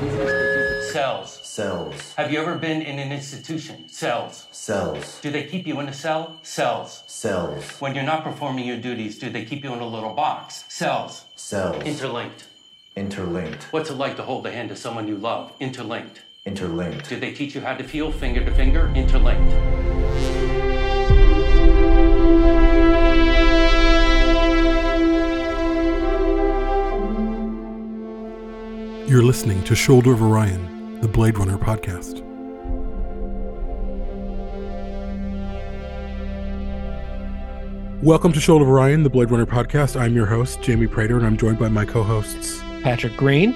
Cells. 0.00 1.40
Cells. 1.42 2.14
Have 2.14 2.32
you 2.32 2.40
ever 2.40 2.56
been 2.56 2.80
in 2.80 2.98
an 2.98 3.12
institution? 3.12 3.86
Cells. 3.90 4.46
Cells. 4.50 5.20
Do 5.20 5.30
they 5.30 5.44
keep 5.44 5.66
you 5.66 5.78
in 5.78 5.88
a 5.88 5.92
cell? 5.92 6.38
Cells. 6.42 7.04
Cells. 7.06 7.78
When 7.80 7.94
you're 7.94 8.04
not 8.04 8.24
performing 8.24 8.66
your 8.66 8.78
duties, 8.78 9.18
do 9.18 9.28
they 9.28 9.44
keep 9.44 9.62
you 9.62 9.74
in 9.74 9.80
a 9.80 9.86
little 9.86 10.14
box? 10.14 10.64
Cells. 10.68 11.26
Cells. 11.36 11.82
Interlinked. 11.84 12.46
Interlinked. 12.96 13.64
What's 13.72 13.90
it 13.90 13.94
like 13.94 14.16
to 14.16 14.22
hold 14.22 14.44
the 14.44 14.50
hand 14.50 14.70
of 14.70 14.78
someone 14.78 15.06
you 15.06 15.16
love? 15.16 15.52
Interlinked. 15.60 16.22
Interlinked. 16.46 17.10
Do 17.10 17.20
they 17.20 17.32
teach 17.32 17.54
you 17.54 17.60
how 17.60 17.74
to 17.74 17.84
feel 17.84 18.10
finger 18.10 18.42
to 18.42 18.50
finger? 18.54 18.90
Interlinked. 18.94 19.99
You're 29.10 29.24
listening 29.24 29.64
to 29.64 29.74
Shoulder 29.74 30.12
of 30.12 30.22
Orion, 30.22 31.00
the 31.00 31.08
Blade 31.08 31.36
Runner 31.36 31.58
podcast. 31.58 32.22
Welcome 38.04 38.32
to 38.32 38.40
Shoulder 38.40 38.64
of 38.64 38.70
Orion, 38.70 39.02
the 39.02 39.10
Blade 39.10 39.32
Runner 39.32 39.46
podcast. 39.46 40.00
I'm 40.00 40.14
your 40.14 40.26
host, 40.26 40.62
Jamie 40.62 40.86
Prater, 40.86 41.16
and 41.16 41.26
I'm 41.26 41.36
joined 41.36 41.58
by 41.58 41.68
my 41.68 41.84
co 41.84 42.04
hosts, 42.04 42.60
Patrick 42.82 43.16
Green. 43.16 43.52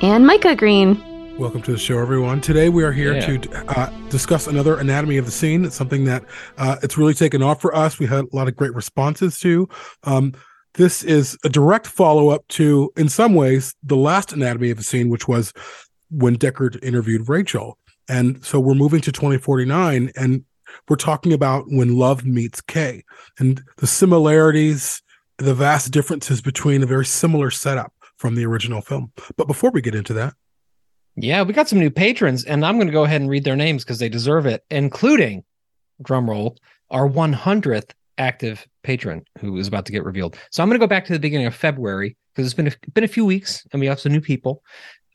And 0.00 0.26
Micah 0.26 0.56
Green. 0.56 1.36
Welcome 1.38 1.60
to 1.62 1.72
the 1.72 1.78
show, 1.78 1.98
everyone. 1.98 2.40
Today 2.40 2.70
we 2.70 2.82
are 2.82 2.92
here 2.92 3.14
Yeah. 3.14 3.36
to 3.36 3.78
uh, 3.78 3.90
discuss 4.08 4.46
another 4.46 4.78
anatomy 4.78 5.18
of 5.18 5.26
the 5.26 5.30
scene. 5.30 5.66
It's 5.66 5.76
something 5.76 6.04
that 6.06 6.24
uh, 6.56 6.76
it's 6.82 6.96
really 6.96 7.12
taken 7.12 7.42
off 7.42 7.60
for 7.60 7.74
us. 7.76 7.98
We 7.98 8.06
had 8.06 8.24
a 8.24 8.36
lot 8.36 8.48
of 8.48 8.56
great 8.56 8.74
responses 8.74 9.38
to. 9.40 9.68
Um, 10.04 10.32
this 10.74 11.02
is 11.02 11.38
a 11.44 11.48
direct 11.48 11.86
follow 11.86 12.30
up 12.30 12.46
to, 12.48 12.92
in 12.96 13.08
some 13.08 13.34
ways, 13.34 13.74
the 13.82 13.96
last 13.96 14.32
anatomy 14.32 14.70
of 14.70 14.78
a 14.78 14.82
scene, 14.82 15.08
which 15.08 15.28
was 15.28 15.52
when 16.10 16.36
Deckard 16.36 16.82
interviewed 16.82 17.28
Rachel. 17.28 17.78
And 18.08 18.44
so 18.44 18.60
we're 18.60 18.74
moving 18.74 19.00
to 19.02 19.12
2049, 19.12 20.10
and 20.16 20.44
we're 20.88 20.96
talking 20.96 21.32
about 21.32 21.64
when 21.68 21.96
love 21.96 22.24
meets 22.24 22.60
Kay 22.60 23.04
and 23.38 23.62
the 23.78 23.86
similarities, 23.86 25.00
the 25.38 25.54
vast 25.54 25.90
differences 25.92 26.42
between 26.42 26.82
a 26.82 26.86
very 26.86 27.06
similar 27.06 27.50
setup 27.50 27.92
from 28.16 28.34
the 28.34 28.44
original 28.44 28.80
film. 28.80 29.12
But 29.36 29.46
before 29.46 29.70
we 29.70 29.80
get 29.80 29.94
into 29.94 30.12
that, 30.14 30.34
Yeah, 31.16 31.42
we 31.42 31.52
got 31.54 31.68
some 31.68 31.78
new 31.78 31.90
patrons, 31.90 32.44
and 32.44 32.66
I'm 32.66 32.76
going 32.76 32.88
to 32.88 32.92
go 32.92 33.04
ahead 33.04 33.20
and 33.20 33.30
read 33.30 33.44
their 33.44 33.56
names 33.56 33.84
because 33.84 34.00
they 34.00 34.08
deserve 34.08 34.46
it, 34.46 34.64
including, 34.70 35.44
drumroll, 36.02 36.56
our 36.90 37.08
100th 37.08 37.90
active 38.18 38.66
patron 38.82 39.24
who 39.38 39.56
is 39.56 39.68
about 39.68 39.86
to 39.86 39.92
get 39.92 40.04
revealed. 40.04 40.38
So 40.50 40.62
I'm 40.62 40.68
going 40.68 40.78
to 40.78 40.82
go 40.84 40.88
back 40.88 41.04
to 41.06 41.12
the 41.12 41.18
beginning 41.18 41.46
of 41.46 41.54
February 41.54 42.16
because 42.34 42.46
it's 42.46 42.54
been 42.54 42.68
a, 42.68 42.90
been 42.92 43.04
a 43.04 43.08
few 43.08 43.24
weeks, 43.24 43.66
and 43.72 43.80
we 43.80 43.86
have 43.86 44.00
some 44.00 44.12
new 44.12 44.20
people. 44.20 44.62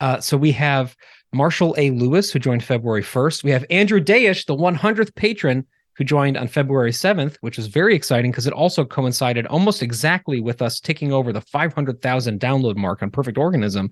Uh, 0.00 0.20
so 0.20 0.36
we 0.36 0.52
have 0.52 0.96
Marshall 1.32 1.74
A. 1.78 1.90
Lewis, 1.90 2.30
who 2.30 2.38
joined 2.38 2.64
February 2.64 3.02
1st. 3.02 3.44
We 3.44 3.50
have 3.50 3.64
Andrew 3.70 4.00
Dayish, 4.00 4.46
the 4.46 4.56
100th 4.56 5.14
patron, 5.14 5.66
who 5.94 6.04
joined 6.04 6.38
on 6.38 6.48
February 6.48 6.92
7th, 6.92 7.36
which 7.42 7.58
was 7.58 7.66
very 7.66 7.94
exciting 7.94 8.30
because 8.30 8.46
it 8.46 8.54
also 8.54 8.86
coincided 8.86 9.46
almost 9.46 9.82
exactly 9.82 10.40
with 10.40 10.62
us 10.62 10.80
ticking 10.80 11.12
over 11.12 11.32
the 11.32 11.42
500,000 11.42 12.40
download 12.40 12.76
mark 12.76 13.02
on 13.02 13.10
Perfect 13.10 13.36
Organism. 13.36 13.90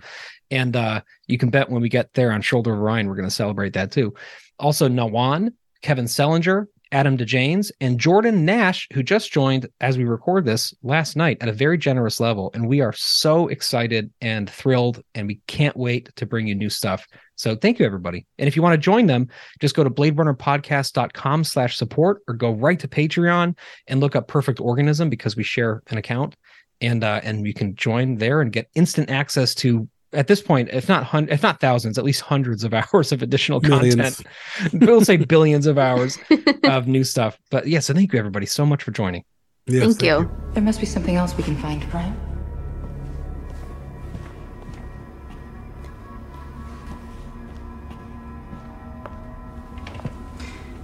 And 0.51 0.75
uh, 0.75 1.03
you 1.27 1.37
can 1.37 1.51
bet 1.51 1.69
when 1.69 1.83
we 1.83 1.91
get 1.91 2.15
there 2.15 2.33
on 2.33 2.41
Shoulder 2.41 2.73
of 2.73 2.81
Orion, 2.81 3.09
we're 3.09 3.17
going 3.17 3.29
to 3.29 3.35
celebrate 3.35 3.75
that 3.75 3.93
too. 3.93 4.15
Also, 4.59 4.89
Nawan, 4.89 5.53
Kevin 5.83 6.07
Sellinger, 6.07 6.67
Adam 6.93 7.17
DeJanes, 7.17 7.71
and 7.81 7.99
Jordan 7.99 8.45
Nash, 8.45 8.89
who 8.93 9.03
just 9.03 9.33
joined 9.33 9.69
as 9.81 9.99
we 9.99 10.05
record 10.05 10.45
this 10.45 10.75
last 10.83 11.17
night 11.17 11.39
at 11.41 11.49
a 11.49 11.53
very 11.53 11.79
generous 11.79 12.21
level. 12.21 12.51
And 12.55 12.69
we 12.69 12.81
are 12.81 12.93
so 12.93 13.49
excited 13.49 14.11
and 14.21 14.49
thrilled, 14.49 15.03
and 15.15 15.27
we 15.27 15.41
can't 15.47 15.77
wait 15.77 16.15
to 16.17 16.27
bring 16.27 16.47
you 16.47 16.55
new 16.55 16.71
stuff. 16.71 17.07
So 17.37 17.55
thank 17.55 17.79
you, 17.79 17.87
everybody. 17.87 18.27
And 18.39 18.49
if 18.49 18.57
you 18.57 18.63
want 18.63 18.75
to 18.75 18.79
join 18.79 19.07
them, 19.07 19.29
just 19.61 19.77
go 19.77 19.85
to 19.85 19.91
bladerunnerpodcast.com 19.91 21.45
slash 21.45 21.77
support 21.77 22.23
or 22.27 22.35
go 22.35 22.51
right 22.51 22.79
to 22.81 22.89
Patreon 22.89 23.57
and 23.87 24.01
look 24.01 24.17
up 24.17 24.27
Perfect 24.27 24.61
Organism 24.61 25.09
because 25.09 25.37
we 25.37 25.45
share 25.45 25.83
an 25.89 25.99
account. 25.99 26.37
And 26.81 27.03
uh, 27.03 27.21
and 27.25 27.45
you 27.45 27.55
can 27.55 27.75
join 27.75 28.19
there 28.19 28.41
and 28.41 28.53
get 28.53 28.71
instant 28.75 29.11
access 29.11 29.53
to 29.57 29.89
at 30.13 30.27
this 30.27 30.41
point, 30.41 30.71
if 30.73 30.89
not 30.89 31.05
hun- 31.05 31.29
if 31.31 31.43
not 31.43 31.61
thousands, 31.61 31.99
at 31.99 32.05
least 32.05 32.23
hundreds 32.23 32.65
of 32.65 32.73
hours 32.95 33.13
of 33.13 33.23
additional 33.23 33.61
Millions. 33.61 34.23
content. 34.23 34.87
we'll 34.87 35.05
say 35.05 35.17
billions 35.17 35.67
of 35.67 35.79
hours 35.79 36.19
of 36.65 36.87
new 36.87 37.05
stuff. 37.05 37.39
But 37.51 37.67
yeah, 37.67 37.81
so 37.81 37.93
thank 37.95 38.13
you 38.13 38.19
everybody 38.19 38.47
so 38.47 38.65
much 38.65 38.83
for 38.83 38.91
joining. 38.91 39.25
yes, 39.67 39.85
Thank 39.97 40.03
you. 40.03 40.31
There 40.55 40.63
must 40.63 40.81
be 40.81 40.87
something 40.87 41.17
else 41.17 41.37
we 41.37 41.43
can 41.45 41.57
find, 41.57 41.83
right? 41.93 42.13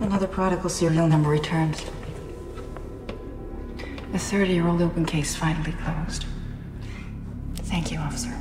Another 0.01 0.27
prodigal 0.27 0.69
serial 0.69 1.07
number 1.09 1.29
returns. 1.31 1.85
A 4.13 4.19
30 4.19 4.53
year 4.53 4.67
old 4.69 4.83
open 4.83 5.05
case 5.07 5.35
finally 5.35 5.73
closed. 5.73 6.27
Thank 7.57 7.91
you, 7.91 7.99
officer. 7.99 8.33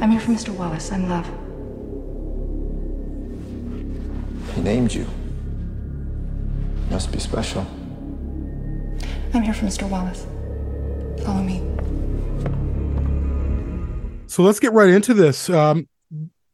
I'm 0.00 0.10
here 0.10 0.20
for 0.20 0.32
Mr. 0.32 0.50
Wallace. 0.50 0.92
I'm 0.92 1.08
Love. 1.08 1.26
He 4.54 4.62
named 4.62 4.92
you. 4.94 5.06
Must 6.90 7.10
be 7.12 7.18
special. 7.18 7.66
I'm 9.34 9.42
here 9.42 9.54
for 9.54 9.66
Mr. 9.66 9.88
Wallace. 9.88 10.26
Follow 11.24 11.42
me. 11.42 11.62
So 14.28 14.42
let's 14.42 14.60
get 14.60 14.72
right 14.72 14.90
into 14.90 15.14
this. 15.14 15.50
Um, 15.50 15.88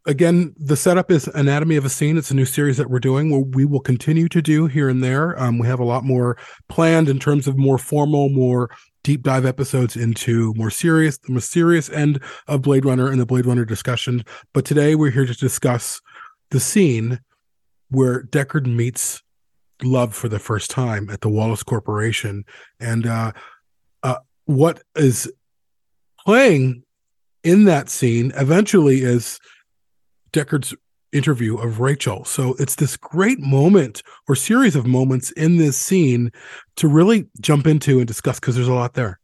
again, 0.06 0.54
the 0.56 0.76
setup 0.76 1.10
is 1.10 1.28
Anatomy 1.28 1.76
of 1.76 1.84
a 1.84 1.88
Scene. 1.88 2.16
It's 2.16 2.30
a 2.30 2.34
new 2.34 2.44
series 2.44 2.76
that 2.76 2.88
we're 2.90 3.00
doing. 3.00 3.30
Where 3.30 3.40
we 3.40 3.64
will 3.64 3.80
continue 3.80 4.28
to 4.28 4.42
do 4.42 4.66
here 4.66 4.88
and 4.88 5.02
there. 5.02 5.40
Um, 5.40 5.58
we 5.58 5.66
have 5.66 5.80
a 5.80 5.84
lot 5.84 6.04
more 6.04 6.36
planned 6.68 7.08
in 7.08 7.18
terms 7.18 7.46
of 7.46 7.56
more 7.56 7.78
formal, 7.78 8.28
more 8.28 8.70
deep 9.02 9.22
dive 9.22 9.44
episodes 9.44 9.96
into 9.96 10.54
more 10.54 10.70
serious, 10.70 11.18
the 11.18 11.32
more 11.32 11.40
serious 11.40 11.90
end 11.90 12.20
of 12.46 12.62
Blade 12.62 12.84
Runner 12.84 13.08
and 13.08 13.20
the 13.20 13.26
Blade 13.26 13.46
Runner 13.46 13.64
discussion. 13.64 14.24
But 14.52 14.64
today 14.64 14.94
we're 14.94 15.10
here 15.10 15.26
to 15.26 15.34
discuss 15.34 16.00
the 16.50 16.60
scene 16.60 17.20
where 17.90 18.22
Deckard 18.24 18.66
meets 18.66 19.22
Love 19.82 20.14
for 20.14 20.28
the 20.28 20.38
first 20.38 20.70
time 20.70 21.10
at 21.10 21.22
the 21.22 21.28
Wallace 21.28 21.64
Corporation, 21.64 22.44
and 22.78 23.04
uh, 23.04 23.32
uh, 24.04 24.18
what 24.44 24.80
is 24.94 25.30
playing 26.24 26.84
in 27.42 27.64
that 27.64 27.88
scene 27.88 28.32
eventually 28.36 29.02
is 29.02 29.40
Deckard's 30.32 30.74
interview 31.12 31.56
of 31.56 31.80
Rachel. 31.80 32.24
So 32.24 32.54
it's 32.58 32.76
this 32.76 32.96
great 32.96 33.40
moment 33.40 34.02
or 34.28 34.34
series 34.34 34.76
of 34.76 34.86
moments 34.86 35.30
in 35.32 35.56
this 35.56 35.76
scene 35.76 36.30
to 36.76 36.88
really 36.88 37.26
jump 37.40 37.66
into 37.66 37.98
and 37.98 38.06
discuss 38.06 38.40
because 38.40 38.56
there's 38.56 38.68
a 38.68 38.74
lot 38.74 38.94
there. 38.94 39.18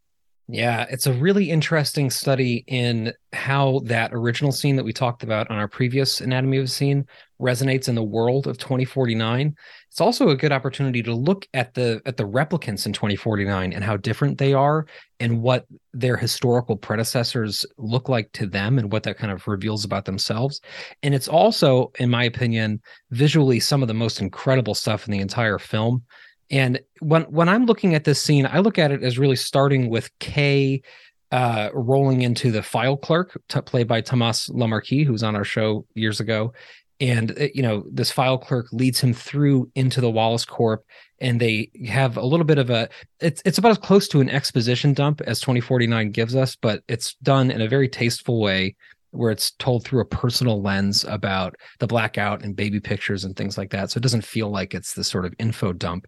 Yeah, 0.50 0.86
it's 0.88 1.06
a 1.06 1.12
really 1.12 1.50
interesting 1.50 2.08
study 2.08 2.64
in 2.66 3.12
how 3.34 3.82
that 3.84 4.14
original 4.14 4.50
scene 4.50 4.76
that 4.76 4.84
we 4.84 4.94
talked 4.94 5.22
about 5.22 5.50
on 5.50 5.58
our 5.58 5.68
previous 5.68 6.22
Anatomy 6.22 6.56
of 6.56 6.64
a 6.64 6.68
Scene 6.68 7.06
resonates 7.38 7.88
in 7.88 7.94
the 7.94 8.02
world 8.02 8.46
of 8.46 8.56
2049. 8.56 9.54
It's 9.90 10.00
also 10.00 10.28
a 10.28 10.36
good 10.36 10.52
opportunity 10.52 11.02
to 11.02 11.14
look 11.14 11.46
at 11.54 11.74
the 11.74 12.00
at 12.06 12.16
the 12.16 12.28
replicants 12.28 12.86
in 12.86 12.92
2049 12.92 13.72
and 13.72 13.82
how 13.82 13.96
different 13.96 14.38
they 14.38 14.52
are 14.52 14.86
and 15.18 15.42
what 15.42 15.66
their 15.92 16.16
historical 16.16 16.76
predecessors 16.76 17.66
look 17.78 18.08
like 18.08 18.30
to 18.32 18.46
them 18.46 18.78
and 18.78 18.92
what 18.92 19.02
that 19.04 19.18
kind 19.18 19.32
of 19.32 19.46
reveals 19.48 19.84
about 19.84 20.04
themselves. 20.04 20.60
And 21.02 21.14
it's 21.14 21.28
also, 21.28 21.90
in 21.98 22.10
my 22.10 22.24
opinion, 22.24 22.80
visually 23.10 23.60
some 23.60 23.82
of 23.82 23.88
the 23.88 23.94
most 23.94 24.20
incredible 24.20 24.74
stuff 24.74 25.06
in 25.06 25.12
the 25.12 25.20
entire 25.20 25.58
film. 25.58 26.04
And 26.50 26.80
when 27.00 27.22
when 27.22 27.48
I'm 27.48 27.66
looking 27.66 27.94
at 27.94 28.04
this 28.04 28.22
scene, 28.22 28.46
I 28.46 28.58
look 28.58 28.78
at 28.78 28.92
it 28.92 29.02
as 29.02 29.18
really 29.18 29.36
starting 29.36 29.90
with 29.90 30.10
K 30.18 30.82
uh, 31.30 31.68
rolling 31.74 32.22
into 32.22 32.50
the 32.50 32.62
file 32.62 32.96
clerk, 32.96 33.40
t- 33.48 33.60
played 33.60 33.86
by 33.86 34.00
Tomas 34.00 34.48
Lemarquis, 34.48 35.04
who 35.04 35.12
was 35.12 35.22
on 35.22 35.36
our 35.36 35.44
show 35.44 35.84
years 35.94 36.20
ago. 36.20 36.52
And 37.00 37.30
uh, 37.38 37.48
you 37.54 37.62
know, 37.62 37.84
this 37.90 38.10
file 38.10 38.38
clerk 38.38 38.66
leads 38.72 39.00
him 39.00 39.14
through 39.14 39.70
into 39.74 40.00
the 40.00 40.10
Wallace 40.10 40.44
Corp, 40.44 40.84
and 41.20 41.40
they 41.40 41.70
have 41.86 42.16
a 42.16 42.24
little 42.24 42.46
bit 42.46 42.58
of 42.58 42.70
a. 42.70 42.88
It's 43.20 43.42
it's 43.44 43.58
about 43.58 43.70
as 43.70 43.78
close 43.78 44.08
to 44.08 44.20
an 44.20 44.30
exposition 44.30 44.94
dump 44.94 45.20
as 45.22 45.40
2049 45.40 46.10
gives 46.10 46.34
us, 46.34 46.56
but 46.56 46.82
it's 46.88 47.14
done 47.22 47.50
in 47.50 47.60
a 47.60 47.68
very 47.68 47.88
tasteful 47.88 48.40
way 48.40 48.74
where 49.10 49.30
it's 49.30 49.52
told 49.52 49.84
through 49.84 50.00
a 50.00 50.04
personal 50.04 50.60
lens 50.60 51.04
about 51.04 51.56
the 51.78 51.86
blackout 51.86 52.42
and 52.42 52.54
baby 52.54 52.78
pictures 52.78 53.24
and 53.24 53.36
things 53.36 53.56
like 53.56 53.70
that. 53.70 53.90
So 53.90 53.98
it 53.98 54.02
doesn't 54.02 54.24
feel 54.24 54.50
like 54.50 54.74
it's 54.74 54.94
this 54.94 55.08
sort 55.08 55.24
of 55.24 55.34
info 55.38 55.72
dump. 55.72 56.06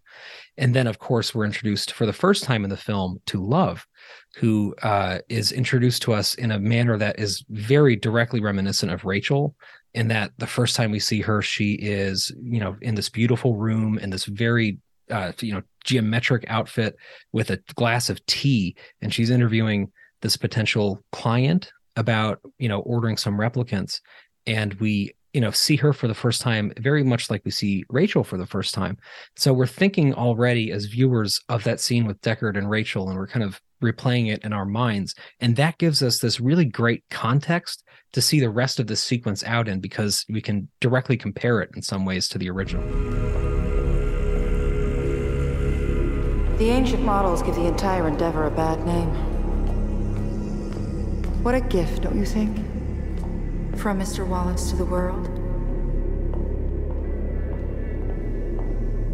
And 0.57 0.75
then, 0.75 0.87
of 0.87 0.99
course, 0.99 1.33
we're 1.33 1.45
introduced 1.45 1.93
for 1.93 2.05
the 2.05 2.13
first 2.13 2.43
time 2.43 2.63
in 2.63 2.69
the 2.69 2.77
film 2.77 3.19
to 3.27 3.43
Love, 3.43 3.87
who 4.35 4.75
uh, 4.83 5.19
is 5.29 5.51
introduced 5.51 6.03
to 6.03 6.13
us 6.13 6.35
in 6.35 6.51
a 6.51 6.59
manner 6.59 6.97
that 6.97 7.19
is 7.19 7.43
very 7.49 7.95
directly 7.95 8.39
reminiscent 8.39 8.91
of 8.91 9.03
Rachel. 9.03 9.55
In 9.93 10.07
that 10.07 10.31
the 10.37 10.47
first 10.47 10.75
time 10.75 10.91
we 10.91 10.99
see 10.99 11.21
her, 11.21 11.41
she 11.41 11.73
is, 11.73 12.31
you 12.41 12.59
know, 12.59 12.77
in 12.81 12.95
this 12.95 13.09
beautiful 13.09 13.57
room 13.57 13.99
in 13.99 14.09
this 14.09 14.25
very 14.25 14.79
uh, 15.11 15.33
you 15.41 15.53
know, 15.53 15.61
geometric 15.83 16.45
outfit 16.47 16.95
with 17.33 17.49
a 17.49 17.57
glass 17.75 18.09
of 18.09 18.25
tea, 18.25 18.75
and 19.01 19.13
she's 19.13 19.29
interviewing 19.29 19.91
this 20.21 20.37
potential 20.37 21.03
client 21.11 21.71
about 21.97 22.39
you 22.57 22.69
know 22.69 22.79
ordering 22.79 23.17
some 23.17 23.37
replicants. 23.37 23.99
And 24.47 24.73
we 24.75 25.11
you 25.33 25.41
know 25.41 25.51
see 25.51 25.75
her 25.75 25.93
for 25.93 26.07
the 26.07 26.13
first 26.13 26.41
time 26.41 26.71
very 26.77 27.03
much 27.03 27.29
like 27.29 27.41
we 27.45 27.51
see 27.51 27.83
rachel 27.89 28.23
for 28.23 28.37
the 28.37 28.45
first 28.45 28.73
time 28.73 28.97
so 29.35 29.53
we're 29.53 29.67
thinking 29.67 30.13
already 30.13 30.71
as 30.71 30.85
viewers 30.85 31.39
of 31.49 31.63
that 31.63 31.79
scene 31.79 32.05
with 32.05 32.19
deckard 32.21 32.57
and 32.57 32.69
rachel 32.69 33.09
and 33.09 33.17
we're 33.17 33.27
kind 33.27 33.43
of 33.43 33.59
replaying 33.83 34.31
it 34.31 34.43
in 34.43 34.53
our 34.53 34.65
minds 34.65 35.15
and 35.39 35.55
that 35.55 35.77
gives 35.77 36.03
us 36.03 36.19
this 36.19 36.39
really 36.39 36.65
great 36.65 37.03
context 37.09 37.83
to 38.13 38.21
see 38.21 38.39
the 38.39 38.49
rest 38.49 38.79
of 38.79 38.87
the 38.87 38.95
sequence 38.95 39.43
out 39.45 39.67
in 39.67 39.79
because 39.79 40.25
we 40.29 40.41
can 40.41 40.67
directly 40.81 41.17
compare 41.17 41.61
it 41.61 41.69
in 41.75 41.81
some 41.81 42.05
ways 42.05 42.27
to 42.27 42.37
the 42.37 42.49
original 42.49 42.83
The 46.61 46.69
ancient 46.69 47.01
models 47.01 47.41
give 47.41 47.55
the 47.55 47.65
entire 47.65 48.07
endeavor 48.07 48.45
a 48.45 48.51
bad 48.51 48.85
name. 48.85 49.09
What 51.41 51.55
a 51.55 51.61
gift, 51.61 52.03
don't 52.03 52.15
you 52.15 52.25
think? 52.27 52.55
From 53.77 53.99
Mr. 53.99 54.27
Wallace 54.27 54.69
to 54.69 54.75
the 54.75 54.85
world. 54.85 55.25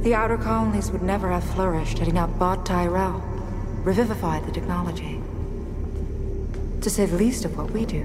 The 0.03 0.13
outer 0.13 0.37
colonies 0.37 0.91
would 0.91 1.01
never 1.01 1.31
have 1.31 1.43
flourished 1.43 1.99
had 1.99 2.07
he 2.07 2.13
not 2.13 2.37
bought 2.37 2.65
Tyrell, 2.65 3.21
revivified 3.83 4.45
the 4.45 4.51
technology. 4.51 5.21
To 6.81 6.89
say 6.89 7.05
the 7.05 7.17
least 7.17 7.45
of 7.45 7.57
what 7.57 7.71
we 7.71 7.85
do. 7.85 8.03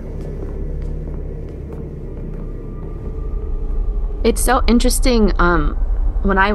It's 4.24 4.42
so 4.42 4.62
interesting. 4.68 5.32
Um, 5.38 5.74
when 6.22 6.38
I 6.38 6.50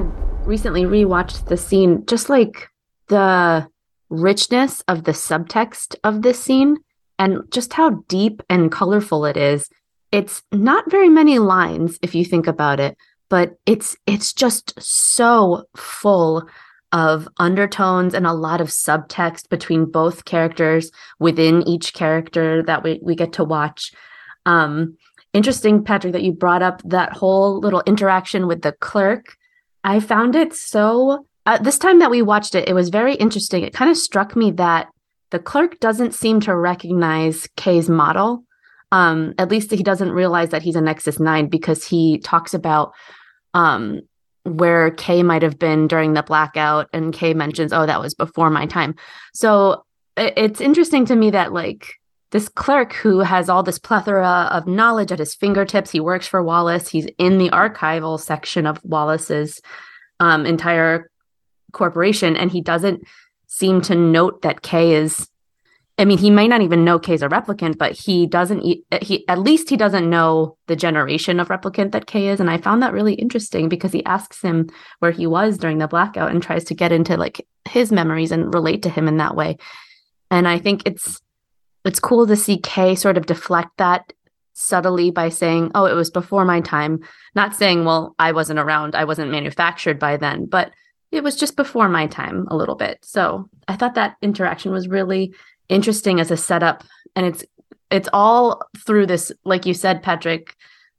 recently 0.46 0.84
rewatched 0.84 1.46
the 1.48 1.58
scene, 1.58 2.06
just 2.06 2.30
like 2.30 2.70
the 3.08 3.68
richness 4.10 4.82
of 4.88 5.04
the 5.04 5.12
subtext 5.12 5.96
of 6.04 6.22
this 6.22 6.42
scene 6.42 6.78
and 7.20 7.42
just 7.52 7.74
how 7.74 8.04
deep 8.08 8.42
and 8.50 8.72
colorful 8.72 9.26
it 9.26 9.38
is. 9.38 9.70
It's 10.12 10.44
not 10.52 10.90
very 10.90 11.10
many 11.10 11.40
lines 11.40 12.00
if 12.02 12.16
you 12.16 12.24
think 12.24 12.48
about 12.48 12.80
it, 12.80 12.98
but 13.30 13.56
it's 13.66 13.96
it's 14.06 14.34
just 14.34 14.74
so 14.82 15.66
full 15.76 16.48
of 16.94 17.28
undertones 17.38 18.14
and 18.14 18.26
a 18.26 18.34
lot 18.34 18.62
of 18.62 18.70
subtext 18.70 19.50
between 19.50 19.92
both 19.92 20.24
characters 20.24 20.90
within 21.20 21.68
each 21.68 21.94
character 21.94 22.64
that 22.64 22.82
we, 22.84 23.00
we 23.04 23.14
get 23.14 23.34
to 23.34 23.44
watch. 23.44 23.92
Um, 24.46 24.96
interesting, 25.34 25.84
Patrick, 25.84 26.14
that 26.14 26.24
you 26.24 26.32
brought 26.32 26.62
up 26.62 26.82
that 26.86 27.12
whole 27.12 27.60
little 27.60 27.84
interaction 27.86 28.48
with 28.48 28.62
the 28.62 28.72
clerk. 28.72 29.36
I 29.84 30.00
found 30.00 30.36
it 30.36 30.54
so 30.54 31.28
uh, 31.46 31.58
this 31.58 31.78
time 31.78 32.00
that 32.00 32.12
we 32.12 32.22
watched 32.22 32.56
it, 32.56 32.68
it 32.68 32.74
was 32.74 32.90
very 32.90 33.16
interesting. 33.16 33.64
It 33.64 33.74
kind 33.74 33.90
of 33.90 33.98
struck 33.98 34.36
me 34.36 34.52
that 34.52 34.88
the 35.30 35.40
clerk 35.40 35.80
doesn't 35.80 36.14
seem 36.14 36.42
to 36.42 36.56
recognize 36.56 37.48
Kay's 37.56 37.90
model. 37.90 38.44
Um, 38.92 39.34
at 39.38 39.50
least 39.50 39.72
he 39.72 39.84
doesn't 39.84 40.12
realize 40.12 40.50
that 40.50 40.62
he's 40.62 40.76
a 40.76 40.82
Nexus 40.82 41.20
9 41.20 41.48
because 41.48 41.86
he 41.86 42.20
talks 42.20 42.54
about 42.54 42.94
um, 43.54 44.02
where 44.44 44.92
Kay 44.92 45.24
might 45.24 45.42
have 45.42 45.60
been 45.60 45.88
during 45.88 46.14
the 46.14 46.24
blackout, 46.24 46.88
and 46.94 47.14
Kay 47.14 47.34
mentions, 47.34 47.74
oh, 47.74 47.86
that 47.86 48.00
was 48.00 48.14
before 48.14 48.50
my 48.50 48.66
time. 48.66 48.96
So 49.34 49.84
it's 50.16 50.62
interesting 50.62 51.06
to 51.08 51.16
me 51.16 51.32
that, 51.32 51.52
like, 51.52 51.96
this 52.32 52.50
clerk 52.50 52.94
who 52.94 53.20
has 53.20 53.50
all 53.50 53.64
this 53.64 53.80
plethora 53.80 54.50
of 54.52 54.68
knowledge 54.68 55.12
at 55.12 55.20
his 55.20 55.36
fingertips, 55.36 55.92
he 55.92 56.00
works 56.00 56.28
for 56.28 56.44
Wallace, 56.44 56.90
he's 56.90 57.08
in 57.18 57.38
the 57.38 57.50
archival 57.50 58.20
section 58.20 58.66
of 58.66 58.80
Wallace's 58.84 59.62
um, 60.20 60.46
entire 60.46 61.10
corporation 61.72 62.36
and 62.36 62.52
he 62.52 62.62
doesn't 62.62 63.04
seem 63.48 63.82
to 63.82 63.96
note 63.96 64.42
that 64.42 64.62
Kay 64.62 64.96
is 64.96 65.30
I 66.00 66.06
mean, 66.06 66.20
he 66.20 66.30
might 66.30 66.50
not 66.50 66.62
even 66.62 66.86
know 66.86 67.00
Kay's 67.00 67.24
a 67.24 67.28
replicant, 67.28 67.80
but 67.80 67.94
he 67.94 68.28
doesn't. 68.28 68.62
He 69.02 69.28
at 69.28 69.40
least 69.40 69.70
he 69.70 69.78
doesn't 69.78 70.10
know 70.10 70.58
the 70.68 70.76
generation 70.76 71.40
of 71.40 71.48
replicant 71.48 71.92
that 71.92 72.06
Kay 72.06 72.28
is, 72.28 72.40
and 72.40 72.52
I 72.52 72.60
found 72.60 72.84
that 72.84 72.94
really 72.94 73.16
interesting 73.16 73.68
because 73.68 73.92
he 73.92 74.06
asks 74.06 74.42
him 74.42 74.70
where 75.00 75.12
he 75.12 75.26
was 75.26 75.58
during 75.58 75.80
the 75.80 75.88
blackout 75.88 76.30
and 76.30 76.42
tries 76.42 76.66
to 76.66 76.76
get 76.76 76.92
into 76.92 77.18
like 77.18 77.48
his 77.68 77.92
memories 77.92 78.32
and 78.32 78.54
relate 78.54 78.84
to 78.84 78.90
him 78.90 79.08
in 79.08 79.18
that 79.18 79.36
way. 79.36 79.58
And 80.30 80.48
I 80.48 80.60
think 80.60 80.84
it's 80.86 81.20
it's 81.84 82.00
cool 82.00 82.28
to 82.28 82.36
see 82.36 82.60
Kay 82.60 82.94
sort 82.94 83.18
of 83.18 83.26
deflect 83.26 83.72
that 83.78 84.14
subtly 84.54 85.10
by 85.10 85.30
saying, 85.30 85.72
"Oh, 85.74 85.86
it 85.86 85.96
was 85.96 86.12
before 86.12 86.46
my 86.46 86.62
time," 86.62 87.00
not 87.34 87.56
saying, 87.56 87.86
"Well, 87.86 88.14
I 88.20 88.34
wasn't 88.34 88.60
around, 88.60 88.94
I 88.94 89.06
wasn't 89.06 89.32
manufactured 89.32 89.98
by 89.98 90.18
then," 90.18 90.46
but 90.46 90.72
it 91.12 91.24
was 91.24 91.38
just 91.38 91.56
before 91.56 91.90
my 91.90 92.06
time 92.06 92.46
a 92.52 92.56
little 92.56 92.76
bit. 92.76 93.00
So 93.02 93.50
I 93.68 93.78
thought 93.78 93.96
that 93.96 94.18
interaction 94.22 94.72
was 94.72 94.88
really 94.88 95.34
interesting 95.70 96.20
as 96.20 96.32
a 96.32 96.38
setup. 96.38 96.84
And 97.16 97.26
it's 97.26 97.44
it's 97.90 98.10
all 98.12 98.62
through 98.86 99.06
this, 99.06 99.32
like 99.46 99.66
you 99.66 99.74
said, 99.74 100.04
Patrick, 100.04 100.56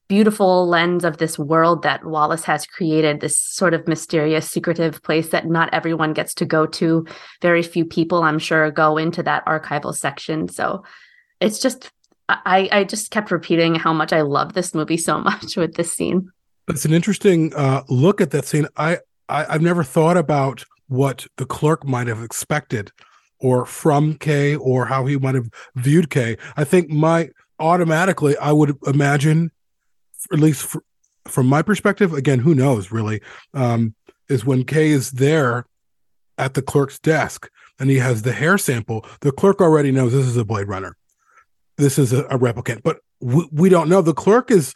beautiful 0.09 0.67
lens 0.67 1.05
of 1.05 1.19
this 1.19 1.39
world 1.39 1.83
that 1.83 2.05
Wallace 2.05 2.45
has 2.45 2.67
created, 2.67 3.21
this 3.21 3.39
sort 3.39 3.75
of 3.75 3.87
mysterious, 3.87 4.49
secretive 4.49 5.03
place 5.03 5.29
that 5.29 5.47
not 5.47 5.69
everyone 5.73 6.15
gets 6.15 6.33
to 6.35 6.47
go 6.47 6.67
to. 6.67 7.07
Very 7.43 7.63
few 7.63 7.85
people, 7.85 8.23
I'm 8.23 8.39
sure, 8.39 8.71
go 8.71 8.97
into 8.97 9.23
that 9.25 9.45
archival 9.45 9.95
section. 9.95 10.49
So 10.49 10.83
it's 11.41 11.59
just 11.59 11.91
I, 12.29 12.69
I 12.73 12.85
just 12.85 13.11
kept 13.11 13.31
repeating 13.31 13.75
how 13.75 13.93
much 13.93 14.13
I 14.13 14.23
love 14.23 14.53
this 14.53 14.75
movie 14.75 14.97
so 14.97 15.19
much 15.31 15.57
with 15.57 15.75
this 15.75 15.93
scene. 15.93 16.31
It's 16.69 16.85
an 16.85 16.93
interesting 16.93 17.55
uh, 17.55 17.83
look 17.89 18.21
at 18.21 18.31
that 18.31 18.47
scene. 18.47 18.67
I 18.77 18.99
I, 19.29 19.47
I've 19.55 19.63
never 19.63 19.85
thought 19.85 20.17
about 20.17 20.65
what 20.89 21.27
the 21.37 21.45
clerk 21.45 21.87
might 21.87 22.07
have 22.07 22.23
expected 22.23 22.93
or 23.41 23.65
from 23.67 24.15
Kay 24.15 24.57
or 24.57 24.87
how 24.87 25.07
he 25.07 25.17
might 25.17 25.35
have 25.35 25.51
viewed 25.77 26.11
Kay. 26.11 26.37
I 26.57 26.65
think 26.65 26.91
my 26.91 27.31
automatically 27.59 28.37
I 28.39 28.53
would 28.53 28.77
imagine, 28.87 29.51
at 30.33 30.39
least 30.39 30.63
for, 30.63 30.83
from 31.27 31.47
my 31.47 31.63
perspective, 31.63 32.13
again, 32.13 32.39
who 32.41 32.55
knows 32.55 32.91
really, 32.91 33.21
um, 33.55 33.95
is 34.29 34.45
when 34.45 34.65
Kay 34.65 34.91
is 34.91 35.13
there 35.13 35.67
at 36.37 36.55
the 36.55 36.63
clerk's 36.63 36.99
desk 36.99 37.51
and 37.79 37.91
he 37.91 37.97
has 37.99 38.23
the 38.23 38.33
hair 38.33 38.59
sample, 38.59 39.05
the 39.21 39.33
clerk 39.33 39.61
already 39.61 39.91
knows 39.91 40.13
this 40.13 40.27
is 40.27 40.37
a 40.37 40.45
Blade 40.45 40.69
Runner. 40.69 40.97
This 41.77 41.99
is 41.99 42.13
a, 42.13 42.25
a 42.25 42.39
replicant, 42.39 42.83
but 42.83 43.01
we, 43.21 43.49
we 43.53 43.69
don't 43.69 43.89
know. 43.89 44.03
The 44.03 44.15
clerk 44.15 44.51
is, 44.51 44.75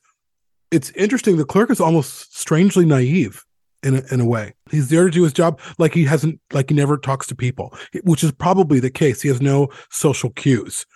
it's 0.70 0.90
interesting. 0.90 1.36
The 1.36 1.44
clerk 1.44 1.70
is 1.70 1.80
almost 1.80 2.36
strangely 2.36 2.84
naive 2.84 3.44
in 3.82 3.96
a, 3.96 4.02
in 4.12 4.20
a 4.20 4.26
way. 4.26 4.54
He's 4.70 4.88
there 4.88 5.04
to 5.04 5.10
do 5.10 5.22
his 5.22 5.32
job 5.32 5.60
like 5.78 5.94
he 5.94 6.04
hasn't 6.04 6.40
like 6.52 6.70
he 6.70 6.74
never 6.74 6.96
talks 6.96 7.26
to 7.28 7.34
people, 7.34 7.74
which 8.04 8.24
is 8.24 8.32
probably 8.32 8.80
the 8.80 8.90
case. 8.90 9.22
He 9.22 9.28
has 9.28 9.40
no 9.40 9.68
social 9.90 10.30
cues. 10.30 10.86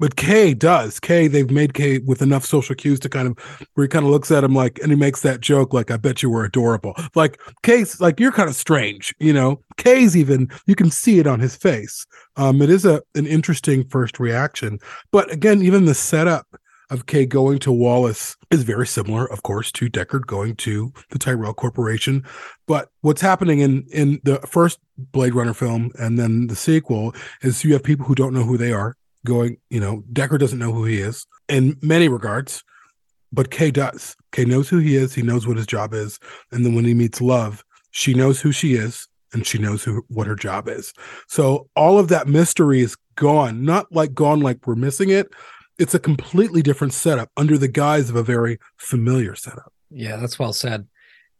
But 0.00 0.16
Kay 0.16 0.54
does. 0.54 0.98
Kay, 0.98 1.28
they've 1.28 1.50
made 1.50 1.74
Kay 1.74 1.98
with 1.98 2.22
enough 2.22 2.46
social 2.46 2.74
cues 2.74 2.98
to 3.00 3.10
kind 3.10 3.28
of 3.28 3.38
where 3.74 3.84
he 3.84 3.88
kind 3.88 4.06
of 4.06 4.10
looks 4.10 4.30
at 4.30 4.42
him 4.42 4.54
like 4.54 4.78
and 4.80 4.90
he 4.90 4.96
makes 4.96 5.20
that 5.20 5.42
joke 5.42 5.74
like 5.74 5.90
I 5.90 5.98
bet 5.98 6.22
you 6.22 6.30
were 6.30 6.44
adorable. 6.44 6.94
Like 7.14 7.38
Kay's 7.62 8.00
like 8.00 8.18
you're 8.18 8.32
kind 8.32 8.48
of 8.48 8.56
strange, 8.56 9.14
you 9.20 9.34
know. 9.34 9.62
Kay's 9.76 10.16
even 10.16 10.48
you 10.66 10.74
can 10.74 10.90
see 10.90 11.18
it 11.18 11.26
on 11.26 11.38
his 11.38 11.54
face. 11.54 12.06
Um 12.36 12.62
it 12.62 12.70
is 12.70 12.86
a 12.86 13.02
an 13.14 13.26
interesting 13.26 13.86
first 13.88 14.18
reaction. 14.18 14.78
But 15.12 15.30
again, 15.30 15.60
even 15.60 15.84
the 15.84 15.94
setup 15.94 16.46
of 16.90 17.06
Kay 17.06 17.24
going 17.24 17.58
to 17.60 17.72
Wallace 17.72 18.36
is 18.50 18.64
very 18.64 18.86
similar, 18.86 19.30
of 19.30 19.42
course, 19.42 19.70
to 19.72 19.88
Deckard 19.88 20.26
going 20.26 20.56
to 20.56 20.92
the 21.10 21.18
Tyrell 21.18 21.54
Corporation. 21.54 22.24
But 22.66 22.88
what's 23.00 23.20
happening 23.20 23.60
in 23.60 23.86
in 23.92 24.20
the 24.24 24.38
first 24.40 24.78
Blade 24.98 25.34
Runner 25.34 25.54
film 25.54 25.90
and 25.98 26.18
then 26.18 26.48
the 26.48 26.56
sequel 26.56 27.14
is 27.42 27.64
you 27.64 27.72
have 27.72 27.82
people 27.82 28.06
who 28.06 28.14
don't 28.14 28.34
know 28.34 28.44
who 28.44 28.58
they 28.58 28.72
are 28.72 28.96
going. 29.24 29.56
You 29.70 29.80
know, 29.80 30.04
Deckard 30.12 30.40
doesn't 30.40 30.58
know 30.58 30.72
who 30.72 30.84
he 30.84 30.98
is 30.98 31.26
in 31.48 31.76
many 31.82 32.08
regards, 32.08 32.62
but 33.32 33.50
Kay 33.50 33.70
does. 33.70 34.16
Kay 34.32 34.44
knows 34.44 34.68
who 34.68 34.78
he 34.78 34.96
is. 34.96 35.14
He 35.14 35.22
knows 35.22 35.46
what 35.46 35.56
his 35.56 35.66
job 35.66 35.94
is, 35.94 36.18
and 36.50 36.64
then 36.64 36.74
when 36.74 36.84
he 36.84 36.94
meets 36.94 37.20
Love, 37.20 37.64
she 37.92 38.14
knows 38.14 38.40
who 38.40 38.52
she 38.52 38.74
is 38.74 39.06
and 39.32 39.46
she 39.46 39.58
knows 39.58 39.84
who 39.84 40.02
what 40.08 40.26
her 40.26 40.34
job 40.34 40.68
is. 40.68 40.92
So 41.28 41.68
all 41.76 41.98
of 41.98 42.08
that 42.08 42.26
mystery 42.26 42.80
is 42.80 42.96
gone. 43.16 43.64
Not 43.64 43.92
like 43.92 44.14
gone 44.14 44.40
like 44.40 44.66
we're 44.66 44.74
missing 44.74 45.10
it, 45.10 45.32
it's 45.80 45.94
a 45.94 45.98
completely 45.98 46.60
different 46.60 46.92
setup 46.92 47.30
under 47.38 47.56
the 47.56 47.66
guise 47.66 48.10
of 48.10 48.16
a 48.16 48.22
very 48.22 48.58
familiar 48.76 49.34
setup. 49.34 49.72
Yeah, 49.90 50.16
that's 50.16 50.38
well 50.38 50.52
said. 50.52 50.86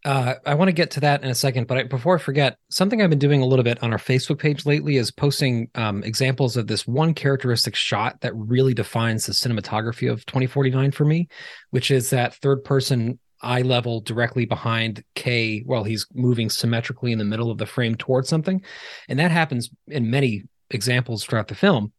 Uh, 0.03 0.37
I 0.47 0.55
want 0.55 0.69
to 0.69 0.73
get 0.73 0.91
to 0.93 1.01
that 1.01 1.23
in 1.23 1.29
a 1.29 1.35
second, 1.35 1.67
but 1.67 1.77
I, 1.77 1.83
before 1.83 2.17
I 2.17 2.19
forget, 2.19 2.57
something 2.71 3.03
I've 3.03 3.11
been 3.11 3.19
doing 3.19 3.43
a 3.43 3.47
little 3.47 3.63
bit 3.63 3.83
on 3.83 3.93
our 3.93 3.99
Facebook 3.99 4.39
page 4.39 4.65
lately 4.65 4.97
is 4.97 5.11
posting 5.11 5.69
um, 5.75 6.03
examples 6.05 6.57
of 6.57 6.67
this 6.67 6.87
one 6.87 7.13
characteristic 7.13 7.77
shot 7.77 8.19
that 8.23 8.35
really 8.35 8.73
defines 8.73 9.27
the 9.27 9.35
cinematography 9.35 10.11
of 10.11 10.25
2049 10.25 10.91
for 10.93 11.05
me, 11.05 11.29
which 11.69 11.91
is 11.91 12.09
that 12.09 12.35
third 12.37 12.65
person 12.65 13.19
eye 13.43 13.61
level 13.61 14.01
directly 14.01 14.47
behind 14.47 15.05
K 15.15 15.61
while 15.67 15.85
he's 15.85 16.07
moving 16.15 16.49
symmetrically 16.49 17.13
in 17.13 17.19
the 17.19 17.25
middle 17.27 17.51
of 17.51 17.59
the 17.59 17.67
frame 17.67 17.95
towards 17.95 18.29
something. 18.29 18.63
And 19.07 19.19
that 19.19 19.31
happens 19.31 19.69
in 19.87 20.11
many 20.11 20.45
examples 20.71 21.25
throughout 21.25 21.49
the 21.49 21.55
film 21.55 21.93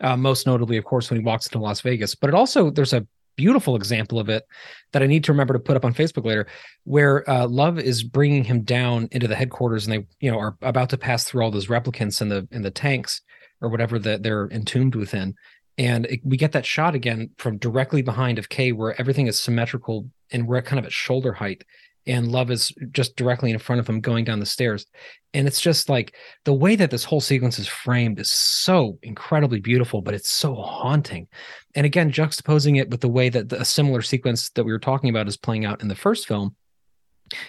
uh, 0.00 0.16
most 0.16 0.46
notably, 0.46 0.76
of 0.76 0.84
course, 0.84 1.10
when 1.10 1.18
he 1.18 1.24
walks 1.24 1.46
into 1.46 1.58
Las 1.58 1.80
Vegas. 1.80 2.14
But 2.14 2.28
it 2.28 2.34
also 2.34 2.70
there's 2.70 2.92
a 2.92 3.06
beautiful 3.36 3.76
example 3.76 4.18
of 4.18 4.28
it 4.28 4.44
that 4.92 5.02
I 5.02 5.06
need 5.06 5.24
to 5.24 5.32
remember 5.32 5.54
to 5.54 5.60
put 5.60 5.76
up 5.76 5.84
on 5.84 5.94
Facebook 5.94 6.24
later, 6.24 6.46
where 6.84 7.28
uh, 7.30 7.46
Love 7.46 7.78
is 7.78 8.02
bringing 8.02 8.44
him 8.44 8.62
down 8.62 9.08
into 9.12 9.28
the 9.28 9.36
headquarters, 9.36 9.86
and 9.86 9.94
they 9.94 10.06
you 10.20 10.30
know 10.30 10.38
are 10.38 10.56
about 10.62 10.90
to 10.90 10.98
pass 10.98 11.24
through 11.24 11.42
all 11.42 11.50
those 11.50 11.68
replicants 11.68 12.20
in 12.20 12.28
the 12.28 12.46
in 12.50 12.62
the 12.62 12.70
tanks 12.70 13.22
or 13.60 13.68
whatever 13.68 13.98
that 13.98 14.22
they're 14.22 14.48
entombed 14.50 14.94
within. 14.94 15.34
And 15.78 16.06
it, 16.06 16.20
we 16.24 16.36
get 16.36 16.52
that 16.52 16.66
shot 16.66 16.94
again 16.94 17.30
from 17.38 17.58
directly 17.58 18.02
behind 18.02 18.38
of 18.38 18.48
K, 18.48 18.72
where 18.72 19.00
everything 19.00 19.28
is 19.28 19.40
symmetrical 19.40 20.10
and 20.30 20.46
we're 20.46 20.62
kind 20.62 20.78
of 20.78 20.84
at 20.84 20.92
shoulder 20.92 21.32
height 21.32 21.64
and 22.08 22.32
love 22.32 22.50
is 22.50 22.72
just 22.90 23.16
directly 23.16 23.50
in 23.50 23.58
front 23.58 23.80
of 23.80 23.88
him 23.88 24.00
going 24.00 24.24
down 24.24 24.40
the 24.40 24.46
stairs. 24.46 24.86
And 25.34 25.46
it's 25.46 25.60
just 25.60 25.88
like 25.88 26.16
the 26.44 26.54
way 26.54 26.74
that 26.74 26.90
this 26.90 27.04
whole 27.04 27.20
sequence 27.20 27.58
is 27.58 27.68
framed 27.68 28.18
is 28.18 28.32
so 28.32 28.98
incredibly 29.02 29.60
beautiful 29.60 30.00
but 30.00 30.14
it's 30.14 30.30
so 30.30 30.54
haunting. 30.54 31.28
And 31.74 31.84
again 31.84 32.10
juxtaposing 32.10 32.80
it 32.80 32.90
with 32.90 33.02
the 33.02 33.08
way 33.08 33.28
that 33.28 33.50
the, 33.50 33.60
a 33.60 33.64
similar 33.64 34.02
sequence 34.02 34.50
that 34.50 34.64
we 34.64 34.72
were 34.72 34.78
talking 34.78 35.10
about 35.10 35.28
is 35.28 35.36
playing 35.36 35.66
out 35.66 35.82
in 35.82 35.88
the 35.88 35.94
first 35.94 36.26
film 36.26 36.56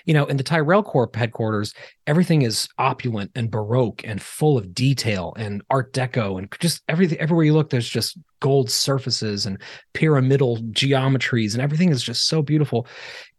you 0.05 0.13
know, 0.13 0.25
in 0.25 0.37
the 0.37 0.43
Tyrell 0.43 0.83
Corp 0.83 1.15
headquarters, 1.15 1.73
everything 2.07 2.41
is 2.41 2.67
opulent 2.77 3.31
and 3.35 3.51
baroque 3.51 4.01
and 4.03 4.21
full 4.21 4.57
of 4.57 4.73
detail 4.73 5.33
and 5.37 5.61
Art 5.69 5.93
Deco 5.93 6.37
and 6.37 6.51
just 6.59 6.81
everything. 6.87 7.19
Everywhere 7.19 7.45
you 7.45 7.53
look, 7.53 7.69
there's 7.69 7.89
just 7.89 8.17
gold 8.39 8.69
surfaces 8.69 9.45
and 9.45 9.61
pyramidal 9.93 10.57
geometries, 10.71 11.53
and 11.53 11.61
everything 11.61 11.89
is 11.89 12.01
just 12.01 12.27
so 12.27 12.41
beautiful. 12.41 12.87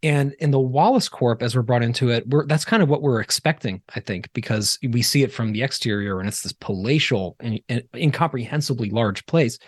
And 0.03 0.35
in 0.41 0.51
the 0.51 0.61
Wallace 0.61 1.09
Corp, 1.09 1.43
as 1.43 1.57
we're 1.57 1.63
brought 1.63 1.83
into 1.83 2.11
it, 2.11 2.27
we're 2.29 2.47
that's 2.47 2.65
kind 2.65 2.83
of 2.83 2.89
what 2.89 3.03
we're 3.03 3.21
expecting, 3.21 3.83
I 3.95 4.01
think, 4.01 4.33
because 4.33 4.79
we 4.89 5.03
see 5.03 5.23
it 5.23 5.33
from 5.33 5.53
the 5.53 5.63
exterior 5.63 6.21
and 6.21 6.29
it's 6.29 6.43
this 6.43 6.53
palatial 6.53 7.37
and, 7.41 7.61
and 7.69 7.83
incomprehensibly 7.95 8.91
large 8.91 9.25
place. 9.27 9.59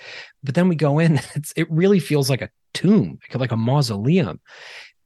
But 0.43 0.55
then 0.55 0.69
we 0.69 0.77
go 0.77 0.99
in, 0.99 1.21
it 1.57 1.71
really 1.71 2.01
feels 2.01 2.31
like 2.31 2.43
a 2.43 2.51
tomb, 2.75 3.19
like 3.35 3.53
a 3.53 3.57
mausoleum 3.57 4.41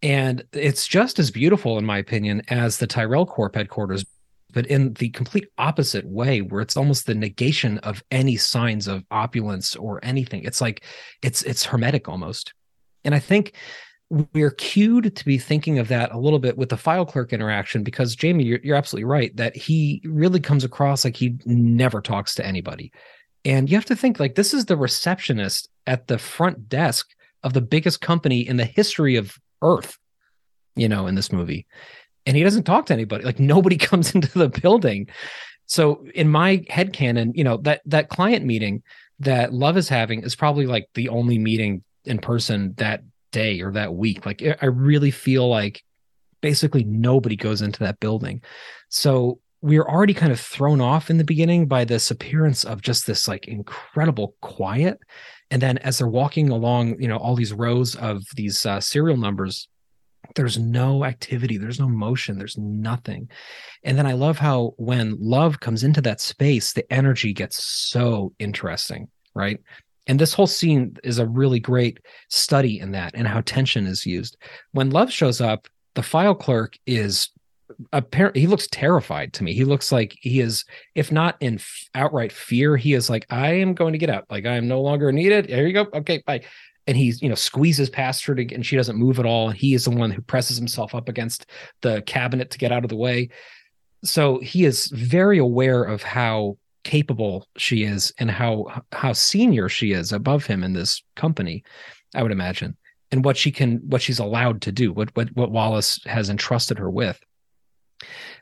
and 0.03 0.45
it's 0.53 0.87
just 0.87 1.19
as 1.19 1.31
beautiful, 1.31 1.79
in 1.79 1.87
my 1.87 1.99
opinion, 1.99 2.43
as 2.49 2.79
the 2.79 2.87
Tyrell 2.87 3.27
Corp 3.27 3.55
headquarters, 3.55 4.05
but 4.53 4.67
in 4.67 4.95
the 4.95 5.09
complete 5.11 5.49
opposite 5.59 6.07
way, 6.07 6.41
where 6.41 6.61
it's 6.61 6.77
almost 6.77 7.07
the 7.07 7.15
negation 7.15 7.79
of 7.79 8.03
any 8.11 8.37
signs 8.37 8.87
of 8.87 9.05
opulence 9.11 9.75
or 9.77 10.05
anything. 10.05 10.43
It's 10.45 10.61
like 10.61 10.85
it's 11.23 11.43
it's 11.43 11.65
hermetic 11.65 12.09
almost. 12.09 12.53
And 13.05 13.15
I 13.15 13.19
think 13.19 13.55
we're 14.09 14.53
cued 14.53 15.17
to 15.17 15.25
be 15.25 15.39
thinking 15.39 15.79
of 15.79 15.89
that 15.89 16.13
a 16.13 16.19
little 16.19 16.39
bit 16.39 16.57
with 16.57 16.69
the 16.69 16.77
file 16.77 17.05
clerk 17.05 17.33
interaction 17.33 17.83
because 17.83 18.15
Jamie, 18.15 18.45
you're, 18.45 18.61
you're 18.63 18.77
absolutely 18.77 19.05
right 19.05 19.37
that 19.37 19.57
he 19.57 20.01
really 20.05 20.39
comes 20.39 20.63
across 20.63 21.05
like 21.05 21.17
he 21.17 21.37
never 21.45 22.01
talks 22.01 22.35
to 22.37 22.47
anybody. 22.47 22.93
And 23.45 23.69
you 23.69 23.77
have 23.77 23.85
to 23.87 23.97
think 23.97 24.21
like 24.21 24.37
this 24.37 24.55
is 24.55 24.67
the 24.67 24.77
receptionist 24.77 25.69
at 25.87 26.07
the 26.07 26.19
front 26.19 26.69
desk 26.69 27.09
of 27.43 27.53
the 27.53 27.61
biggest 27.61 28.01
company 28.01 28.47
in 28.47 28.57
the 28.57 28.65
history 28.65 29.17
of 29.17 29.37
Earth, 29.63 29.99
you 30.75 30.89
know, 30.89 31.07
in 31.07 31.15
this 31.15 31.33
movie. 31.33 31.67
And 32.25 32.37
he 32.37 32.43
doesn't 32.43 32.65
talk 32.65 32.87
to 32.87 32.93
anybody. 32.93 33.25
Like 33.25 33.39
nobody 33.39 33.77
comes 33.79 34.15
into 34.15 34.39
the 34.39 34.49
building. 34.49 35.09
So 35.67 36.07
in 36.15 36.29
my 36.29 36.65
head 36.69 36.93
canon, 36.93 37.33
you 37.35 37.45
know, 37.45 37.57
that 37.59 37.83
that 37.87 38.09
client 38.09 38.45
meeting 38.45 38.83
that 39.21 39.53
Love 39.53 39.77
is 39.77 39.89
having 39.89 40.23
is 40.23 40.37
probably 40.37 40.67
like 40.67 40.89
the 40.95 41.09
only 41.09 41.39
meeting 41.39 41.83
in 42.05 42.19
person 42.19 42.75
that 42.77 43.03
day 43.33 43.61
or 43.61 43.73
that 43.73 43.95
week. 43.95 44.25
Like 44.27 44.43
I 44.61 44.67
really 44.67 45.11
feel 45.11 45.49
like 45.49 45.83
basically 46.41 46.85
nobody 46.85 47.37
goes 47.37 47.63
into 47.63 47.81
that 47.81 47.99
building. 47.99 48.43
So 48.89 49.41
we're 49.63 49.83
already 49.83 50.15
kind 50.15 50.33
of 50.33 50.39
thrown 50.39 50.81
off 50.81 51.11
in 51.11 51.19
the 51.19 51.25
beginning 51.25 51.67
by 51.67 51.85
this 51.85 52.11
appearance 52.11 52.63
of 52.63 52.83
just 52.83 53.07
this 53.07 53.27
like 53.27 53.49
incredible 53.49 54.37
quiet 54.41 54.99
and 55.51 55.63
then 55.63 55.79
as 55.79 55.99
they're 55.99 56.09
walking 56.09 56.51
along 56.51 57.01
you 57.01 57.09
know 57.09 57.17
all 57.17 57.35
these 57.35 57.53
rows 57.53 57.95
of 57.97 58.23
these 58.35 58.65
uh, 58.67 58.81
serial 58.81 59.17
numbers 59.17 59.69
there's 60.35 60.59
no 60.59 61.05
activity 61.05 61.57
there's 61.57 61.81
no 61.81 61.89
motion 61.89 62.37
there's 62.37 62.59
nothing. 62.59 63.29
And 63.85 63.97
then 63.97 64.07
i 64.07 64.13
love 64.13 64.39
how 64.39 64.75
when 64.77 65.17
love 65.21 65.61
comes 65.61 65.85
into 65.85 66.01
that 66.03 66.21
space 66.21 66.73
the 66.73 66.91
energy 66.93 67.33
gets 67.33 67.65
so 67.65 68.33
interesting 68.39 69.09
right? 69.37 69.61
And 70.09 70.19
this 70.19 70.33
whole 70.33 70.47
scene 70.47 70.97
is 71.05 71.19
a 71.19 71.27
really 71.27 71.61
great 71.61 72.01
study 72.29 72.81
in 72.81 72.93
that 72.93 73.15
and 73.15 73.29
how 73.29 73.43
tension 73.43 73.87
is 73.87 74.07
used. 74.07 74.37
When 74.73 74.91
love 74.91 75.13
shows 75.13 75.41
up 75.41 75.69
the 75.95 76.03
file 76.03 76.35
clerk 76.35 76.77
is 76.87 77.31
apparently 77.93 78.41
he 78.41 78.47
looks 78.47 78.69
terrified 78.71 79.33
to 79.35 79.45
me. 79.45 79.53
He 79.53 79.65
looks 79.65 79.93
like 79.93 80.17
he 80.21 80.41
is, 80.41 80.65
if 80.95 81.11
not 81.11 81.37
in 81.41 81.55
f- 81.55 81.89
outright 81.95 82.33
fear, 82.33 82.77
he 82.77 82.95
is 82.95 83.11
like, 83.11 83.27
I 83.31 83.55
am 83.55 83.75
going 83.75 83.93
to 83.93 83.99
get 83.99 84.11
out. 84.11 84.25
Like 84.31 84.47
I 84.47 84.57
am 84.57 84.69
no 84.69 84.81
longer 84.81 85.13
needed. 85.13 85.49
There 85.49 85.67
you 85.67 85.73
go. 85.73 85.87
Okay, 85.95 86.23
bye. 86.27 86.43
And 86.87 86.97
he's, 86.97 87.21
you 87.21 87.29
know, 87.29 87.35
squeezes 87.35 87.91
past 87.91 88.25
her 88.27 88.35
to, 88.35 88.55
and 88.55 88.65
she 88.65 88.77
doesn't 88.77 88.97
move 88.97 89.19
at 89.19 89.27
all. 89.27 89.49
And 89.49 89.59
he 89.59 89.75
is 89.75 89.85
the 89.85 89.91
one 89.91 90.11
who 90.11 90.23
presses 90.23 90.57
himself 90.57 90.95
up 90.95 91.09
against 91.09 91.47
the 91.81 92.03
cabinet 92.03 92.51
to 92.53 92.59
get 92.59 92.71
out 92.71 92.85
of 92.85 92.91
the 92.91 92.97
way. 92.97 93.31
So 94.05 94.39
he 94.39 94.65
is 94.65 94.87
very 94.89 95.39
aware 95.39 95.83
of 95.83 96.03
how 96.03 96.59
capable 96.85 97.49
she 97.57 97.83
is 97.83 98.13
and 98.19 98.31
how 98.31 98.83
how 98.93 99.13
senior 99.13 99.69
she 99.69 99.91
is 99.91 100.13
above 100.13 100.47
him 100.47 100.63
in 100.63 100.73
this 100.73 101.03
company. 101.17 101.65
I 102.15 102.23
would 102.23 102.31
imagine, 102.31 102.77
and 103.11 103.25
what 103.25 103.37
she 103.37 103.51
can, 103.51 103.79
what 103.89 104.01
she's 104.01 104.21
allowed 104.21 104.63
to 104.63 104.73
do, 104.73 104.93
what 104.93 105.15
what 105.17 105.35
what 105.35 105.51
Wallace 105.51 106.01
has 106.07 106.31
entrusted 106.31 106.79
her 106.79 106.89
with. 106.89 107.21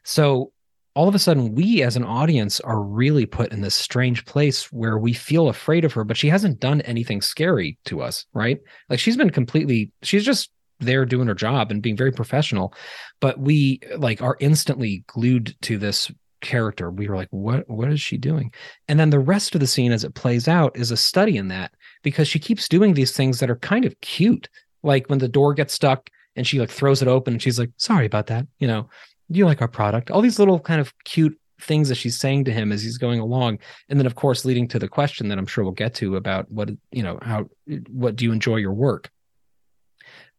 So 0.05 0.53
all 0.95 1.09
of 1.09 1.15
a 1.15 1.19
sudden, 1.19 1.55
we 1.55 1.83
as 1.83 1.97
an 1.97 2.05
audience 2.05 2.61
are 2.61 2.81
really 2.81 3.27
put 3.27 3.53
in 3.53 3.61
this 3.61 3.75
strange 3.75 4.25
place 4.27 4.73
where 4.73 4.97
we 4.97 5.13
feel 5.13 5.49
afraid 5.49 5.85
of 5.85 5.93
her, 5.93 6.05
but 6.05 6.17
she 6.17 6.29
hasn't 6.29 6.61
done 6.61 6.81
anything 6.83 7.21
scary 7.21 7.79
to 7.87 8.01
us, 8.01 8.27
right? 8.33 8.61
Like 8.89 9.01
she's 9.01 9.17
been 9.17 9.31
completely, 9.31 9.91
she's 10.03 10.25
just 10.25 10.51
there 10.79 11.05
doing 11.05 11.27
her 11.27 11.35
job 11.35 11.71
and 11.71 11.83
being 11.83 11.97
very 11.97 12.13
professional, 12.13 12.75
but 13.21 13.41
we 13.41 13.81
like 13.97 14.23
are 14.23 14.37
instantly 14.39 15.03
glued 15.09 15.57
to 15.63 15.79
this 15.79 16.13
character. 16.41 16.91
We 16.91 17.09
were 17.09 17.17
like, 17.17 17.29
what 17.31 17.69
what 17.69 17.91
is 17.91 18.01
she 18.01 18.17
doing? 18.17 18.53
And 18.87 19.01
then 19.01 19.11
the 19.11 19.19
rest 19.19 19.55
of 19.55 19.61
the 19.61 19.67
scene 19.67 19.93
as 19.93 20.05
it 20.05 20.15
plays 20.15 20.47
out 20.47 20.77
is 20.77 20.91
a 20.91 20.97
study 20.97 21.37
in 21.37 21.49
that 21.49 21.73
because 22.03 22.29
she 22.29 22.39
keeps 22.39 22.69
doing 22.69 22.95
these 22.95 23.17
things 23.17 23.41
that 23.41 23.51
are 23.51 23.57
kind 23.57 23.85
of 23.85 24.01
cute. 24.01 24.49
Like 24.83 25.09
when 25.09 25.19
the 25.19 25.29
door 25.29 25.55
gets 25.55 25.75
stuck 25.75 26.11
and 26.37 26.47
she 26.47 26.61
like 26.61 26.71
throws 26.71 27.01
it 27.03 27.09
open 27.09 27.35
and 27.35 27.43
she's 27.43 27.59
like, 27.59 27.71
sorry 27.79 28.07
about 28.07 28.27
that, 28.27 28.47
you 28.61 28.69
know 28.69 28.89
do 29.31 29.39
you 29.39 29.47
like 29.47 29.63
our 29.63 29.69
product? 29.69 30.11
All 30.11 30.21
these 30.21 30.39
little 30.39 30.61
kind 30.61 30.81
of 30.81 30.93
cute 31.05 31.39
things 31.61 31.89
that 31.89 31.95
she's 31.97 32.19
saying 32.19 32.45
to 32.45 32.53
him 32.53 32.73
as 32.73 32.83
he's 32.83 32.99
going 32.99 33.21
along. 33.21 33.59
And 33.89 33.99
then 33.99 34.07
of 34.07 34.15
course 34.15 34.45
leading 34.45 34.69
to 34.69 34.79
the 34.79 34.89
question 34.89 35.29
that 35.29 35.39
I'm 35.39 35.47
sure 35.47 35.65
we'll 35.65 35.73
get 35.73 35.95
to 35.95 36.17
about 36.17 36.51
what 36.51 36.71
you 36.91 37.03
know, 37.03 37.19
how 37.23 37.49
what 37.91 38.17
do 38.17 38.25
you 38.25 38.33
enjoy 38.33 38.57
your 38.57 38.73
work? 38.73 39.11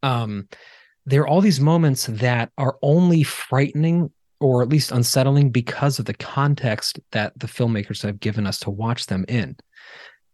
Um 0.04 0.48
there 1.06 1.22
are 1.22 1.28
all 1.28 1.42
these 1.42 1.60
moments 1.60 2.08
that 2.08 2.52
are 2.58 2.78
only 2.82 3.24
frightening 3.24 4.12
or 4.40 4.62
at 4.62 4.70
least 4.70 4.92
unsettling 4.92 5.52
because 5.52 6.00
of 6.00 6.06
the 6.06 6.14
context 6.16 7.00
that 7.12 7.38
the 7.40 7.48
filmmakers 7.48 8.02
have 8.02 8.20
given 8.20 8.46
us 8.46 8.60
to 8.60 8.70
watch 8.70 9.06
them 9.06 9.26
in. 9.28 9.56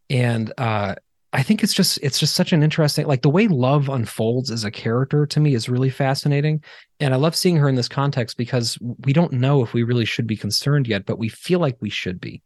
And 0.10 0.51
uh 0.58 0.96
I 1.33 1.43
think 1.43 1.63
it's 1.63 1.73
just 1.73 1.97
it's 2.01 2.19
just 2.19 2.35
such 2.35 2.51
an 2.51 2.61
interesting 2.61 3.07
like 3.07 3.21
the 3.21 3.29
way 3.29 3.47
love 3.47 3.88
unfolds 3.88 4.51
as 4.51 4.65
a 4.65 4.71
character 4.71 5.25
to 5.25 5.39
me 5.39 5.53
is 5.53 5.69
really 5.69 5.89
fascinating 5.89 6.61
and 7.00 7.13
I 7.13 7.17
love 7.17 7.35
seeing 7.35 7.55
her 7.57 7.69
in 7.69 7.75
this 7.75 7.88
context 7.88 8.38
because 8.38 8.77
we 9.05 9.13
don't 9.13 9.33
know 9.33 9.63
if 9.63 9.73
we 9.73 9.83
really 9.83 10.05
should 10.05 10.27
be 10.27 10.35
concerned 10.35 10.88
yet 10.88 11.05
but 11.05 11.17
we 11.17 11.29
feel 11.29 11.59
like 11.59 11.77
we 11.79 11.89
should 11.89 12.19
be. 12.19 12.41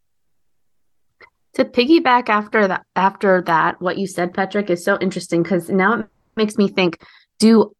To 1.53 1.65
piggyback 1.65 2.29
after 2.29 2.67
that 2.67 2.85
after 2.95 3.41
that 3.47 3.81
what 3.81 3.97
you 3.97 4.05
said 4.05 4.35
Patrick 4.35 4.69
is 4.69 4.83
so 4.83 4.99
interesting 5.01 5.43
cuz 5.43 5.69
now 5.69 5.99
it 5.99 6.05
makes 6.35 6.57
me 6.57 6.67
think 6.67 6.99
do 7.39 7.73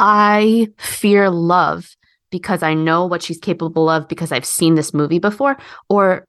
I 0.00 0.68
fear 0.78 1.28
love 1.28 1.94
because 2.30 2.62
I 2.62 2.72
know 2.72 3.04
what 3.04 3.22
she's 3.22 3.38
capable 3.38 3.90
of 3.90 4.08
because 4.08 4.32
I've 4.32 4.46
seen 4.46 4.76
this 4.76 4.94
movie 4.94 5.18
before 5.18 5.58
or 5.90 6.26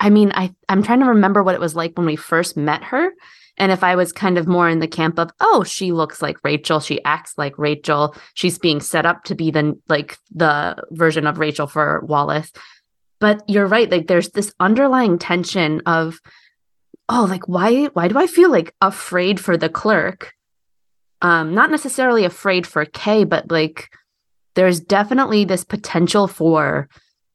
I 0.00 0.08
mean 0.08 0.32
I 0.34 0.54
I'm 0.70 0.82
trying 0.82 1.00
to 1.00 1.06
remember 1.06 1.42
what 1.42 1.54
it 1.54 1.60
was 1.60 1.76
like 1.76 1.98
when 1.98 2.06
we 2.06 2.16
first 2.16 2.56
met 2.56 2.82
her 2.84 3.12
and 3.58 3.70
if 3.70 3.84
I 3.84 3.96
was 3.96 4.12
kind 4.12 4.38
of 4.38 4.48
more 4.48 4.68
in 4.68 4.78
the 4.78 4.88
camp 4.88 5.18
of, 5.18 5.30
oh, 5.40 5.62
she 5.62 5.92
looks 5.92 6.22
like 6.22 6.42
Rachel, 6.42 6.80
she 6.80 7.04
acts 7.04 7.34
like 7.36 7.58
Rachel, 7.58 8.16
she's 8.34 8.58
being 8.58 8.80
set 8.80 9.04
up 9.04 9.24
to 9.24 9.34
be 9.34 9.50
the 9.50 9.78
like 9.88 10.18
the 10.30 10.82
version 10.90 11.26
of 11.26 11.38
Rachel 11.38 11.66
for 11.66 12.00
Wallace. 12.04 12.50
But 13.20 13.42
you're 13.48 13.66
right, 13.66 13.90
like 13.90 14.06
there's 14.06 14.30
this 14.30 14.52
underlying 14.58 15.18
tension 15.18 15.82
of, 15.86 16.18
oh, 17.08 17.26
like 17.28 17.46
why 17.46 17.86
why 17.86 18.08
do 18.08 18.18
I 18.18 18.26
feel 18.26 18.50
like 18.50 18.74
afraid 18.80 19.38
for 19.38 19.56
the 19.56 19.68
clerk? 19.68 20.32
Um, 21.20 21.54
not 21.54 21.70
necessarily 21.70 22.24
afraid 22.24 22.66
for 22.66 22.84
Kay, 22.84 23.24
but 23.24 23.50
like 23.50 23.90
there's 24.54 24.80
definitely 24.80 25.44
this 25.44 25.64
potential 25.64 26.26
for 26.26 26.88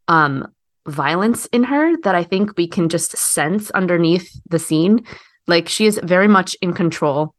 um 0.07 0.47
violence 0.87 1.45
in 1.47 1.65
her 1.65 1.95
that 1.97 2.15
I 2.15 2.23
think 2.23 2.57
we 2.57 2.67
can 2.67 2.89
just 2.89 3.15
sense 3.17 3.69
underneath 3.71 4.39
the 4.49 4.59
scene 4.59 5.05
like 5.47 5.69
she 5.69 5.85
is 5.85 5.99
very 6.03 6.27
much 6.27 6.55
in 6.61 6.73
control. 6.73 7.33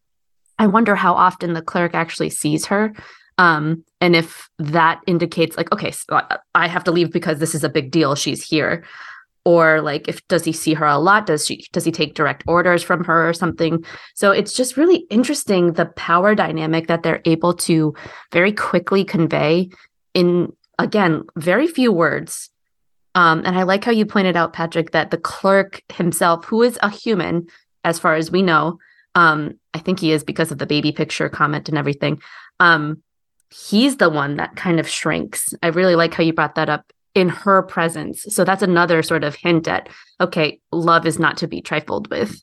I 0.58 0.66
wonder 0.66 0.94
how 0.94 1.14
often 1.14 1.52
the 1.52 1.62
clerk 1.62 1.94
actually 1.94 2.30
sees 2.30 2.66
her. 2.66 2.92
Um, 3.36 3.84
and 4.00 4.16
if 4.16 4.48
that 4.58 5.00
indicates 5.06 5.56
like, 5.56 5.70
okay, 5.72 5.92
so 5.92 6.20
I 6.54 6.66
have 6.66 6.84
to 6.84 6.90
leave 6.90 7.12
because 7.12 7.38
this 7.38 7.54
is 7.54 7.62
a 7.62 7.68
big 7.68 7.90
deal. 7.90 8.14
She's 8.16 8.42
here. 8.42 8.84
Or 9.44 9.80
like 9.80 10.08
if 10.08 10.26
does 10.28 10.44
he 10.44 10.52
see 10.52 10.74
her 10.74 10.84
a 10.84 10.98
lot? 10.98 11.26
Does 11.26 11.46
she 11.46 11.64
does 11.72 11.84
he 11.84 11.92
take 11.92 12.14
direct 12.14 12.42
orders 12.46 12.82
from 12.82 13.04
her 13.04 13.28
or 13.28 13.32
something? 13.32 13.84
So 14.14 14.32
it's 14.32 14.52
just 14.52 14.76
really 14.76 15.06
interesting 15.10 15.72
the 15.72 15.86
power 15.86 16.34
dynamic 16.34 16.88
that 16.88 17.02
they're 17.02 17.22
able 17.24 17.54
to 17.54 17.94
very 18.32 18.52
quickly 18.52 19.04
convey 19.04 19.70
in 20.12 20.52
again 20.78 21.22
very 21.36 21.66
few 21.66 21.92
words 21.92 22.50
um, 23.18 23.42
and 23.44 23.58
I 23.58 23.64
like 23.64 23.84
how 23.84 23.90
you 23.90 24.06
pointed 24.06 24.36
out, 24.36 24.52
Patrick, 24.52 24.92
that 24.92 25.10
the 25.10 25.16
clerk 25.16 25.82
himself, 25.92 26.44
who 26.44 26.62
is 26.62 26.78
a 26.84 26.88
human, 26.88 27.48
as 27.84 27.98
far 27.98 28.14
as 28.14 28.30
we 28.30 28.42
know. 28.42 28.78
Um, 29.14 29.58
I 29.74 29.78
think 29.78 30.00
he 30.00 30.12
is 30.12 30.24
because 30.24 30.50
of 30.50 30.58
the 30.58 30.66
baby 30.66 30.92
picture 30.92 31.28
comment 31.28 31.68
and 31.68 31.78
everything. 31.78 32.20
Um, 32.60 33.02
he's 33.50 33.96
the 33.96 34.10
one 34.10 34.36
that 34.36 34.56
kind 34.56 34.78
of 34.78 34.88
shrinks. 34.88 35.54
I 35.62 35.68
really 35.68 35.96
like 35.96 36.14
how 36.14 36.22
you 36.22 36.32
brought 36.32 36.54
that 36.56 36.68
up 36.68 36.92
in 37.14 37.28
her 37.28 37.62
presence. 37.62 38.24
So 38.28 38.44
that's 38.44 38.62
another 38.62 39.02
sort 39.02 39.24
of 39.24 39.34
hint 39.34 39.66
at 39.66 39.88
okay, 40.20 40.60
love 40.70 41.06
is 41.06 41.18
not 41.18 41.36
to 41.38 41.46
be 41.46 41.60
trifled 41.60 42.10
with. 42.10 42.42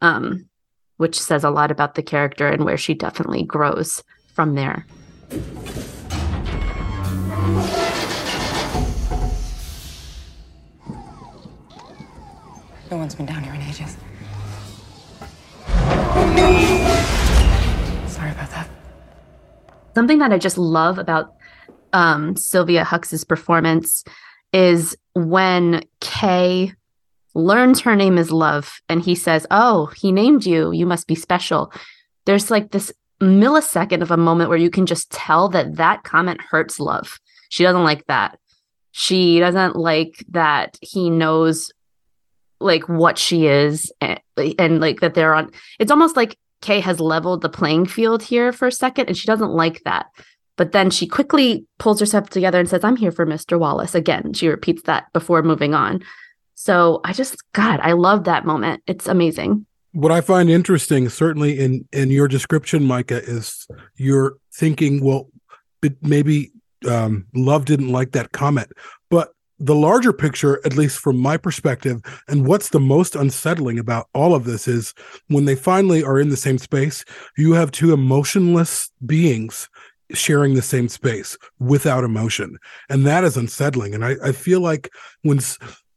Um, 0.00 0.48
which 0.96 1.20
says 1.20 1.44
a 1.44 1.50
lot 1.50 1.70
about 1.70 1.94
the 1.94 2.02
character 2.02 2.48
and 2.48 2.64
where 2.64 2.76
she 2.76 2.94
definitely 2.94 3.42
grows 3.42 4.02
from 4.32 4.54
there. 4.54 4.86
No 12.90 12.98
one's 12.98 13.14
been 13.14 13.26
down 13.26 13.42
here 13.42 13.54
in 13.54 13.62
ages. 13.62 13.96
That. 18.50 18.68
Something 19.94 20.18
that 20.18 20.32
I 20.32 20.38
just 20.38 20.58
love 20.58 20.98
about 20.98 21.34
um, 21.92 22.36
Sylvia 22.36 22.84
Hoeks's 22.84 23.24
performance 23.24 24.04
is 24.52 24.96
when 25.14 25.82
Kay 26.00 26.72
learns 27.34 27.80
her 27.80 27.96
name 27.96 28.18
is 28.18 28.30
Love 28.30 28.80
and 28.88 29.02
he 29.02 29.14
says, 29.14 29.46
Oh, 29.50 29.86
he 29.96 30.12
named 30.12 30.46
you. 30.46 30.72
You 30.72 30.86
must 30.86 31.06
be 31.06 31.14
special. 31.14 31.72
There's 32.26 32.50
like 32.50 32.70
this 32.70 32.92
millisecond 33.20 34.02
of 34.02 34.10
a 34.10 34.16
moment 34.16 34.48
where 34.48 34.58
you 34.58 34.70
can 34.70 34.86
just 34.86 35.10
tell 35.10 35.48
that 35.50 35.76
that 35.76 36.04
comment 36.04 36.40
hurts 36.40 36.80
Love. 36.80 37.18
She 37.48 37.62
doesn't 37.62 37.84
like 37.84 38.06
that. 38.06 38.38
She 38.92 39.38
doesn't 39.38 39.76
like 39.76 40.24
that 40.30 40.78
he 40.80 41.10
knows 41.10 41.72
like 42.60 42.88
what 42.88 43.18
she 43.18 43.46
is 43.46 43.92
and, 44.00 44.20
and 44.58 44.80
like 44.80 45.00
that 45.00 45.14
they're 45.14 45.34
on. 45.34 45.50
It's 45.78 45.90
almost 45.90 46.16
like 46.16 46.36
Kay 46.64 46.80
has 46.80 46.98
leveled 46.98 47.42
the 47.42 47.48
playing 47.48 47.86
field 47.86 48.22
here 48.22 48.50
for 48.50 48.66
a 48.66 48.72
second 48.72 49.06
and 49.06 49.16
she 49.16 49.26
doesn't 49.26 49.52
like 49.52 49.82
that. 49.84 50.06
But 50.56 50.72
then 50.72 50.90
she 50.90 51.06
quickly 51.06 51.66
pulls 51.78 52.00
herself 52.00 52.30
together 52.30 52.58
and 52.58 52.68
says, 52.68 52.82
I'm 52.82 52.96
here 52.96 53.12
for 53.12 53.26
Mr. 53.26 53.58
Wallace. 53.58 53.94
Again, 53.94 54.32
she 54.32 54.48
repeats 54.48 54.82
that 54.84 55.12
before 55.12 55.42
moving 55.42 55.74
on. 55.74 56.02
So 56.54 57.00
I 57.04 57.12
just, 57.12 57.36
God, 57.52 57.80
I 57.80 57.92
love 57.92 58.24
that 58.24 58.46
moment. 58.46 58.82
It's 58.86 59.06
amazing. 59.06 59.66
What 59.92 60.10
I 60.10 60.22
find 60.22 60.48
interesting, 60.48 61.08
certainly 61.08 61.60
in 61.60 61.86
in 61.92 62.10
your 62.10 62.26
description, 62.26 62.84
Micah, 62.84 63.22
is 63.22 63.66
you're 63.96 64.38
thinking, 64.52 65.04
well, 65.04 65.28
maybe 66.00 66.50
um, 66.88 67.26
Love 67.34 67.64
didn't 67.64 67.90
like 67.90 68.12
that 68.12 68.32
comment, 68.32 68.72
the 69.58 69.74
larger 69.74 70.12
picture, 70.12 70.60
at 70.64 70.76
least 70.76 70.98
from 70.98 71.16
my 71.16 71.36
perspective, 71.36 72.02
and 72.28 72.46
what's 72.46 72.70
the 72.70 72.80
most 72.80 73.14
unsettling 73.14 73.78
about 73.78 74.08
all 74.14 74.34
of 74.34 74.44
this 74.44 74.66
is 74.66 74.94
when 75.28 75.44
they 75.44 75.54
finally 75.54 76.02
are 76.02 76.18
in 76.18 76.28
the 76.28 76.36
same 76.36 76.58
space, 76.58 77.04
you 77.36 77.52
have 77.52 77.70
two 77.70 77.92
emotionless 77.92 78.90
beings 79.06 79.68
sharing 80.12 80.54
the 80.54 80.62
same 80.62 80.88
space 80.88 81.36
without 81.58 82.04
emotion. 82.04 82.58
And 82.88 83.06
that 83.06 83.24
is 83.24 83.36
unsettling. 83.36 83.94
And 83.94 84.04
I, 84.04 84.16
I 84.22 84.32
feel 84.32 84.60
like 84.60 84.90
when 85.22 85.40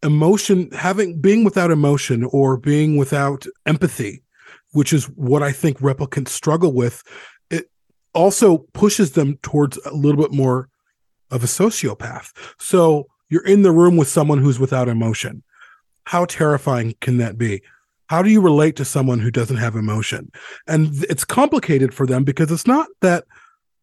emotion, 0.04 0.70
having 0.72 1.20
being 1.20 1.44
without 1.44 1.72
emotion 1.72 2.24
or 2.32 2.58
being 2.58 2.98
without 2.98 3.46
empathy, 3.66 4.24
which 4.72 4.94
is 4.94 5.06
what 5.10 5.44
I 5.44 5.52
think 5.52 5.80
replicants 5.80 6.30
struggle 6.30 6.74
with, 6.74 7.04
it 7.50 7.70
also 8.14 8.60
pushes 8.74 9.12
them 9.12 9.38
towards 9.42 9.78
a 9.86 9.94
little 9.94 10.22
bit 10.22 10.32
more 10.32 10.70
of 11.32 11.44
a 11.44 11.48
sociopath. 11.48 12.32
So 12.60 13.08
you're 13.30 13.46
in 13.46 13.62
the 13.62 13.72
room 13.72 13.98
with 13.98 14.08
someone 14.08 14.40
who's 14.40 14.60
without 14.60 14.88
emotion. 14.88 15.44
How 16.06 16.26
terrifying 16.26 16.96
can 17.02 17.18
that 17.18 17.38
be? 17.38 17.62
How 18.08 18.22
do 18.22 18.30
you 18.30 18.40
relate 18.40 18.78
to 18.78 18.86
someone 18.86 19.20
who 19.20 19.32
doesn't 19.32 19.58
have 19.58 19.76
emotion? 19.76 20.32
And 20.66 21.04
it's 21.10 21.26
complicated 21.26 21.94
for 21.94 22.06
them 22.06 22.24
because 22.24 22.52
it's 22.52 22.68
not 22.68 22.88
that 23.02 23.26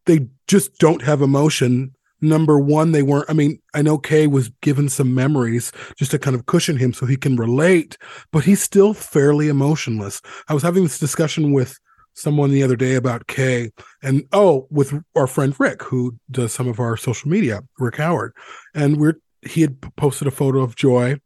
they 0.06 0.28
just 0.48 0.78
don't 0.78 1.02
have 1.02 1.20
emotion. 1.20 1.94
Number 2.22 2.58
one, 2.58 2.92
they 2.92 3.02
weren't. 3.02 3.28
I 3.28 3.34
mean, 3.34 3.60
I 3.74 3.82
know 3.82 3.98
Kay 3.98 4.26
was 4.26 4.48
given 4.62 4.88
some 4.88 5.14
memories 5.14 5.72
just 5.98 6.10
to 6.12 6.18
kind 6.18 6.34
of 6.34 6.46
cushion 6.46 6.78
him 6.78 6.94
so 6.94 7.04
he 7.04 7.16
can 7.16 7.36
relate, 7.36 7.98
but 8.32 8.44
he's 8.44 8.62
still 8.62 8.94
fairly 8.94 9.48
emotionless. 9.48 10.22
I 10.48 10.54
was 10.54 10.62
having 10.62 10.84
this 10.84 10.98
discussion 10.98 11.52
with 11.52 11.78
someone 12.14 12.50
the 12.50 12.62
other 12.62 12.76
day 12.76 12.94
about 12.94 13.26
Kay 13.26 13.70
and 14.02 14.24
oh, 14.32 14.66
with 14.70 14.94
our 15.14 15.26
friend 15.26 15.54
Rick, 15.58 15.82
who 15.82 16.16
does 16.30 16.52
some 16.52 16.68
of 16.68 16.80
our 16.80 16.96
social 16.96 17.28
media, 17.30 17.62
Rick 17.78 17.96
Howard. 17.96 18.32
And 18.74 18.96
we're 18.96 19.18
he 19.46 19.62
had 19.62 19.80
posted 19.96 20.28
a 20.28 20.30
photo 20.30 20.60
of 20.60 20.76
Joy 20.76 21.18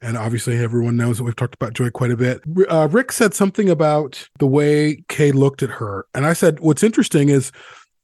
and 0.00 0.16
obviously 0.16 0.58
everyone 0.58 0.96
knows 0.96 1.18
that 1.18 1.24
we've 1.24 1.36
talked 1.36 1.54
about 1.54 1.72
joy 1.72 1.90
quite 1.90 2.10
a 2.10 2.16
bit. 2.16 2.40
Uh, 2.68 2.88
rick 2.90 3.12
said 3.12 3.34
something 3.34 3.68
about 3.68 4.28
the 4.38 4.46
way 4.46 5.02
kay 5.08 5.32
looked 5.32 5.62
at 5.62 5.70
her 5.70 6.06
and 6.14 6.26
i 6.26 6.32
said 6.32 6.60
what's 6.60 6.82
interesting 6.82 7.28
is 7.28 7.52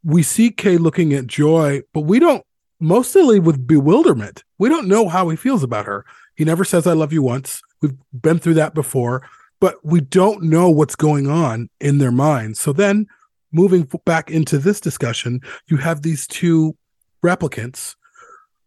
we 0.04 0.22
see 0.22 0.50
kay 0.50 0.76
looking 0.76 1.12
at 1.12 1.26
joy 1.26 1.80
but 1.92 2.02
we 2.02 2.18
don't 2.18 2.44
mostly 2.80 3.38
with 3.38 3.64
bewilderment. 3.64 4.42
We 4.58 4.68
don't 4.68 4.88
know 4.88 5.08
how 5.08 5.28
he 5.28 5.36
feels 5.36 5.62
about 5.62 5.86
her. 5.86 6.04
He 6.34 6.44
never 6.44 6.64
says 6.64 6.86
i 6.86 6.92
love 6.92 7.12
you 7.12 7.22
once. 7.22 7.62
We've 7.80 7.96
been 8.12 8.38
through 8.38 8.54
that 8.54 8.74
before 8.74 9.22
but 9.60 9.76
we 9.84 10.00
don't 10.00 10.42
know 10.42 10.70
what's 10.70 10.96
going 10.96 11.28
on 11.28 11.70
in 11.80 11.98
their 11.98 12.10
minds. 12.10 12.58
So 12.58 12.72
then 12.72 13.06
moving 13.52 13.88
back 14.04 14.30
into 14.30 14.58
this 14.58 14.80
discussion 14.80 15.40
you 15.66 15.76
have 15.76 16.02
these 16.02 16.26
two 16.26 16.76
replicants 17.22 17.94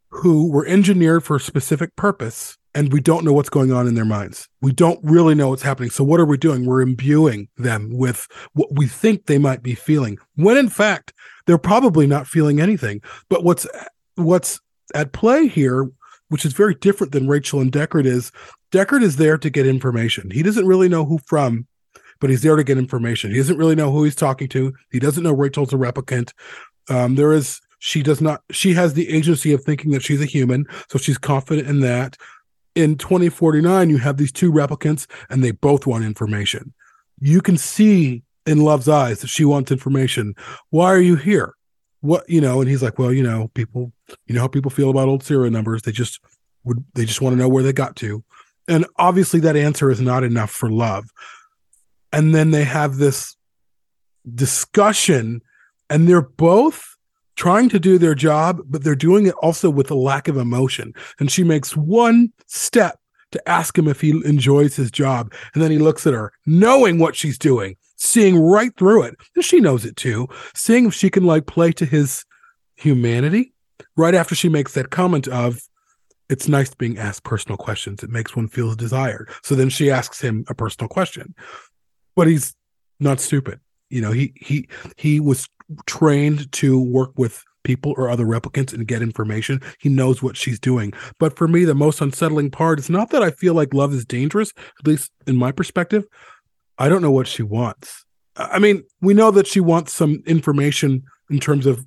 who 0.10 0.50
were 0.52 0.66
engineered 0.66 1.24
for 1.24 1.36
a 1.36 1.42
specific 1.42 1.96
purpose 1.96 2.58
and 2.76 2.92
we 2.92 3.00
don't 3.00 3.24
know 3.24 3.32
what's 3.32 3.50
going 3.50 3.72
on 3.72 3.88
in 3.88 3.96
their 3.96 4.06
minds. 4.06 4.50
We 4.62 4.74
don't 4.74 5.00
really 5.02 5.34
know 5.34 5.50
what's 5.50 5.64
happening. 5.64 5.90
So 5.90 6.04
what 6.04 6.20
are 6.20 6.26
we 6.26 6.38
doing? 6.38 6.66
We're 6.66 6.82
imbuing 6.82 7.48
them 7.56 7.90
with 7.94 8.28
what 8.54 8.68
we 8.74 8.86
think 8.86 9.26
they 9.26 9.38
might 9.38 9.64
be 9.64 9.76
feeling. 9.76 10.18
When 10.36 10.58
in 10.58 10.68
fact, 10.68 11.14
they're 11.48 11.58
probably 11.58 12.06
not 12.06 12.28
feeling 12.28 12.60
anything. 12.60 13.02
But 13.30 13.44
what's 13.46 13.66
what's 14.16 14.60
at 14.94 15.14
play 15.14 15.48
here, 15.48 15.90
which 16.28 16.46
is 16.46 16.54
very 16.54 16.76
different 16.76 17.14
than 17.14 17.30
Rachel 17.30 17.62
and 17.62 17.72
Deckard 17.72 18.06
is, 18.06 18.32
Deckard 18.72 19.04
is 19.04 19.16
there 19.16 19.38
to 19.38 19.50
get 19.50 19.66
information. 19.66 20.30
He 20.30 20.44
doesn't 20.44 20.68
really 20.68 20.90
know 20.90 21.06
who 21.06 21.20
from, 21.20 21.68
but 22.20 22.30
he's 22.30 22.42
there 22.42 22.58
to 22.58 22.64
get 22.64 22.78
information. 22.78 23.32
He 23.32 23.38
doesn't 23.38 23.58
really 23.58 23.76
know 23.76 23.92
who 23.92 24.04
he's 24.04 24.16
talking 24.16 24.50
to. 24.50 24.74
He 24.92 25.00
doesn't 25.00 25.24
know 25.24 25.34
Rachel's 25.34 25.74
a 25.74 25.78
replicant. 25.78 26.34
Um, 26.90 27.16
there 27.16 27.32
is 27.32 27.62
she 27.86 28.02
does 28.02 28.20
not 28.20 28.42
she 28.50 28.74
has 28.74 28.96
the 28.96 29.08
agency 29.10 29.54
of 29.54 29.64
thinking 29.64 29.92
that 29.92 30.02
she's 30.02 30.20
a 30.20 30.26
human 30.26 30.66
so 30.90 30.98
she's 30.98 31.20
confident 31.20 31.68
in 31.68 31.82
that. 31.82 32.18
In 32.74 32.98
2049 32.98 33.92
you 33.92 33.98
have 34.00 34.18
these 34.18 34.32
two 34.32 34.52
replicants 34.52 35.06
and 35.30 35.44
they 35.44 35.52
both 35.52 35.86
want 35.86 36.04
information. 36.04 36.74
You 37.20 37.42
can 37.42 37.58
see 37.58 38.24
in 38.48 38.64
love's 38.64 38.90
eyes 38.90 39.20
that 39.20 39.28
she 39.28 39.46
wants 39.46 39.72
information. 39.72 40.34
Why 40.72 40.88
are 40.88 41.00
you 41.00 41.16
here? 41.16 41.54
What 42.02 42.28
you 42.28 42.42
know 42.42 42.60
and 42.60 42.68
he's 42.68 42.82
like 42.82 42.98
well 42.98 43.14
you 43.14 43.22
know 43.22 43.52
people 43.54 43.94
you 44.26 44.34
know 44.34 44.42
how 44.42 44.48
people 44.48 44.72
feel 44.72 44.90
about 44.90 45.08
old 45.08 45.22
serial 45.22 45.52
numbers. 45.52 45.84
They 45.84 45.92
just 45.92 46.20
would 46.64 46.84
they 46.96 47.06
just 47.06 47.22
want 47.22 47.34
to 47.34 47.38
know 47.38 47.48
where 47.48 47.64
they 47.64 47.72
got 47.72 47.96
to. 47.98 48.24
And 48.68 48.88
obviously 48.98 49.42
that 49.42 49.56
answer 49.56 49.92
is 49.92 50.02
not 50.02 50.24
enough 50.24 50.50
for 50.50 50.72
love. 50.72 51.12
And 52.12 52.34
then 52.34 52.50
they 52.50 52.64
have 52.64 52.98
this 52.98 53.36
discussion 54.34 55.42
and 55.88 56.10
they're 56.10 56.24
both 56.24 56.95
trying 57.36 57.70
to 57.70 57.80
do 57.80 57.98
their 57.98 58.16
job, 58.16 58.62
but 58.66 58.84
they're 58.84 58.96
doing 58.96 59.26
it 59.28 59.36
also 59.42 59.70
with 59.70 59.92
a 59.92 59.96
lack 59.96 60.28
of 60.28 60.38
emotion. 60.38 60.94
And 61.20 61.32
she 61.32 61.44
makes 61.44 61.76
one 61.76 62.32
step 62.48 63.00
to 63.32 63.50
ask 63.50 63.78
him 63.78 63.88
if 63.88 64.02
he 64.02 64.12
enjoys 64.26 64.76
his 64.76 64.92
job. 64.92 65.34
And 65.54 65.62
then 65.62 65.72
he 65.72 65.78
looks 65.78 66.08
at 66.08 66.14
her, 66.14 66.32
knowing 66.46 67.00
what 67.00 67.16
she's 67.16 67.38
doing, 67.38 67.76
seeing 67.98 68.38
right 68.40 68.76
through 68.78 69.04
it. 69.04 69.16
And 69.36 69.44
she 69.44 69.60
knows 69.60 69.86
it 69.86 69.96
too, 69.96 70.28
seeing 70.54 70.88
if 70.88 70.94
she 70.94 71.10
can 71.10 71.26
like 71.26 71.46
play 71.46 71.72
to 71.74 71.86
his 71.86 72.24
humanity. 72.76 73.54
Right 73.98 74.16
after 74.16 74.36
she 74.36 74.50
makes 74.50 74.74
that 74.74 74.90
comment 74.90 75.28
of, 75.28 75.62
it's 76.30 76.48
nice 76.48 76.74
being 76.74 76.98
asked 76.98 77.24
personal 77.24 77.58
questions. 77.58 78.04
It 78.04 78.10
makes 78.10 78.36
one 78.36 78.48
feel 78.48 78.74
desired. 78.74 79.30
So 79.44 79.56
then 79.56 79.70
she 79.70 79.92
asks 79.92 80.22
him 80.22 80.46
a 80.48 80.56
personal 80.56 80.90
question, 80.90 81.36
but 82.16 82.28
he's 82.28 82.56
not 83.00 83.20
stupid. 83.20 83.60
You 83.90 84.02
know, 84.02 84.12
he 84.12 84.34
he 84.36 84.68
he 84.98 85.20
was 85.20 85.48
trained 85.86 86.52
to 86.54 86.80
work 86.82 87.12
with 87.18 87.44
people 87.64 87.94
or 87.98 88.10
other 88.10 88.26
replicants 88.26 88.74
and 88.74 88.88
get 88.88 89.02
information. 89.02 89.62
He 89.80 89.90
knows 89.90 90.24
what 90.24 90.38
she's 90.38 90.60
doing. 90.60 90.94
But 91.20 91.36
for 91.36 91.48
me, 91.48 91.66
the 91.66 91.76
most 91.76 92.00
unsettling 92.00 92.52
part 92.52 92.80
is 92.80 92.90
not 92.90 93.10
that 93.10 93.24
I 93.24 93.32
feel 93.32 93.54
like 93.54 93.74
love 93.74 93.94
is 93.94 94.06
dangerous, 94.06 94.54
at 94.80 94.88
least 94.88 95.12
in 95.28 95.36
my 95.36 95.52
perspective. 95.52 96.06
I 96.78 96.88
don't 96.88 97.02
know 97.02 97.12
what 97.12 97.28
she 97.28 97.44
wants. 97.44 98.06
I 98.38 98.60
mean, 98.60 98.84
we 99.02 99.14
know 99.14 99.32
that 99.32 99.48
she 99.48 99.60
wants 99.60 99.94
some 99.94 100.22
information 100.26 101.04
in 101.30 101.40
terms 101.40 101.66
of 101.66 101.86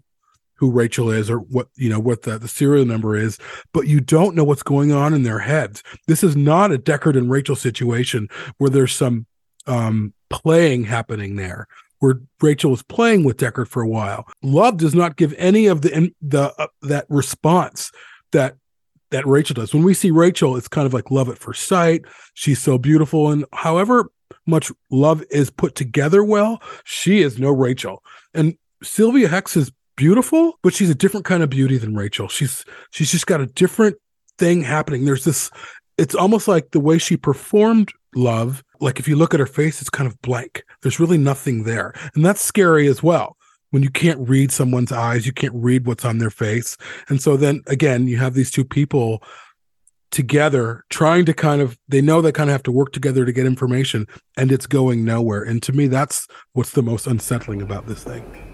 who 0.54 0.70
Rachel 0.70 1.10
is 1.10 1.30
or 1.30 1.38
what, 1.38 1.68
you 1.76 1.88
know, 1.88 2.00
what 2.00 2.22
the, 2.22 2.38
the 2.38 2.48
serial 2.48 2.84
number 2.84 3.16
is, 3.16 3.38
but 3.72 3.86
you 3.86 4.00
don't 4.00 4.34
know 4.34 4.42
what's 4.42 4.62
going 4.62 4.90
on 4.90 5.14
in 5.14 5.22
their 5.22 5.38
heads. 5.38 5.84
This 6.08 6.24
is 6.24 6.36
not 6.36 6.72
a 6.72 6.78
Deckard 6.78 7.16
and 7.16 7.30
Rachel 7.30 7.54
situation 7.54 8.28
where 8.56 8.70
there's 8.70 8.94
some 8.94 9.26
um, 9.68 10.14
playing 10.30 10.84
happening 10.84 11.36
there 11.36 11.68
where 12.00 12.20
Rachel 12.40 12.70
was 12.70 12.82
playing 12.82 13.24
with 13.24 13.38
Deckard 13.38 13.68
for 13.68 13.82
a 13.82 13.88
while. 13.88 14.26
Love 14.42 14.76
does 14.76 14.94
not 14.94 15.16
give 15.16 15.34
any 15.36 15.66
of 15.66 15.82
the 15.82 16.12
the 16.20 16.54
uh, 16.58 16.66
that 16.82 17.06
response 17.08 17.90
that 18.32 18.56
that 19.10 19.26
Rachel 19.26 19.54
does. 19.54 19.72
When 19.72 19.82
we 19.82 19.94
see 19.94 20.10
Rachel, 20.10 20.56
it's 20.56 20.68
kind 20.68 20.86
of 20.86 20.92
like 20.92 21.10
love 21.10 21.28
at 21.28 21.38
first 21.38 21.66
sight. 21.66 22.04
She's 22.34 22.60
so 22.60 22.78
beautiful, 22.78 23.30
and 23.30 23.44
however 23.52 24.10
much 24.46 24.72
love 24.90 25.22
is 25.30 25.50
put 25.50 25.74
together 25.74 26.24
well, 26.24 26.62
she 26.84 27.20
is 27.20 27.38
no 27.38 27.50
Rachel. 27.50 28.02
And 28.34 28.56
Sylvia 28.82 29.28
Hoeks 29.28 29.56
is 29.56 29.72
beautiful, 29.96 30.58
but 30.62 30.74
she's 30.74 30.90
a 30.90 30.94
different 30.94 31.26
kind 31.26 31.42
of 31.42 31.50
beauty 31.50 31.76
than 31.78 31.94
Rachel. 31.94 32.28
She's 32.28 32.64
she's 32.90 33.10
just 33.10 33.26
got 33.26 33.40
a 33.40 33.46
different 33.46 33.96
thing 34.38 34.62
happening. 34.62 35.04
There's 35.04 35.24
this 35.24 35.50
it's 35.98 36.14
almost 36.14 36.48
like 36.48 36.70
the 36.70 36.80
way 36.80 36.98
she 36.98 37.16
performed 37.16 37.92
love, 38.18 38.62
like 38.80 38.98
if 38.98 39.08
you 39.08 39.16
look 39.16 39.34
at 39.34 39.40
her 39.40 39.46
face, 39.46 39.80
it's 39.80 39.90
kind 39.90 40.06
of 40.06 40.20
blank. 40.22 40.64
There's 40.82 41.00
really 41.00 41.18
nothing 41.18 41.64
there. 41.64 41.92
And 42.14 42.24
that's 42.24 42.40
scary 42.40 42.86
as 42.88 43.02
well. 43.02 43.36
When 43.70 43.82
you 43.82 43.90
can't 43.90 44.26
read 44.28 44.50
someone's 44.50 44.92
eyes, 44.92 45.26
you 45.26 45.32
can't 45.32 45.54
read 45.54 45.86
what's 45.86 46.04
on 46.04 46.18
their 46.18 46.30
face. 46.30 46.76
And 47.08 47.20
so 47.20 47.36
then 47.36 47.62
again, 47.66 48.06
you 48.06 48.16
have 48.16 48.34
these 48.34 48.50
two 48.50 48.64
people 48.64 49.22
together 50.10 50.84
trying 50.88 51.26
to 51.26 51.34
kind 51.34 51.60
of 51.60 51.78
they 51.86 52.00
know 52.00 52.22
they 52.22 52.32
kind 52.32 52.48
of 52.48 52.52
have 52.52 52.62
to 52.62 52.72
work 52.72 52.92
together 52.92 53.26
to 53.26 53.32
get 53.32 53.44
information 53.44 54.06
and 54.38 54.50
it's 54.50 54.66
going 54.66 55.04
nowhere 55.04 55.42
and 55.42 55.62
to 55.62 55.70
me 55.70 55.86
that's 55.86 56.26
what's 56.54 56.70
the 56.70 56.82
most 56.82 57.06
unsettling 57.06 57.60
about 57.60 57.86
this 57.86 58.04
thing 58.04 58.48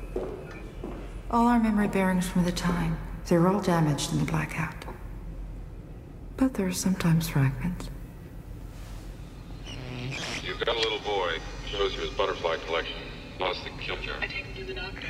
All 1.35 1.49
our 1.49 1.59
memory 1.59 1.89
bearings 1.89 2.29
from 2.29 2.45
the 2.45 2.53
time, 2.53 2.97
they 3.27 3.37
were 3.37 3.49
all 3.49 3.61
damaged 3.61 4.13
in 4.13 4.21
the 4.21 4.25
blackout. 4.25 4.85
But 6.37 6.55
there 6.55 6.69
are 6.69 6.73
sometimes 6.73 7.29
fragments. 7.29 7.91
You've 10.57 10.67
got 10.67 10.77
a 10.77 10.79
little 10.79 11.01
boy. 11.01 11.39
Shows 11.67 11.95
you 11.95 12.03
his 12.03 12.11
butterfly 12.11 12.59
collection. 12.67 12.95
Lost 13.41 13.65
the 13.65 13.71
kill 13.71 13.97
jar. 13.97 14.15
I 14.21 14.29
take 14.29 14.45
him 14.45 14.55
to 14.55 14.65
the 14.65 14.75
doctor. 14.75 15.09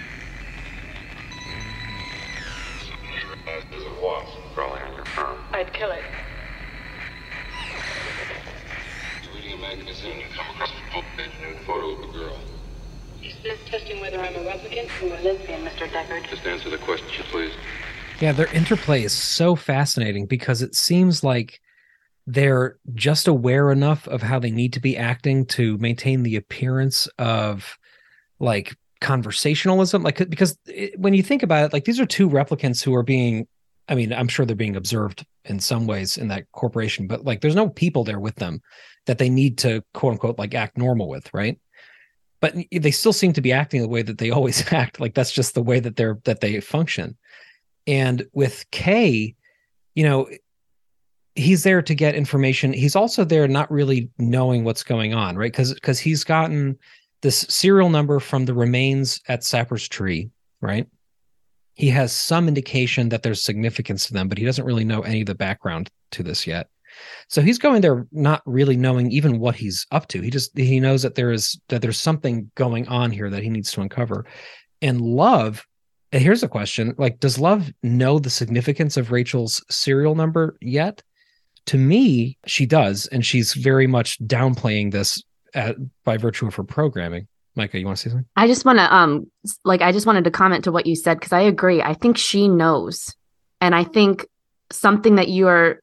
There's 3.71 3.83
a 3.83 4.03
wasp 4.03 4.39
crawling 4.55 4.81
on 4.81 4.95
your 4.95 5.05
arm. 5.19 5.39
I'd 5.53 5.71
kill 5.75 5.91
it. 5.91 6.03
You're 9.23 9.35
reading 9.35 9.53
a 9.53 9.61
magazine 9.61 10.13
and 10.13 10.21
you 10.23 10.27
come 10.35 10.47
across 10.55 10.71
a 10.71 10.93
full 10.93 11.03
page 11.15 11.31
nude 11.43 11.59
photo 11.67 11.91
of 11.91 12.09
a 12.09 12.13
girl. 12.13 12.39
Is 13.23 13.35
this 13.43 13.59
testing 13.67 14.01
whether 14.01 14.19
I'm 14.19 14.35
a 14.37 14.39
replicant 14.39 14.89
or 15.03 15.15
a 15.15 15.21
lesbian, 15.21 15.63
Mr. 15.63 15.87
Deckard? 15.91 16.27
Just 16.31 16.47
answer 16.47 16.71
the 16.71 16.79
question, 16.79 17.23
please. 17.31 17.53
Yeah, 18.19 18.33
their 18.33 18.51
interplay 18.55 19.03
is 19.03 19.13
so 19.13 19.57
fascinating 19.57 20.25
because 20.25 20.63
it 20.63 20.75
seems 20.75 21.23
like 21.23 21.61
they're 22.27 22.79
just 22.95 23.29
aware 23.29 23.71
enough 23.71 24.09
of 24.09 24.23
how 24.23 24.39
they 24.39 24.51
need 24.51 24.73
to 24.73 24.81
be 24.81 24.97
acting 24.97 25.45
to 25.45 25.77
maintain 25.79 26.23
the 26.23 26.37
appearance 26.37 27.07
of 27.19 27.79
like 28.39 28.77
conversationalism 29.01 30.03
like 30.03 30.17
because 30.31 30.57
it, 30.67 30.99
when 30.99 31.13
you 31.13 31.23
think 31.23 31.43
about 31.43 31.65
it 31.65 31.73
like 31.73 31.85
these 31.85 32.01
are 32.01 32.07
two 32.07 32.29
replicants 32.29 32.83
who 32.83 32.95
are 32.95 33.03
being 33.03 33.47
i 33.89 33.95
mean 33.95 34.13
i'm 34.15 34.29
sure 34.29 34.47
they're 34.47 34.57
being 34.57 34.77
observed 34.77 35.27
in 35.45 35.61
some 35.61 35.87
ways 35.87 36.17
in 36.17 36.29
that 36.29 36.51
corporation 36.53 37.07
but 37.07 37.23
like 37.23 37.43
there's 37.43 37.55
no 37.55 37.69
people 37.69 38.03
there 38.03 38.21
with 38.21 38.37
them 38.37 38.63
that 39.07 39.19
they 39.19 39.29
need 39.29 39.59
to 39.59 39.83
quote 39.93 40.13
unquote 40.13 40.39
like 40.39 40.55
act 40.55 40.79
normal 40.79 41.09
with 41.09 41.33
right? 41.35 41.59
But 42.41 42.57
they 42.73 42.91
still 42.91 43.13
seem 43.13 43.33
to 43.35 43.41
be 43.41 43.53
acting 43.53 43.81
the 43.81 43.89
way 43.89 44.03
that 44.03 44.19
they 44.19 44.31
always 44.31 44.73
act 44.73 45.01
like 45.01 45.15
that's 45.15 45.33
just 45.33 45.55
the 45.55 45.63
way 45.63 45.81
that 45.81 45.97
they're 45.97 46.19
that 46.25 46.41
they 46.41 46.61
function. 46.61 47.17
And 47.87 48.27
with 48.33 48.65
Kay, 48.71 49.35
you 49.95 50.05
know, 50.05 50.29
he's 51.35 51.63
there 51.63 51.83
to 51.83 51.95
get 51.95 52.15
information. 52.15 52.73
He's 52.73 52.97
also 52.97 53.25
there 53.25 53.49
not 53.49 53.71
really 53.71 54.11
knowing 54.19 54.65
what's 54.65 54.83
going 54.83 55.15
on, 55.15 55.37
right? 55.37 55.53
Because 55.53 55.75
because 55.75 55.99
he's 55.99 56.25
gotten 56.25 56.79
this 57.23 57.47
serial 57.49 57.91
number 57.91 58.21
from 58.21 58.45
the 58.45 58.55
remains 58.55 59.21
at 59.29 59.45
Sapper's 59.45 59.89
Tree, 59.89 60.31
right? 60.61 60.87
He 61.75 61.89
has 61.89 62.13
some 62.13 62.47
indication 62.47 63.09
that 63.09 63.23
there's 63.23 63.43
significance 63.43 64.07
to 64.07 64.13
them, 64.13 64.29
but 64.29 64.39
he 64.39 64.45
doesn't 64.45 64.65
really 64.65 64.85
know 64.85 65.01
any 65.01 65.23
of 65.23 65.27
the 65.27 65.35
background 65.35 65.91
to 66.13 66.23
this 66.23 66.47
yet. 66.47 66.69
So 67.29 67.43
he's 67.43 67.59
going 67.59 67.81
there 67.81 68.07
not 68.13 68.43
really 68.47 68.77
knowing 68.77 69.11
even 69.11 69.41
what 69.41 69.57
he's 69.57 69.85
up 69.91 70.07
to. 70.09 70.21
He 70.21 70.31
just 70.31 70.57
he 70.57 70.79
knows 70.79 71.03
that 71.03 71.17
there 71.17 71.33
is 71.33 71.61
that 71.69 71.83
there's 71.83 71.99
something 71.99 72.51
going 72.55 72.87
on 72.87 73.11
here 73.11 73.31
that 73.31 73.43
he 73.43 73.51
needs 73.51 73.73
to 73.73 73.81
uncover. 73.81 74.25
And 74.81 75.01
love 75.01 75.67
and 76.13 76.23
here's 76.23 76.45
a 76.45 76.49
question 76.49 76.95
like 76.97 77.19
does 77.19 77.41
love 77.41 77.73
know 77.83 78.21
the 78.21 78.31
significance 78.31 78.97
of 78.97 79.11
rachel's 79.11 79.65
serial 79.69 80.15
number 80.15 80.57
yet 80.61 81.03
to 81.67 81.79
me 81.79 82.39
she 82.47 82.67
does 82.67 83.07
and 83.09 83.25
she's 83.25 83.55
very 83.55 83.87
much 83.87 84.19
downplaying 84.21 84.93
this 84.93 85.23
at, 85.55 85.77
by 86.05 86.17
virtue 86.17 86.47
of 86.47 86.55
her 86.55 86.65
programming 86.65 87.27
micah 87.57 87.79
you 87.79 87.87
want 87.87 87.97
to 87.97 88.03
say 88.03 88.11
something 88.11 88.27
I 88.37 88.47
just 88.47 88.65
want 88.65 88.79
to 88.79 88.95
um 88.95 89.31
like 89.65 89.81
I 89.81 89.93
just 89.93 90.07
wanted 90.07 90.25
to 90.25 90.31
comment 90.31 90.65
to 90.65 90.73
what 90.73 90.87
you 90.87 90.97
said 90.97 91.19
because 91.19 91.33
I 91.33 91.43
agree. 91.43 91.83
I 91.83 91.95
think 91.95 92.19
she 92.19 92.49
knows. 92.49 93.15
And 93.61 93.75
I 93.75 93.85
think 93.85 94.27
something 94.71 95.17
that 95.17 95.29
you 95.29 95.49
are 95.49 95.81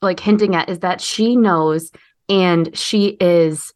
like 0.00 0.20
hinting 0.20 0.54
at 0.54 0.68
is 0.68 0.80
that 0.80 1.00
she 1.00 1.36
knows 1.36 1.90
and 2.28 2.76
she 2.76 3.16
is 3.20 3.72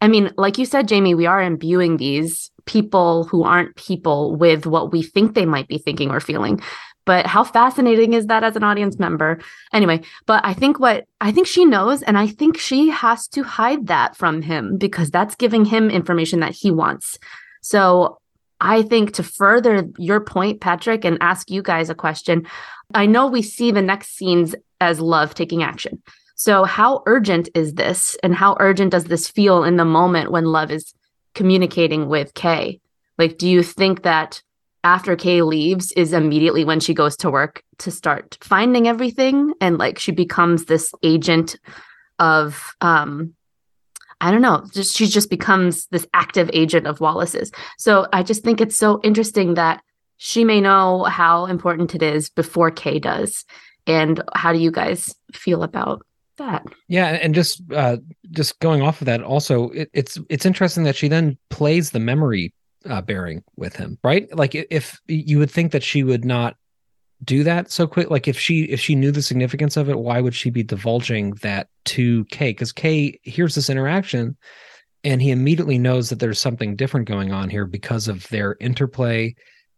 I 0.00 0.08
mean, 0.08 0.32
like 0.36 0.58
you 0.58 0.66
said 0.66 0.88
Jamie, 0.88 1.14
we 1.14 1.24
are 1.24 1.40
imbuing 1.40 1.96
these 1.96 2.50
people 2.66 3.24
who 3.24 3.44
aren't 3.44 3.76
people 3.76 4.36
with 4.36 4.66
what 4.66 4.92
we 4.92 5.02
think 5.02 5.34
they 5.34 5.46
might 5.46 5.66
be 5.66 5.78
thinking 5.78 6.10
or 6.10 6.20
feeling. 6.20 6.60
But 7.06 7.26
how 7.26 7.44
fascinating 7.44 8.14
is 8.14 8.26
that 8.26 8.44
as 8.44 8.56
an 8.56 8.64
audience 8.64 8.98
member? 8.98 9.40
Anyway, 9.72 10.00
but 10.26 10.44
I 10.44 10.54
think 10.54 10.80
what 10.80 11.06
I 11.20 11.32
think 11.32 11.46
she 11.46 11.64
knows, 11.64 12.02
and 12.02 12.16
I 12.16 12.26
think 12.26 12.58
she 12.58 12.88
has 12.90 13.28
to 13.28 13.42
hide 13.42 13.88
that 13.88 14.16
from 14.16 14.42
him 14.42 14.78
because 14.78 15.10
that's 15.10 15.34
giving 15.34 15.64
him 15.64 15.90
information 15.90 16.40
that 16.40 16.52
he 16.52 16.70
wants. 16.70 17.18
So 17.60 18.18
I 18.60 18.82
think 18.82 19.12
to 19.14 19.22
further 19.22 19.88
your 19.98 20.20
point, 20.20 20.60
Patrick, 20.60 21.04
and 21.04 21.18
ask 21.20 21.50
you 21.50 21.62
guys 21.62 21.90
a 21.90 21.94
question, 21.94 22.46
I 22.94 23.06
know 23.06 23.26
we 23.26 23.42
see 23.42 23.70
the 23.70 23.82
next 23.82 24.16
scenes 24.16 24.54
as 24.80 25.00
love 25.00 25.34
taking 25.34 25.62
action. 25.62 26.02
So, 26.36 26.64
how 26.64 27.02
urgent 27.06 27.48
is 27.54 27.74
this? 27.74 28.16
And 28.22 28.34
how 28.34 28.56
urgent 28.58 28.90
does 28.90 29.04
this 29.04 29.28
feel 29.28 29.64
in 29.64 29.76
the 29.76 29.84
moment 29.84 30.32
when 30.32 30.46
love 30.46 30.70
is 30.70 30.94
communicating 31.34 32.08
with 32.08 32.34
Kay? 32.34 32.80
Like, 33.18 33.38
do 33.38 33.48
you 33.48 33.62
think 33.62 34.02
that 34.02 34.42
after 34.84 35.16
Kay 35.16 35.42
leaves 35.42 35.90
is 35.92 36.12
immediately 36.12 36.64
when 36.64 36.78
she 36.78 36.94
goes 36.94 37.16
to 37.16 37.30
work 37.30 37.62
to 37.78 37.90
start 37.90 38.38
finding 38.40 38.86
everything 38.86 39.52
and 39.60 39.78
like 39.78 39.98
she 39.98 40.12
becomes 40.12 40.66
this 40.66 40.92
agent 41.02 41.56
of 42.18 42.74
um 42.80 43.34
I 44.20 44.30
don't 44.30 44.42
know, 44.42 44.64
just 44.72 44.96
she 44.96 45.06
just 45.06 45.28
becomes 45.28 45.86
this 45.88 46.06
active 46.14 46.48
agent 46.52 46.86
of 46.86 47.00
Wallace's. 47.00 47.50
So 47.78 48.06
I 48.12 48.22
just 48.22 48.44
think 48.44 48.60
it's 48.60 48.76
so 48.76 49.00
interesting 49.02 49.54
that 49.54 49.82
she 50.16 50.44
may 50.44 50.60
know 50.60 51.02
how 51.04 51.46
important 51.46 51.94
it 51.94 52.02
is 52.02 52.30
before 52.30 52.70
Kay 52.70 53.00
does. 53.00 53.44
And 53.86 54.22
how 54.34 54.52
do 54.52 54.60
you 54.60 54.70
guys 54.70 55.14
feel 55.32 55.62
about 55.62 56.06
that? 56.36 56.64
yeah 56.88 57.06
and 57.22 57.34
just 57.34 57.62
uh 57.72 57.96
just 58.32 58.58
going 58.58 58.82
off 58.82 59.00
of 59.00 59.06
that 59.06 59.22
also 59.22 59.68
it, 59.70 59.88
it's 59.92 60.18
it's 60.28 60.44
interesting 60.44 60.82
that 60.84 60.96
she 60.96 61.06
then 61.06 61.38
plays 61.48 61.90
the 61.92 62.00
memory 62.00 62.52
uh 62.88 63.00
bearing 63.00 63.42
with 63.56 63.76
him 63.76 63.98
right? 64.02 64.34
Like 64.36 64.54
if 64.54 65.00
you 65.06 65.38
would 65.38 65.50
think 65.50 65.72
that 65.72 65.82
she 65.82 66.02
would 66.02 66.24
not 66.24 66.56
do 67.22 67.44
that 67.44 67.70
so 67.70 67.86
quick 67.86 68.10
like 68.10 68.28
if 68.28 68.38
she 68.38 68.64
if 68.64 68.80
she 68.80 68.94
knew 68.94 69.10
the 69.10 69.22
significance 69.22 69.76
of 69.76 69.88
it 69.88 69.98
why 69.98 70.20
would 70.20 70.34
she 70.34 70.50
be 70.50 70.62
divulging 70.62 71.30
that 71.42 71.68
to 71.86 72.24
kay? 72.26 72.50
Because 72.50 72.72
kay 72.72 73.18
hears 73.22 73.54
this 73.54 73.70
interaction 73.70 74.36
and 75.04 75.22
he 75.22 75.30
immediately 75.30 75.78
knows 75.78 76.08
that 76.10 76.18
there's 76.18 76.40
something 76.40 76.76
different 76.76 77.08
going 77.08 77.32
on 77.32 77.48
here 77.48 77.66
because 77.66 78.08
of 78.08 78.28
their 78.28 78.56
interplay 78.60 79.34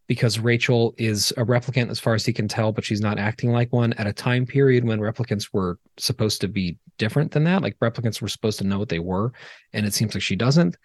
because 0.08 0.38
rachel 0.38 0.94
is 0.98 1.32
a 1.36 1.44
replicant 1.44 1.90
as 1.90 2.00
far 2.00 2.14
as 2.14 2.24
he 2.24 2.32
can 2.32 2.48
tell 2.48 2.72
but 2.72 2.84
she's 2.84 3.00
not 3.00 3.18
acting 3.18 3.52
like 3.52 3.72
one 3.72 3.92
at 3.94 4.06
a 4.06 4.12
time 4.12 4.46
period 4.46 4.84
when 4.84 4.98
replicants 4.98 5.50
were 5.52 5.78
supposed 5.98 6.40
to 6.40 6.48
be 6.48 6.78
different 6.98 7.32
than 7.32 7.44
that. 7.44 7.62
Like 7.62 7.78
replicants 7.78 8.20
were 8.20 8.28
supposed 8.28 8.58
to 8.58 8.64
know 8.64 8.78
what 8.78 8.88
they 8.88 8.98
were 8.98 9.32
and 9.72 9.86
it 9.86 9.94
seems 9.94 10.14
like 10.14 10.22
she 10.22 10.36
doesn't 10.36 10.76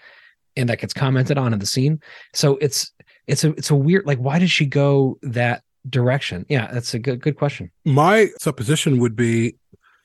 and 0.56 0.70
that 0.70 0.80
gets 0.80 0.94
commented 0.94 1.38
on 1.38 1.54
in 1.54 1.60
the 1.60 1.66
scene 1.66 2.00
so 2.34 2.58
it's 2.58 2.92
it's 3.28 3.44
a 3.44 3.50
it's 3.52 3.70
a 3.70 3.76
weird 3.76 4.06
like 4.06 4.20
why 4.20 4.40
did 4.40 4.50
she 4.50 4.66
go 4.66 5.18
that 5.22 5.64
direction 5.90 6.46
yeah 6.50 6.72
that's 6.72 6.94
a 6.94 7.00
good 7.00 7.22
good 7.22 7.36
question 7.36 7.72
my 7.86 8.30
supposition 8.40 9.00
would 9.00 9.16
be 9.16 9.56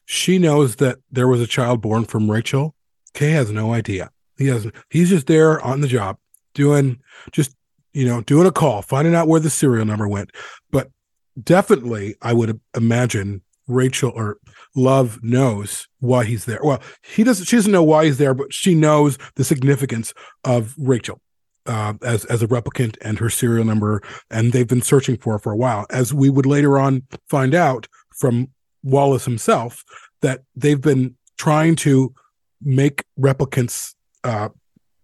she 0.07 0.39
knows 0.39 0.77
that 0.77 0.99
there 1.11 1.29
was 1.29 1.41
a 1.41 1.47
child 1.47 1.83
born 1.83 2.05
from 2.05 2.31
Rachel. 2.31 2.75
Kay 3.13 3.31
has 3.31 3.51
no 3.51 3.73
idea. 3.73 4.11
He 4.39 4.47
has 4.47 4.67
he's 4.89 5.11
just 5.11 5.27
there 5.27 5.61
on 5.61 5.81
the 5.81 5.89
job 5.89 6.19
doing 6.55 7.01
just 7.33 7.55
you 7.93 8.07
know 8.07 8.23
doing 8.23 8.47
a 8.47 8.53
call, 8.53 8.83
finding 8.83 9.15
out 9.15 9.29
where 9.29 9.41
the 9.41 9.51
serial 9.51 9.85
number 9.85 10.09
went. 10.09 10.31
But 10.71 10.91
definitely, 11.43 12.17
I 12.23 12.33
would 12.33 12.61
imagine 12.75 13.43
Rachel 13.67 14.13
or 14.15 14.39
Love 14.75 15.19
knows 15.23 15.89
why 16.01 16.25
he's 16.25 16.45
there. 16.45 16.61
Well, 16.63 16.83
he 17.03 17.25
doesn't. 17.25 17.47
She 17.47 17.57
doesn't 17.57 17.73
know 17.73 17.83
why 17.83 18.05
he's 18.05 18.19
there, 18.19 18.35
but 18.35 18.53
she 18.53 18.75
knows 18.75 19.19
the 19.37 19.45
significance 19.45 20.13
of 20.45 20.75
Rachel 20.79 21.21
uh, 21.67 21.95
as 22.03 22.25
as 22.27 22.43
a 22.43 22.49
replicant 22.49 22.97
and 23.01 23.19
her 23.19 23.31
serial 23.31 23.65
number, 23.65 24.03
and 24.31 24.53
they've 24.53 24.69
been 24.69 24.83
searching 24.83 25.17
for 25.17 25.35
her 25.35 25.39
for 25.39 25.53
a 25.53 25.57
while. 25.57 25.87
As 25.91 26.13
we 26.13 26.31
would 26.31 26.47
later 26.47 26.79
on 26.79 27.03
find 27.29 27.55
out 27.55 27.89
from 28.15 28.49
Wallace 28.83 29.25
himself, 29.25 29.85
that 30.21 30.43
they've 30.55 30.81
been 30.81 31.17
trying 31.39 31.77
to 31.77 32.15
make 32.63 33.05
replicants 33.19 33.95
uh, 34.25 34.49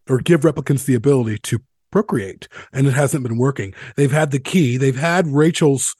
or 0.09 0.19
give 0.19 0.43
replicants 0.43 0.85
the 0.85 0.95
ability 0.95 1.39
to 1.39 1.61
procreate, 1.91 2.49
and 2.73 2.87
it 2.87 2.95
hasn't 2.95 3.23
been 3.23 3.39
working. 3.39 3.75
They've 3.97 4.13
had 4.13 4.31
the 4.31 4.41
key. 4.41 4.77
They've 4.77 4.97
had 4.97 5.27
Rachel's 5.27 5.95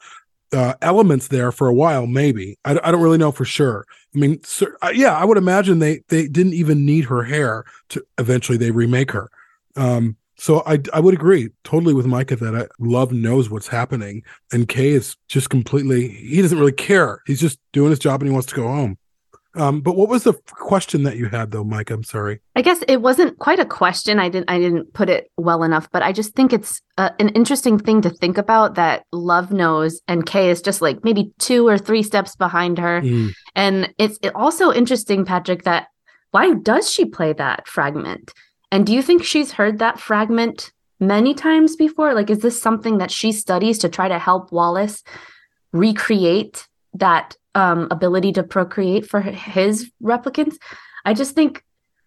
uh, 0.53 0.75
elements 0.83 1.29
there 1.29 1.53
for 1.53 1.69
a 1.69 1.75
while. 1.75 2.07
Maybe 2.07 2.59
I, 2.65 2.73
I 2.83 2.91
don't 2.91 3.03
really 3.03 3.19
know 3.19 3.33
for 3.33 3.45
sure. 3.45 3.87
I 4.15 4.19
mean, 4.19 4.41
uh, 4.83 4.93
yeah, 4.95 5.17
I 5.17 5.25
would 5.25 5.39
imagine 5.39 5.79
they 5.79 6.03
they 6.09 6.29
didn't 6.29 6.55
even 6.55 6.85
need 6.85 7.05
her 7.07 7.23
hair 7.23 7.65
to 7.91 8.05
eventually 8.19 8.59
they 8.59 8.71
remake 8.71 9.11
her. 9.13 9.31
Um, 9.77 10.17
so 10.37 10.63
I 10.67 10.81
I 10.93 11.01
would 11.01 11.15
agree 11.15 11.51
totally 11.65 11.95
with 11.95 12.07
Micah 12.07 12.37
that 12.37 12.55
I, 12.55 12.67
Love 12.79 13.13
knows 13.13 13.49
what's 13.49 13.69
happening, 13.69 14.23
and 14.53 14.69
Kay 14.69 14.91
is 14.91 15.17
just 15.29 15.51
completely 15.51 16.09
he 16.09 16.43
doesn't 16.43 16.59
really 16.59 16.73
care. 16.73 17.23
He's 17.27 17.41
just 17.41 17.59
doing 17.73 17.91
his 17.91 17.99
job 17.99 18.21
and 18.21 18.29
he 18.29 18.33
wants 18.33 18.49
to 18.49 18.57
go 18.57 18.69
home. 18.69 18.99
Um, 19.55 19.83
but 19.83 19.97
what 19.97 20.09
was 20.09 20.25
the 20.25 20.33
question 20.51 21.03
that 21.03 21.17
you 21.17 21.27
had 21.27 21.51
though, 21.51 21.65
Mike? 21.65 21.91
I'm 21.91 22.05
sorry. 22.05 22.41
I 22.57 22.63
guess 22.63 22.83
it 22.89 23.03
wasn't 23.03 23.39
quite 23.39 23.59
a 23.59 23.67
question. 23.67 24.19
I 24.19 24.29
didn't 24.29 24.51
I 24.51 24.59
didn't 24.59 24.95
put 24.95 25.11
it 25.11 25.31
well 25.37 25.63
enough, 25.63 25.91
but 25.91 26.03
I 26.03 26.13
just 26.13 26.35
think 26.35 26.53
it's 26.53 26.81
uh, 26.97 27.11
an 27.19 27.29
interesting 27.31 27.79
thing 27.79 28.01
to 28.03 28.11
think 28.11 28.39
about 28.39 28.77
that 28.77 29.05
Love 29.13 29.53
knows 29.53 30.01
and 30.09 30.25
Kay 30.25 30.51
is 30.51 30.63
just 30.63 30.81
like 30.81 31.05
maybe 31.05 31.33
two 31.39 31.69
or 31.69 31.77
three 31.77 32.03
steps 32.03 32.35
behind 32.35 32.79
her. 32.79 33.03
Mm. 33.03 33.33
And 33.55 33.95
it's 33.99 34.19
it 34.23 34.35
also 34.35 34.73
interesting, 34.73 35.25
Patrick, 35.25 35.65
that 35.65 35.89
why 36.31 36.55
does 36.55 36.91
she 36.91 37.05
play 37.05 37.35
that 37.35 37.69
fragment? 37.69 38.33
And 38.71 38.87
do 38.87 38.95
you 38.95 39.03
think 39.03 39.23
she's 39.23 39.53
heard 39.53 39.79
that 39.81 40.01
fragment 40.01 40.73
many 40.99 41.35
times 41.35 41.77
before? 41.77 42.15
Like, 42.15 42.31
is 42.31 42.39
this 42.39 42.61
something 42.61 42.99
that 42.99 43.11
she 43.11 43.33
studies 43.33 43.79
to 43.81 43.91
try 43.91 44.09
to 44.09 44.19
help 44.19 44.51
Wallace 44.51 45.03
recreate 45.73 46.67
that 46.95 47.37
um, 47.55 47.89
ability 47.91 48.33
to 48.33 48.43
procreate 48.43 49.09
for 49.09 49.21
his 49.21 49.91
replicants? 50.03 50.57
I 51.05 51.15
just 51.15 51.35
think 51.35 51.65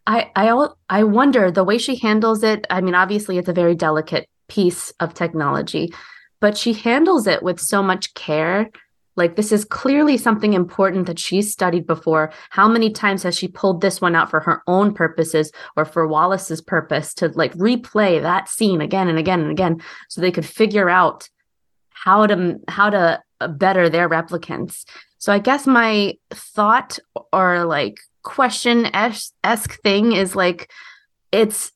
I 0.07 0.31
I 0.35 0.67
I 0.89 1.03
wonder 1.03 1.51
the 1.51 1.63
way 1.63 1.77
she 1.77 1.95
handles 1.95 2.43
it. 2.43 2.65
I 2.69 2.81
mean, 2.81 2.95
obviously, 2.95 3.37
it's 3.37 3.49
a 3.49 3.53
very 3.53 3.75
delicate 3.75 4.27
piece 4.47 4.91
of 4.99 5.13
technology, 5.13 5.93
but 6.39 6.57
she 6.57 6.73
handles 6.73 7.27
it 7.27 7.43
with 7.43 7.59
so 7.59 7.81
much 7.81 8.13
care. 8.13 8.69
Like 9.17 9.37
this 9.37 9.53
is 9.53 9.63
clearly 9.63 10.17
something 10.17 10.53
important 10.53 11.07
that 11.07 11.19
she's 11.19 11.51
studied 11.51 11.87
before. 11.87 12.33
How 12.49 12.67
many 12.67 12.91
times 12.91 13.23
has 13.23 13.37
she 13.37 13.47
pulled 13.47 13.79
this 13.79 14.01
one 14.01 14.13
out 14.13 14.29
for 14.29 14.41
her 14.41 14.61
own 14.67 14.93
purposes 14.93 15.51
or 15.77 15.85
for 15.85 16.05
Wallace's 16.05 16.61
purpose 16.61 17.13
to 17.15 17.29
like 17.29 17.53
replay 17.53 18.21
that 18.21 18.49
scene 18.49 18.81
again 18.81 19.07
and 19.07 19.17
again 19.17 19.39
and 19.39 19.51
again 19.51 19.81
so 20.09 20.19
they 20.19 20.31
could 20.31 20.45
figure 20.45 20.89
out 20.89 21.29
how 21.91 22.27
to 22.27 22.59
how 22.67 22.89
to 22.89 23.21
better 23.47 23.89
their 23.89 24.09
replicants. 24.09 24.83
So 25.17 25.33
I 25.33 25.39
guess 25.39 25.65
my 25.65 26.13
thought 26.31 26.99
or 27.31 27.65
like 27.65 27.97
question 28.23 28.89
esque 28.93 29.81
thing 29.81 30.11
is 30.13 30.35
like 30.35 30.71
it's 31.31 31.71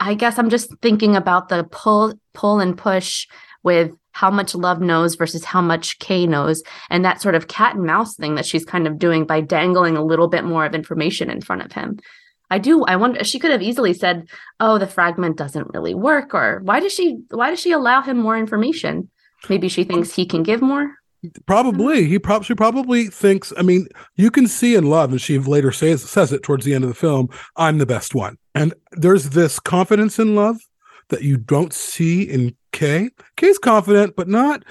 I 0.00 0.14
guess 0.14 0.38
I'm 0.38 0.50
just 0.50 0.70
thinking 0.80 1.16
about 1.16 1.48
the 1.48 1.64
pull 1.64 2.14
pull 2.34 2.60
and 2.60 2.76
push 2.76 3.26
with 3.62 3.92
how 4.12 4.30
much 4.30 4.54
love 4.54 4.80
knows 4.80 5.14
versus 5.14 5.44
how 5.44 5.60
much 5.60 5.98
Kay 5.98 6.26
knows 6.26 6.62
and 6.90 7.04
that 7.04 7.20
sort 7.20 7.34
of 7.34 7.48
cat 7.48 7.76
and 7.76 7.84
mouse 7.84 8.16
thing 8.16 8.34
that 8.34 8.46
she's 8.46 8.64
kind 8.64 8.86
of 8.86 8.98
doing 8.98 9.24
by 9.26 9.40
dangling 9.40 9.96
a 9.96 10.04
little 10.04 10.28
bit 10.28 10.44
more 10.44 10.64
of 10.64 10.74
information 10.74 11.30
in 11.30 11.40
front 11.40 11.62
of 11.62 11.72
him. 11.72 11.98
I 12.50 12.58
do 12.58 12.84
I 12.84 12.96
wonder 12.96 13.22
she 13.24 13.38
could 13.38 13.50
have 13.50 13.62
easily 13.62 13.92
said, 13.92 14.28
"Oh, 14.58 14.78
the 14.78 14.86
fragment 14.86 15.36
doesn't 15.36 15.72
really 15.74 15.94
work," 15.94 16.34
or 16.34 16.60
"Why 16.62 16.80
does 16.80 16.92
she 16.92 17.18
why 17.30 17.50
does 17.50 17.60
she 17.60 17.72
allow 17.72 18.00
him 18.02 18.18
more 18.18 18.38
information?" 18.38 19.10
Maybe 19.48 19.68
she 19.68 19.84
thinks 19.84 20.14
he 20.14 20.26
can 20.26 20.42
give 20.42 20.62
more. 20.62 20.94
Probably 21.46 22.02
mm-hmm. 22.02 22.12
he 22.12 22.18
probably 22.18 22.44
she 22.44 22.54
probably 22.54 23.06
thinks. 23.08 23.52
I 23.56 23.62
mean, 23.62 23.88
you 24.16 24.30
can 24.30 24.46
see 24.46 24.76
in 24.76 24.88
love, 24.88 25.10
and 25.10 25.20
she 25.20 25.38
later 25.38 25.72
says 25.72 26.08
says 26.08 26.32
it 26.32 26.42
towards 26.42 26.64
the 26.64 26.74
end 26.74 26.84
of 26.84 26.90
the 26.90 26.94
film. 26.94 27.28
I'm 27.56 27.78
the 27.78 27.86
best 27.86 28.14
one, 28.14 28.38
and 28.54 28.72
there's 28.92 29.30
this 29.30 29.58
confidence 29.58 30.18
in 30.18 30.36
love 30.36 30.58
that 31.08 31.22
you 31.22 31.36
don't 31.36 31.72
see 31.72 32.22
in 32.22 32.56
Kay. 32.72 33.10
Kay's 33.36 33.58
confident, 33.58 34.14
but 34.14 34.28
not. 34.28 34.64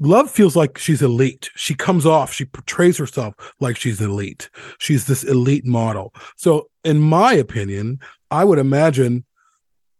Love 0.00 0.30
feels 0.30 0.56
like 0.56 0.78
she's 0.78 1.02
elite. 1.02 1.50
She 1.56 1.74
comes 1.74 2.06
off, 2.06 2.32
she 2.32 2.46
portrays 2.46 2.96
herself 2.96 3.34
like 3.60 3.76
she's 3.76 4.00
elite. 4.00 4.48
She's 4.78 5.06
this 5.06 5.24
elite 5.24 5.66
model. 5.66 6.14
So, 6.36 6.68
in 6.84 7.00
my 7.00 7.34
opinion, 7.34 8.00
I 8.30 8.44
would 8.44 8.58
imagine, 8.58 9.24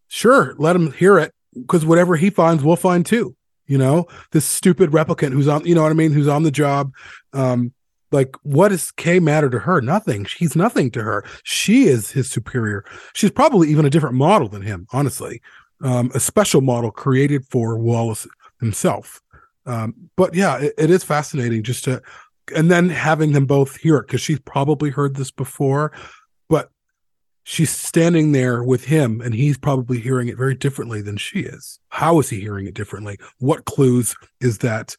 sure, 0.08 0.54
let 0.58 0.74
him 0.74 0.92
hear 0.92 1.18
it 1.18 1.34
because 1.54 1.84
whatever 1.84 2.16
he 2.16 2.30
finds, 2.30 2.64
we'll 2.64 2.76
find 2.76 3.04
too 3.04 3.36
you 3.70 3.78
know 3.78 4.04
this 4.33 4.44
stupid 4.44 4.90
replicant 4.90 5.33
who's 5.33 5.46
on 5.46 5.64
you 5.64 5.76
know 5.76 5.83
what 5.83 5.92
i 5.92 5.94
mean? 5.94 6.12
Who's 6.12 6.28
on 6.28 6.42
the 6.42 6.50
job. 6.50 6.92
Um 7.33 7.72
like 8.12 8.35
what 8.42 8.70
does 8.70 8.90
Kay 8.90 9.20
matter 9.20 9.48
to 9.48 9.61
her? 9.61 9.80
Nothing. 9.80 10.24
She's 10.24 10.56
nothing 10.56 10.90
to 10.90 11.02
her. 11.02 11.24
She 11.44 11.85
is 11.85 12.11
his 12.11 12.28
superior. 12.28 12.85
She's 13.14 13.30
probably 13.30 13.70
even 13.70 13.87
a 13.87 13.90
different 13.90 14.16
model 14.16 14.48
than 14.48 14.62
him 14.62 14.88
honestly. 14.92 15.40
Um 15.83 16.11
a 16.14 16.20
special 16.20 16.61
model 16.61 16.90
created 16.90 17.46
for 17.46 17.78
wallace 17.78 18.26
himself. 18.59 19.22
Um 19.66 19.94
but 20.16 20.35
yeah 20.35 20.59
it, 20.59 20.74
it 20.76 20.90
is 20.90 21.04
fascinating 21.04 21.62
just 21.62 21.85
to 21.85 22.02
and 22.54 22.68
then 22.68 22.88
having 22.88 23.30
them 23.30 23.46
both 23.46 23.76
hear 23.76 23.98
it 23.98 24.09
because 24.09 24.20
she's 24.20 24.40
probably 24.40 24.90
heard 24.90 25.14
this 25.14 25.30
before 25.30 25.92
she's 27.44 27.70
standing 27.70 28.33
there 28.33 28.62
with 28.62 28.85
him 28.85 29.20
and 29.20 29.35
he's 29.35 29.59
probably 29.59 29.98
hearing 29.98 30.29
it 30.29 30.37
very 30.37 30.55
differently 30.55 31.00
than 31.00 31.16
she 31.16 31.40
is 31.40 31.79
how 31.88 32.18
is 32.18 32.29
he 32.29 32.40
hearing 32.40 32.66
it 32.66 32.74
differently 32.74 33.18
what 33.38 33.64
clues 33.64 34.14
is 34.40 34.59
that 34.59 34.96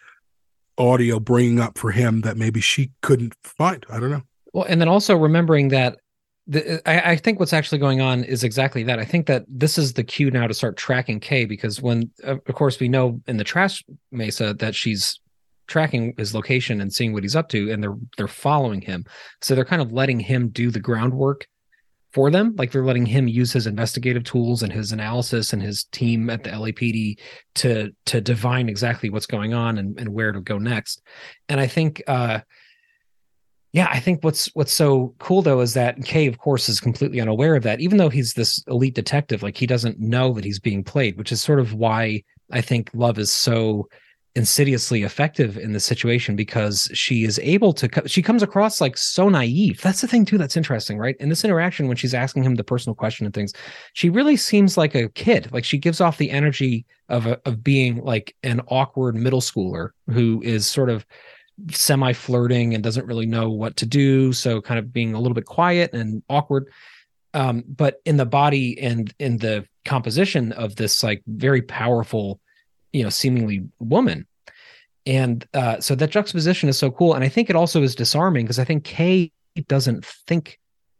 audio 0.77 1.19
bringing 1.19 1.59
up 1.59 1.77
for 1.77 1.91
him 1.91 2.21
that 2.21 2.37
maybe 2.37 2.61
she 2.61 2.91
couldn't 3.01 3.35
find 3.43 3.85
i 3.89 3.99
don't 3.99 4.11
know 4.11 4.23
well 4.53 4.65
and 4.65 4.81
then 4.81 4.87
also 4.87 5.15
remembering 5.15 5.69
that 5.69 5.97
the, 6.47 6.81
I, 6.89 7.11
I, 7.11 7.15
think 7.15 7.39
what's 7.39 7.53
actually 7.53 7.77
going 7.77 8.01
on 8.01 8.23
is 8.23 8.43
exactly 8.43 8.83
that. 8.83 8.97
I 8.99 9.05
think 9.05 9.27
that 9.27 9.45
this 9.47 9.77
is 9.77 9.93
the 9.93 10.03
cue 10.03 10.31
now 10.31 10.47
to 10.47 10.53
start 10.53 10.75
tracking 10.75 11.19
Kay 11.19 11.45
because 11.45 11.81
when, 11.81 12.09
of 12.23 12.43
course, 12.45 12.79
we 12.79 12.89
know 12.89 13.21
in 13.27 13.37
the 13.37 13.43
trash 13.43 13.83
mesa 14.11 14.53
that 14.55 14.73
she's 14.73 15.19
tracking 15.67 16.13
his 16.17 16.33
location 16.35 16.81
and 16.81 16.91
seeing 16.91 17.13
what 17.13 17.23
he's 17.23 17.35
up 17.35 17.47
to, 17.49 17.71
and 17.71 17.81
they're 17.81 17.95
they're 18.17 18.27
following 18.27 18.81
him. 18.81 19.05
So 19.41 19.55
they're 19.55 19.63
kind 19.63 19.81
of 19.81 19.91
letting 19.91 20.19
him 20.19 20.49
do 20.49 20.71
the 20.71 20.79
groundwork 20.79 21.47
for 22.13 22.29
them. 22.29 22.55
Like 22.57 22.71
they're 22.71 22.85
letting 22.85 23.05
him 23.05 23.27
use 23.27 23.53
his 23.53 23.67
investigative 23.67 24.23
tools 24.23 24.63
and 24.63 24.71
his 24.71 24.91
analysis 24.91 25.53
and 25.53 25.61
his 25.61 25.85
team 25.85 26.29
at 26.29 26.43
the 26.43 26.49
LAPD 26.49 27.19
to 27.55 27.91
to 28.05 28.21
divine 28.21 28.69
exactly 28.69 29.09
what's 29.09 29.25
going 29.25 29.53
on 29.53 29.77
and, 29.77 29.99
and 29.99 30.09
where 30.09 30.31
to 30.31 30.41
go 30.41 30.57
next. 30.57 31.01
And 31.49 31.59
I 31.59 31.67
think 31.67 32.01
uh 32.07 32.41
yeah, 33.73 33.87
I 33.89 34.01
think 34.01 34.23
what's 34.23 34.47
what's 34.53 34.73
so 34.73 35.15
cool 35.19 35.41
though 35.41 35.61
is 35.61 35.73
that 35.75 36.03
Kay, 36.03 36.27
of 36.27 36.37
course, 36.37 36.67
is 36.67 36.81
completely 36.81 37.21
unaware 37.21 37.55
of 37.55 37.63
that. 37.63 37.79
Even 37.79 37.97
though 37.97 38.09
he's 38.09 38.33
this 38.33 38.61
elite 38.67 38.95
detective, 38.95 39.43
like 39.43 39.55
he 39.55 39.65
doesn't 39.65 39.99
know 39.99 40.33
that 40.33 40.43
he's 40.43 40.59
being 40.59 40.83
played, 40.83 41.17
which 41.17 41.31
is 41.31 41.41
sort 41.41 41.59
of 41.59 41.73
why 41.73 42.23
I 42.51 42.59
think 42.59 42.89
Love 42.93 43.17
is 43.17 43.31
so 43.31 43.87
insidiously 44.35 45.03
effective 45.03 45.57
in 45.57 45.73
the 45.73 45.79
situation 45.79 46.37
because 46.37 46.89
she 46.93 47.25
is 47.25 47.37
able 47.39 47.73
to 47.73 47.89
she 48.05 48.21
comes 48.21 48.41
across 48.41 48.79
like 48.79 48.97
so 48.97 49.27
naive. 49.27 49.81
That's 49.81 49.99
the 49.99 50.07
thing 50.07 50.23
too 50.23 50.37
that's 50.37 50.55
interesting 50.55 50.97
right? 50.97 51.17
In 51.19 51.27
this 51.27 51.43
interaction 51.43 51.87
when 51.87 51.97
she's 51.97 52.13
asking 52.13 52.43
him 52.43 52.55
the 52.55 52.63
personal 52.63 52.95
question 52.95 53.25
and 53.25 53.35
things 53.35 53.53
she 53.93 54.09
really 54.09 54.37
seems 54.37 54.77
like 54.77 54.95
a 54.95 55.09
kid. 55.09 55.51
Like 55.51 55.65
she 55.65 55.77
gives 55.77 55.99
off 55.99 56.17
the 56.17 56.31
energy 56.31 56.85
of 57.09 57.25
a, 57.25 57.41
of 57.45 57.61
being 57.61 57.97
like 58.03 58.33
an 58.43 58.61
awkward 58.67 59.15
middle 59.15 59.41
schooler 59.41 59.89
who 60.09 60.41
is 60.45 60.65
sort 60.65 60.89
of 60.89 61.05
semi 61.69 62.13
flirting 62.13 62.73
and 62.73 62.81
doesn't 62.81 63.05
really 63.05 63.25
know 63.25 63.49
what 63.49 63.75
to 63.75 63.85
do 63.85 64.31
so 64.31 64.61
kind 64.61 64.79
of 64.79 64.93
being 64.93 65.13
a 65.13 65.19
little 65.19 65.35
bit 65.35 65.45
quiet 65.45 65.93
and 65.93 66.23
awkward. 66.29 66.69
Um 67.33 67.65
but 67.67 67.99
in 68.05 68.15
the 68.15 68.25
body 68.25 68.79
and 68.79 69.13
in 69.19 69.39
the 69.39 69.65
composition 69.83 70.53
of 70.53 70.77
this 70.77 71.03
like 71.03 71.21
very 71.27 71.61
powerful 71.61 72.39
you 72.93 73.03
know 73.03 73.09
seemingly 73.09 73.63
woman. 73.79 74.27
And 75.05 75.47
uh, 75.55 75.79
so 75.79 75.95
that 75.95 76.11
juxtaposition 76.11 76.69
is 76.69 76.77
so 76.77 76.91
cool. 76.91 77.13
And 77.13 77.23
i 77.23 77.29
think 77.29 77.49
it 77.49 77.55
also 77.55 77.81
is 77.83 77.95
disarming 77.95 78.45
because 78.45 78.59
i 78.59 78.63
think 78.63 78.83
kay 78.83 79.31
doesn't 79.67 80.05
think 80.05 80.59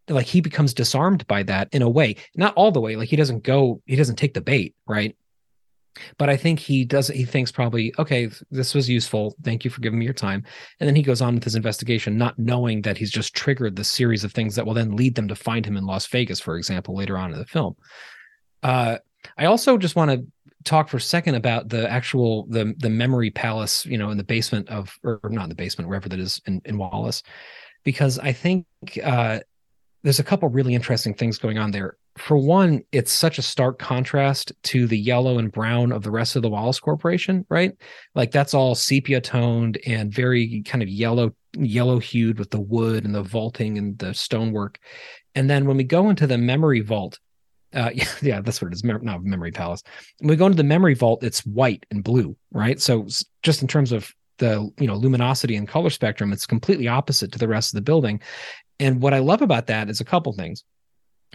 like 0.10 0.26
he 0.26 0.42
becomes 0.42 0.74
disarmed 0.74 1.26
by 1.28 1.44
that 1.44 1.70
in 1.72 1.82
a 1.82 1.90
way. 1.90 2.16
Not 2.36 2.54
all 2.56 2.72
the 2.72 2.82
way. 2.82 2.96
Like 2.96 3.10
he 3.10 3.16
doesn't 3.16 3.44
go 3.44 3.82
he 3.86 3.96
doesn't 3.96 4.18
take 4.18 4.34
the 4.34 4.42
bait 4.42 4.76
right? 4.88 5.16
But 6.18 6.30
i 6.30 6.38
think 6.38 6.60
he 6.60 6.86
does 6.86 7.10
he 7.10 7.26
thinks 7.26 7.52
probably 7.52 7.94
okay 8.00 8.30
this 8.50 8.74
was 8.74 8.90
useful. 8.90 9.36
Thank 9.44 9.64
you 9.64 9.72
for 9.72 9.82
giving 9.82 10.00
me 10.00 10.06
your 10.06 10.14
time. 10.14 10.44
And 10.80 10.88
then 10.88 10.96
he 10.96 11.04
goes 11.04 11.22
on 11.22 11.36
with 11.36 11.44
his 11.44 11.56
investigation 11.56 12.18
not 12.18 12.40
knowing 12.40 12.82
that 12.82 12.98
he's 12.98 13.12
just 13.12 13.36
triggered 13.36 13.76
the 13.76 13.84
series 13.84 14.24
of 14.24 14.34
things 14.34 14.56
that 14.56 14.66
will 14.66 14.74
then 14.74 14.96
lead 14.96 15.16
them 15.16 15.28
to 15.28 15.36
find 15.36 15.66
him 15.66 15.78
in 15.78 15.86
las 15.86 16.08
vegas 16.08 16.40
for 16.40 16.58
example 16.58 16.96
later 16.96 17.18
on 17.18 17.34
in 17.34 17.40
the 17.40 17.46
film. 17.46 17.76
Uh, 18.64 18.98
i 19.38 19.46
also 19.46 19.78
just 19.78 19.96
want 19.96 20.10
to 20.12 20.26
talk 20.64 20.90
for 20.90 20.98
a 20.98 21.02
second 21.02 21.36
about 21.36 21.70
the 21.70 21.90
actual 21.90 22.46
the 22.48 22.74
the 22.78 22.90
memory 22.90 23.30
palace 23.30 23.86
you 23.86 23.98
know 23.98 24.10
in 24.10 24.18
the 24.18 24.24
basement 24.24 24.68
of 24.70 24.98
or 25.04 25.20
not 25.24 25.44
in 25.44 25.50
the 25.50 25.56
basement 25.56 25.88
wherever 25.88 26.10
that 26.10 26.20
is 26.20 26.42
in, 26.46 26.62
in 26.66 26.78
wallace. 26.78 27.24
Because 27.84 28.20
i 28.20 28.32
think 28.32 28.66
uh 29.04 29.40
there's 30.04 30.20
a 30.20 30.24
couple 30.24 30.50
really 30.50 30.74
interesting 30.74 31.14
things 31.14 31.38
going 31.38 31.60
on 31.60 31.70
there. 31.72 31.96
For 32.18 32.38
one 32.38 32.82
it's 32.92 33.12
such 33.12 33.38
a 33.38 33.44
stark 33.44 33.80
contrast 33.80 34.52
to 34.64 34.88
the 34.88 34.98
yellow 34.98 35.38
and 35.38 35.52
brown 35.52 35.92
of 35.92 36.04
the 36.04 36.12
rest 36.12 36.36
of 36.36 36.42
the 36.42 36.50
wallace 36.50 36.80
corporation 36.80 37.46
right? 37.50 37.74
Like 38.16 38.32
that's 38.32 38.54
all 38.54 38.76
sepia 38.76 39.22
toned 39.22 39.80
and 39.86 40.14
very 40.14 40.62
kind 40.64 40.82
of 40.84 40.90
yellow 40.90 41.34
yellow 41.58 42.00
hued 42.00 42.40
with 42.40 42.52
the 42.52 42.62
wood 42.62 43.06
and 43.06 43.14
the 43.14 43.24
vaulting 43.24 43.78
and 43.78 43.98
the 43.98 44.14
stonework. 44.14 44.80
And 45.36 45.50
then 45.50 45.66
when 45.66 45.78
we 45.78 45.84
go 45.84 46.10
into 46.10 46.28
the 46.28 46.38
memory 46.38 46.82
vault 46.82 47.20
uh, 47.74 47.90
yeah, 47.96 48.08
yeah, 48.22 48.42
that's 48.42 48.62
what 48.62 48.72
it 48.72 48.74
is. 48.74 48.84
Mem- 48.84 49.04
not 49.04 49.24
memory 49.24 49.52
palace. 49.52 49.84
When 50.20 50.30
we 50.30 50.36
go 50.36 50.46
into 50.46 50.58
the 50.58 50.64
memory 50.64 50.94
vault, 50.94 51.24
it's 51.24 51.46
white 51.46 51.86
and 51.92 52.04
blue, 52.04 52.36
right? 52.52 52.80
So 52.82 53.08
just 53.44 53.62
in 53.62 53.68
terms 53.68 53.92
of 53.92 54.12
the 54.38 54.72
you 54.80 54.88
know 54.88 54.96
luminosity 54.96 55.56
and 55.56 55.68
color 55.68 55.92
spectrum 55.92 56.34
it's 56.34 56.48
completely 56.48 56.88
opposite 56.88 57.32
to 57.32 57.38
the 57.38 57.48
rest 57.48 57.72
of 57.72 57.76
the 57.76 57.82
building 57.82 58.20
and 58.80 59.00
what 59.00 59.14
i 59.14 59.20
love 59.20 59.44
about 59.44 59.68
that 59.68 59.88
is 59.88 60.02
a 60.02 60.04
couple 60.04 60.34
things 60.34 60.64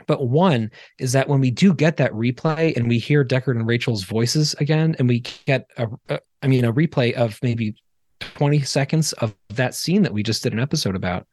but 0.07 0.27
one 0.29 0.71
is 0.99 1.13
that 1.13 1.29
when 1.29 1.41
we 1.41 1.51
do 1.51 1.73
get 1.73 1.97
that 1.97 2.13
replay 2.13 2.77
and 2.77 2.89
we 2.89 2.99
hear 2.99 3.25
Deckard 3.25 3.57
and 3.57 3.67
Rachel's 3.67 4.05
voices 4.05 4.55
again, 4.61 4.95
and 4.99 5.09
we 5.09 5.21
get 5.21 5.71
a, 5.79 5.89
a 6.09 6.21
I 6.43 6.49
mean, 6.49 6.65
a 6.65 6.73
replay 6.73 7.13
of 7.15 7.39
maybe 7.43 7.75
20 8.21 8.61
seconds 8.61 9.13
of 9.15 9.35
that 9.51 9.75
scene 9.75 10.03
that 10.03 10.13
we 10.13 10.23
just 10.23 10.43
did 10.43 10.53
an 10.53 10.61
episode 10.61 10.97
about, 10.97 11.27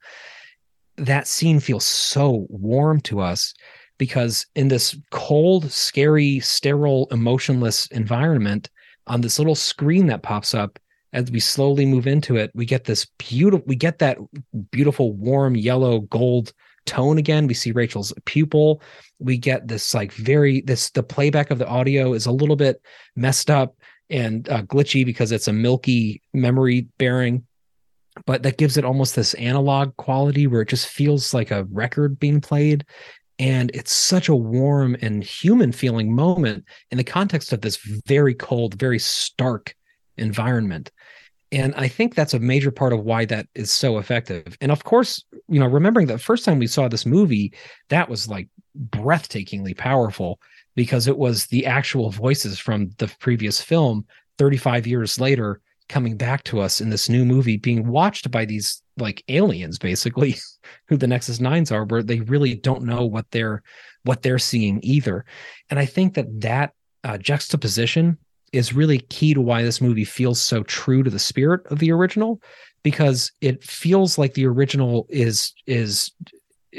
that 0.96 1.28
scene 1.28 1.60
feels 1.60 1.86
so 1.86 2.48
warm 2.50 3.02
to 3.02 3.20
us 3.20 3.54
because 4.04 4.46
in 4.54 4.68
this 4.68 4.98
cold, 5.12 5.72
scary, 5.72 6.42
sterile, 6.42 7.08
emotionless 7.10 7.88
environment, 7.88 8.70
on 9.08 9.22
this 9.22 9.40
little 9.40 9.56
screen 9.56 10.08
that 10.08 10.24
pops 10.24 10.54
up, 10.54 10.78
as 11.14 11.32
we 11.32 11.40
slowly 11.40 11.86
move 11.86 12.06
into 12.06 12.36
it, 12.36 12.52
we 12.54 12.66
get 12.66 12.84
this 12.84 13.08
beautiful, 13.18 13.64
we 13.66 13.78
get 13.78 14.00
that 14.00 14.18
beautiful, 14.72 15.14
warm 15.14 15.56
yellow 15.56 16.02
gold 16.02 16.52
tone 16.86 17.18
again. 17.18 17.48
We 17.48 17.54
see 17.54 17.72
Rachel's 17.72 18.12
pupil. 18.26 18.82
We 19.20 19.38
get 19.38 19.70
this 19.70 19.94
like 19.94 20.12
very 20.12 20.60
this 20.60 20.90
the 20.90 21.02
playback 21.02 21.50
of 21.50 21.60
the 21.60 21.68
audio 21.68 22.12
is 22.12 22.26
a 22.26 22.32
little 22.32 22.58
bit 22.58 22.82
messed 23.16 23.50
up 23.50 23.74
and 24.10 24.50
uh, 24.50 24.64
glitchy 24.64 25.06
because 25.06 25.32
it's 25.32 25.48
a 25.48 25.54
milky 25.54 26.22
memory 26.34 26.88
bearing 26.98 27.46
but 28.26 28.44
that 28.44 28.58
gives 28.58 28.78
it 28.78 28.86
almost 28.86 29.16
this 29.16 29.34
analog 29.36 29.96
quality 29.98 30.48
where 30.48 30.62
it 30.62 30.70
just 30.70 30.88
feels 30.88 31.34
like 31.34 31.52
a 31.52 31.66
record 31.66 32.20
being 32.20 32.40
played 32.40 32.86
and 33.44 33.72
it's 33.74 33.92
such 33.92 34.30
a 34.30 34.36
warm 34.36 34.96
and 35.02 35.22
human 35.22 35.74
feeling 35.74 36.16
moment 36.16 36.64
in 36.92 36.98
the 36.98 37.04
context 37.04 37.52
of 37.52 37.60
this 37.60 37.76
very 38.08 38.34
cold 38.34 38.74
very 38.76 38.98
stark 39.00 39.76
environment. 40.18 40.92
And 41.52 41.76
i 41.76 41.90
think 41.90 42.16
that's 42.16 42.34
a 42.34 42.40
major 42.40 42.72
part 42.72 42.94
of 42.94 43.04
why 43.04 43.26
that 43.26 43.48
is 43.54 43.70
so 43.70 43.98
effective. 43.98 44.58
And 44.62 44.72
of 44.72 44.86
course 44.86 45.26
you 45.50 45.60
know 45.60 45.68
remembering 45.68 46.08
the 46.08 46.18
first 46.18 46.46
time 46.46 46.58
we 46.58 46.68
saw 46.68 46.88
this 46.88 47.06
movie 47.06 47.54
that 47.90 48.08
was 48.08 48.30
like 48.30 48.48
breathtakingly 48.90 49.78
powerful 49.78 50.40
because 50.76 51.08
it 51.08 51.18
was 51.18 51.48
the 51.48 51.66
actual 51.66 52.12
voices 52.12 52.58
from 52.58 52.92
the 52.98 53.14
previous 53.20 53.62
film 53.62 54.06
35 54.38 54.88
years 54.88 55.20
later 55.20 55.60
coming 55.90 56.16
back 56.16 56.46
to 56.46 56.62
us 56.62 56.80
in 56.80 56.90
this 56.90 57.10
new 57.10 57.26
movie 57.26 57.58
being 57.58 57.88
watched 57.88 58.32
by 58.32 58.46
these 58.46 58.83
like 58.98 59.24
aliens 59.28 59.80
basically 59.80 60.36
who 60.88 60.98
the 60.98 61.08
nexus 61.08 61.40
nines 61.40 61.72
are 61.72 61.86
where 61.86 62.04
they 62.04 62.20
really 62.22 62.56
don't 62.56 62.84
know 62.84 63.06
what 63.06 63.30
they're 63.32 63.64
what 64.04 64.22
they're 64.22 64.40
seeing 64.40 64.80
either. 64.84 65.26
And 65.70 65.80
i 65.80 65.86
think 65.86 66.14
that 66.16 66.42
that 66.42 66.74
uh, 67.04 67.18
juxtaposition 67.18 68.18
is 68.54 68.74
really 68.74 69.00
key 69.00 69.34
to 69.34 69.42
why 69.42 69.64
this 69.64 69.82
movie 69.82 70.06
feels 70.06 70.40
so 70.40 70.64
true 70.64 71.04
to 71.04 71.10
the 71.10 71.20
spirit 71.20 71.66
of 71.68 71.80
the 71.80 71.92
original 71.92 72.42
because 72.84 73.32
it 73.42 73.64
feels 73.64 74.18
like 74.18 74.36
the 74.36 74.46
original 74.46 75.08
is 75.10 75.54
is 75.66 76.12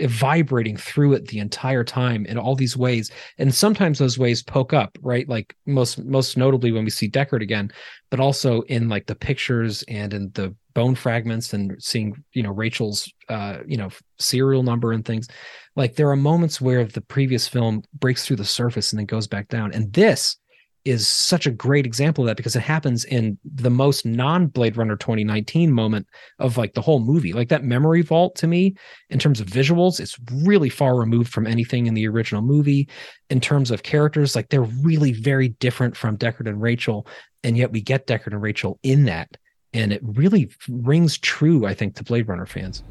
vibrating 0.07 0.77
through 0.77 1.13
it 1.13 1.29
the 1.29 1.39
entire 1.39 1.85
time 1.85 2.27
in 2.27 2.37
all 2.37 2.57
these 2.57 2.77
ways. 2.77 3.13
And 3.39 3.55
sometimes 3.55 3.99
those 3.99 4.19
ways 4.19 4.43
poke 4.43 4.73
up 4.73 4.97
right? 5.03 5.29
Like 5.29 5.57
most 5.67 6.03
most 6.05 6.37
notably 6.37 6.73
when 6.73 6.85
we 6.85 6.91
see 6.91 7.11
deckard 7.11 7.43
again 7.43 7.71
but 8.11 8.21
also 8.21 8.63
in 8.63 8.89
like 8.89 9.07
the 9.07 9.15
pictures 9.15 9.83
and 9.89 10.15
in 10.15 10.31
the 10.35 10.55
bone 10.75 10.95
fragments 10.95 11.53
and 11.53 11.75
seeing 11.83 12.15
you 12.33 12.43
know 12.43 12.51
rachel's 12.51 13.13
uh 13.29 13.59
you 13.67 13.77
know 13.77 13.91
serial 14.19 14.63
number 14.63 14.93
and 14.93 15.05
things 15.05 15.29
like 15.77 15.97
there 15.97 16.11
are 16.11 16.17
moments 16.17 16.61
where 16.61 16.85
the 16.85 17.01
previous 17.01 17.49
film 17.49 17.83
breaks 17.95 18.27
through 18.27 18.37
the 18.37 18.45
surface 18.45 18.93
and 18.93 18.99
then 18.99 19.07
goes 19.07 19.27
back 19.27 19.49
down 19.49 19.73
and 19.73 19.93
this 19.93 20.37
is 20.85 21.09
such 21.09 21.47
a 21.47 21.51
great 21.51 21.87
example 21.87 22.25
of 22.25 22.29
that 22.29 22.37
because 22.37 22.57
it 22.57 22.61
happens 22.61 23.05
in 23.07 23.39
the 23.45 23.71
most 23.71 24.05
non 24.05 24.47
Blade 24.49 24.77
Runner 24.77 24.97
2019 24.97 25.73
moment 25.73 26.07
of 26.39 26.59
like 26.59 26.75
the 26.75 26.83
whole 26.83 27.01
movie. 27.01 27.33
Like 27.33 27.49
that 27.49 27.65
memory 27.65 28.03
vault 28.03 28.37
to 28.37 28.47
me, 28.47 28.75
in 29.09 29.19
terms 29.19 29.41
of 29.41 29.47
visuals, 29.47 29.99
it's 29.99 30.19
really 30.31 30.69
far 30.69 30.97
removed 30.97 31.33
from 31.33 31.47
anything 31.47 31.87
in 31.87 31.95
the 31.95 32.07
original 32.07 32.43
movie. 32.43 32.89
In 33.31 33.41
terms 33.41 33.71
of 33.71 33.83
characters, 33.83 34.37
like 34.37 34.51
they're 34.51 34.63
really 34.63 35.13
very 35.13 35.49
different 35.49 35.97
from 35.97 36.19
Deckard 36.19 36.49
and 36.49 36.61
Rachel. 36.61 37.07
And 37.43 37.57
yet 37.57 37.73
we 37.73 37.81
get 37.81 38.07
Deckard 38.07 38.33
and 38.33 38.43
Rachel 38.43 38.79
in 38.83 39.05
that. 39.05 39.37
And 39.75 39.93
it 39.93 40.01
really 40.03 40.49
rings 40.69 41.19
true, 41.19 41.67
I 41.67 41.75
think, 41.75 41.97
to 41.97 42.05
Blade 42.05 42.29
Runner 42.29 42.47
fans. 42.47 42.83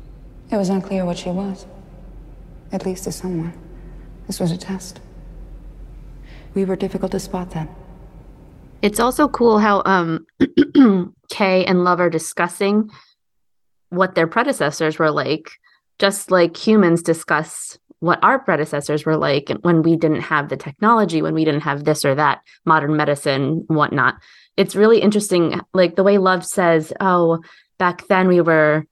It 0.51 0.57
was 0.57 0.69
unclear 0.69 1.05
what 1.05 1.17
she 1.17 1.29
was, 1.29 1.65
at 2.71 2.85
least 2.85 3.05
to 3.05 3.11
someone. 3.11 3.53
This 4.27 4.39
was 4.39 4.51
a 4.51 4.57
test. 4.57 4.99
We 6.53 6.65
were 6.65 6.75
difficult 6.75 7.13
to 7.13 7.19
spot 7.19 7.51
then. 7.51 7.69
It's 8.81 8.99
also 8.99 9.29
cool 9.29 9.59
how 9.59 9.81
um 9.85 10.27
Kay 11.29 11.65
and 11.65 11.83
Love 11.85 12.01
are 12.01 12.09
discussing 12.09 12.91
what 13.89 14.15
their 14.15 14.27
predecessors 14.27 14.99
were 14.99 15.11
like, 15.11 15.51
just 15.99 16.31
like 16.31 16.57
humans 16.57 17.01
discuss 17.01 17.77
what 17.99 18.19
our 18.21 18.37
predecessors 18.37 19.05
were 19.05 19.15
like 19.15 19.49
when 19.61 19.81
we 19.81 19.95
didn't 19.95 20.21
have 20.21 20.49
the 20.49 20.57
technology, 20.57 21.21
when 21.21 21.33
we 21.33 21.45
didn't 21.45 21.61
have 21.61 21.85
this 21.85 22.03
or 22.03 22.13
that 22.13 22.41
modern 22.65 22.97
medicine, 22.97 23.63
whatnot. 23.67 24.15
It's 24.57 24.75
really 24.75 25.01
interesting, 25.01 25.59
like 25.73 25.95
the 25.95 26.03
way 26.03 26.17
Love 26.17 26.45
says, 26.45 26.93
"Oh, 26.99 27.39
back 27.77 28.07
then 28.07 28.27
we 28.27 28.41
were." 28.41 28.85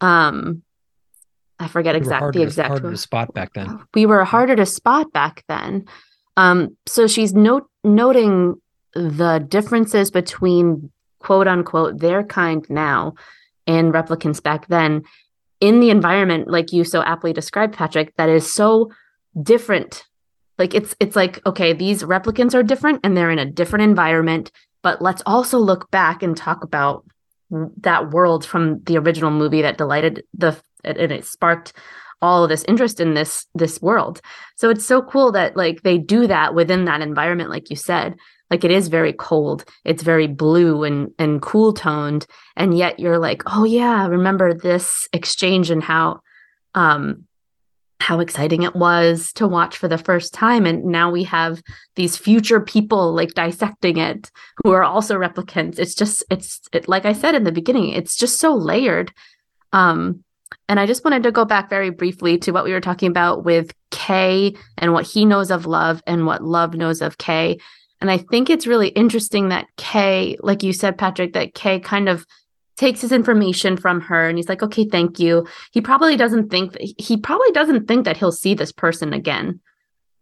um 0.00 0.62
I 1.58 1.68
forget 1.68 1.94
We 1.94 1.98
exact 1.98 2.32
the 2.32 2.42
exact 2.42 2.68
harder 2.70 2.90
to 2.90 2.96
spot 2.96 3.34
back 3.34 3.52
then. 3.52 3.80
we 3.94 4.06
were 4.06 4.24
harder 4.24 4.56
to 4.56 4.64
spot 4.64 5.12
back 5.12 5.44
then. 5.46 5.84
Um, 6.38 6.76
so 6.86 7.06
she's 7.06 7.34
note 7.34 7.68
noting 7.84 8.54
the 8.94 9.44
differences 9.46 10.10
between 10.10 10.90
quote 11.18 11.46
unquote 11.46 12.00
their 12.00 12.24
kind 12.24 12.64
now 12.70 13.12
and 13.66 13.92
replicants 13.92 14.42
back 14.42 14.68
then 14.68 15.02
in 15.60 15.80
the 15.80 15.90
environment, 15.90 16.48
like 16.48 16.72
you 16.72 16.84
so 16.84 17.02
aptly 17.02 17.32
described, 17.34 17.74
Patrick, 17.74 18.16
that 18.16 18.30
is 18.30 18.50
so 18.50 18.90
different. 19.40 20.04
Like 20.58 20.74
it's 20.74 20.96
it's 20.98 21.16
like, 21.16 21.40
okay, 21.46 21.72
these 21.74 22.02
replicants 22.02 22.54
are 22.54 22.62
different 22.62 23.00
and 23.04 23.16
they're 23.16 23.30
in 23.30 23.38
a 23.38 23.44
different 23.44 23.82
environment, 23.82 24.50
but 24.82 25.02
let's 25.02 25.22
also 25.26 25.58
look 25.58 25.90
back 25.90 26.22
and 26.22 26.36
talk 26.36 26.64
about 26.64 27.04
that 27.50 28.10
world 28.10 28.44
from 28.44 28.82
the 28.84 28.96
original 28.96 29.30
movie 29.30 29.62
that 29.62 29.78
delighted 29.78 30.24
the 30.34 30.56
and 30.84 31.12
it 31.12 31.24
sparked 31.24 31.72
all 32.22 32.44
of 32.44 32.50
this 32.50 32.64
interest 32.68 33.00
in 33.00 33.14
this 33.14 33.46
this 33.54 33.80
world. 33.80 34.20
So 34.56 34.70
it's 34.70 34.84
so 34.84 35.02
cool 35.02 35.32
that 35.32 35.56
like 35.56 35.82
they 35.82 35.98
do 35.98 36.26
that 36.26 36.54
within 36.54 36.84
that 36.84 37.00
environment 37.00 37.50
like 37.50 37.70
you 37.70 37.76
said. 37.76 38.16
Like 38.50 38.64
it 38.64 38.72
is 38.72 38.88
very 38.88 39.12
cold 39.12 39.64
it's 39.84 40.02
very 40.02 40.26
blue 40.26 40.82
and 40.82 41.12
and 41.20 41.40
cool 41.40 41.72
toned 41.72 42.26
and 42.56 42.76
yet 42.76 42.98
you're 42.98 43.18
like 43.18 43.42
oh 43.46 43.62
yeah 43.64 44.08
remember 44.08 44.52
this 44.52 45.08
exchange 45.12 45.70
and 45.70 45.84
how 45.84 46.18
um 46.74 47.26
how 48.00 48.18
exciting 48.18 48.62
it 48.62 48.74
was 48.74 49.32
to 49.34 49.46
watch 49.46 49.76
for 49.76 49.86
the 49.86 49.98
first 49.98 50.32
time. 50.32 50.64
And 50.66 50.84
now 50.86 51.10
we 51.10 51.22
have 51.24 51.62
these 51.96 52.16
future 52.16 52.60
people 52.60 53.12
like 53.12 53.34
dissecting 53.34 53.98
it 53.98 54.30
who 54.64 54.72
are 54.72 54.82
also 54.82 55.18
replicants. 55.18 55.78
It's 55.78 55.94
just 55.94 56.24
it's 56.30 56.62
it, 56.72 56.88
like 56.88 57.04
i 57.04 57.12
said 57.12 57.34
in 57.34 57.44
the 57.44 57.52
beginning 57.52 57.90
it's 57.90 58.16
just 58.16 58.40
so 58.40 58.54
layered. 58.54 59.12
Um 59.72 60.24
and 60.68 60.80
I 60.80 60.86
just 60.86 61.04
wanted 61.04 61.22
to 61.24 61.32
go 61.32 61.44
back 61.44 61.68
very 61.68 61.90
briefly 61.90 62.38
to 62.38 62.50
what 62.52 62.64
we 62.64 62.72
were 62.72 62.80
talking 62.80 63.08
about 63.08 63.44
with 63.44 63.72
Kay 63.90 64.54
and 64.78 64.92
what 64.92 65.06
he 65.06 65.24
knows 65.24 65.50
of 65.50 65.66
love 65.66 66.02
and 66.06 66.26
what 66.26 66.42
love 66.42 66.74
knows 66.74 67.02
of 67.02 67.18
Kay. 67.18 67.58
And 68.00 68.10
I 68.10 68.18
think 68.18 68.50
it's 68.50 68.66
really 68.66 68.88
interesting 68.88 69.50
that 69.50 69.66
Kay, 69.76 70.36
like 70.40 70.62
you 70.62 70.72
said, 70.72 70.98
Patrick, 70.98 71.34
that 71.34 71.54
Kay 71.54 71.80
kind 71.80 72.08
of 72.08 72.24
takes 72.80 73.02
his 73.02 73.12
information 73.12 73.76
from 73.76 74.00
her 74.00 74.26
and 74.26 74.38
he's 74.38 74.48
like, 74.48 74.62
okay, 74.62 74.88
thank 74.88 75.18
you. 75.18 75.46
He 75.70 75.82
probably 75.82 76.16
doesn't 76.16 76.48
think 76.48 76.72
that 76.72 76.82
he 76.98 77.18
probably 77.18 77.52
doesn't 77.52 77.86
think 77.86 78.06
that 78.06 78.16
he'll 78.16 78.32
see 78.32 78.54
this 78.54 78.72
person 78.72 79.12
again. 79.12 79.60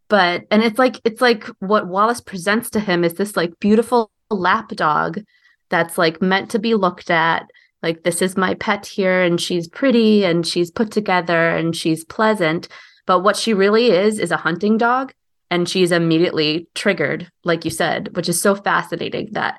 But 0.09 0.45
and 0.51 0.65
it's 0.65 0.79
like 0.79 1.01
it's 1.05 1.21
like 1.21 1.45
what 1.61 1.87
Wallace 1.87 2.21
presents 2.21 2.69
to 2.71 2.81
him 2.81 3.05
is 3.05 3.15
this 3.15 3.37
like 3.37 3.61
beautiful 3.61 4.11
lap 4.29 4.71
dog 4.71 5.21
that's 5.69 5.97
like 5.97 6.21
meant 6.21 6.51
to 6.51 6.59
be 6.59 6.75
looked 6.75 7.11
at 7.11 7.49
like 7.85 8.03
this 8.03 8.21
is 8.21 8.37
my 8.37 8.55
pet 8.55 8.85
here 8.87 9.23
and 9.23 9.41
she's 9.41 9.69
pretty 9.69 10.25
and 10.25 10.45
she's 10.45 10.71
put 10.71 10.91
together 10.91 11.51
and 11.51 11.77
she's 11.77 12.05
pleasant 12.05 12.67
but 13.07 13.21
what 13.21 13.37
she 13.37 13.55
really 13.55 13.91
is 13.91 14.19
is 14.19 14.31
a 14.31 14.37
hunting 14.37 14.77
dog 14.77 15.13
and 15.51 15.69
she's 15.69 15.93
immediately 15.93 16.67
triggered 16.75 17.31
like 17.45 17.65
you 17.65 17.71
said 17.71 18.15
which 18.17 18.29
is 18.29 18.41
so 18.41 18.55
fascinating 18.55 19.29
that 19.33 19.59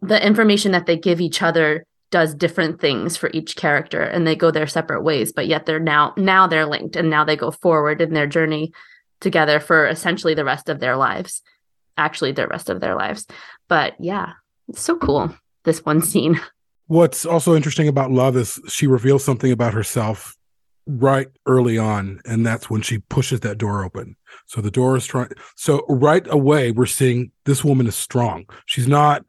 the 0.00 0.24
information 0.24 0.72
that 0.72 0.86
they 0.86 0.96
give 0.96 1.20
each 1.20 1.42
other 1.42 1.84
does 2.10 2.34
different 2.34 2.80
things 2.80 3.16
for 3.16 3.30
each 3.32 3.56
character 3.56 4.02
and 4.02 4.26
they 4.26 4.36
go 4.36 4.50
their 4.50 4.66
separate 4.66 5.02
ways 5.02 5.32
but 5.32 5.46
yet 5.46 5.64
they're 5.64 5.80
now 5.80 6.12
now 6.16 6.46
they're 6.46 6.66
linked 6.66 6.96
and 6.96 7.08
now 7.08 7.24
they 7.24 7.36
go 7.36 7.50
forward 7.50 8.00
in 8.00 8.12
their 8.12 8.26
journey 8.26 8.72
together 9.20 9.60
for 9.60 9.86
essentially 9.86 10.34
the 10.34 10.44
rest 10.44 10.68
of 10.68 10.78
their 10.78 10.96
lives 10.96 11.42
actually 11.96 12.32
the 12.32 12.46
rest 12.46 12.68
of 12.68 12.80
their 12.80 12.94
lives 12.94 13.26
but 13.68 13.94
yeah 13.98 14.32
it's 14.68 14.82
so 14.82 14.96
cool 14.96 15.34
this 15.64 15.84
one 15.84 16.02
scene 16.02 16.38
What's 16.92 17.24
also 17.24 17.54
interesting 17.54 17.88
about 17.88 18.10
Love 18.10 18.36
is 18.36 18.60
she 18.68 18.86
reveals 18.86 19.24
something 19.24 19.50
about 19.50 19.72
herself 19.72 20.36
right 20.86 21.28
early 21.46 21.78
on, 21.78 22.20
and 22.26 22.44
that's 22.44 22.68
when 22.68 22.82
she 22.82 22.98
pushes 22.98 23.40
that 23.40 23.56
door 23.56 23.82
open. 23.82 24.14
So 24.44 24.60
the 24.60 24.70
door 24.70 24.96
is 24.96 25.06
trying. 25.06 25.30
So 25.56 25.86
right 25.88 26.26
away, 26.28 26.70
we're 26.70 26.84
seeing 26.84 27.30
this 27.46 27.64
woman 27.64 27.86
is 27.86 27.94
strong. 27.94 28.44
She's 28.66 28.88
not 28.88 29.24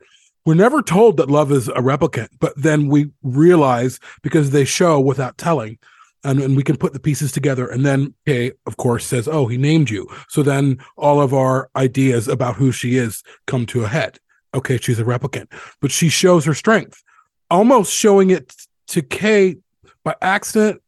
we're 0.45 0.53
never 0.55 0.81
told 0.81 1.17
that 1.17 1.29
love 1.29 1.51
is 1.51 1.67
a 1.69 1.73
replicant, 1.73 2.29
but 2.39 2.53
then 2.57 2.87
we 2.87 3.11
realize 3.21 3.99
because 4.21 4.51
they 4.51 4.65
show 4.65 4.99
without 4.99 5.37
telling. 5.37 5.77
And, 6.25 6.39
and 6.39 6.55
we 6.55 6.63
can 6.63 6.77
put 6.77 6.93
the 6.93 7.01
pieces 7.01 7.33
together. 7.33 7.67
And 7.67 7.85
then 7.85 8.13
Kay, 8.25 8.53
of 8.65 8.77
course, 8.77 9.05
says, 9.05 9.27
Oh, 9.27 9.47
he 9.47 9.57
named 9.57 9.89
you. 9.89 10.07
So 10.29 10.41
then 10.41 10.77
all 10.95 11.19
of 11.19 11.33
our 11.33 11.69
ideas 11.75 12.29
about 12.29 12.55
who 12.55 12.71
she 12.71 12.95
is 12.95 13.23
come 13.45 13.65
to 13.67 13.83
a 13.83 13.89
head. 13.89 14.19
Okay, 14.55 14.77
she's 14.77 14.99
a 14.99 15.03
replicant, 15.03 15.47
but 15.81 15.91
she 15.91 16.07
shows 16.07 16.45
her 16.45 16.53
strength, 16.53 17.03
almost 17.49 17.93
showing 17.93 18.29
it 18.29 18.53
to 18.87 19.01
Kay 19.01 19.57
by 20.05 20.15
accident. 20.21 20.81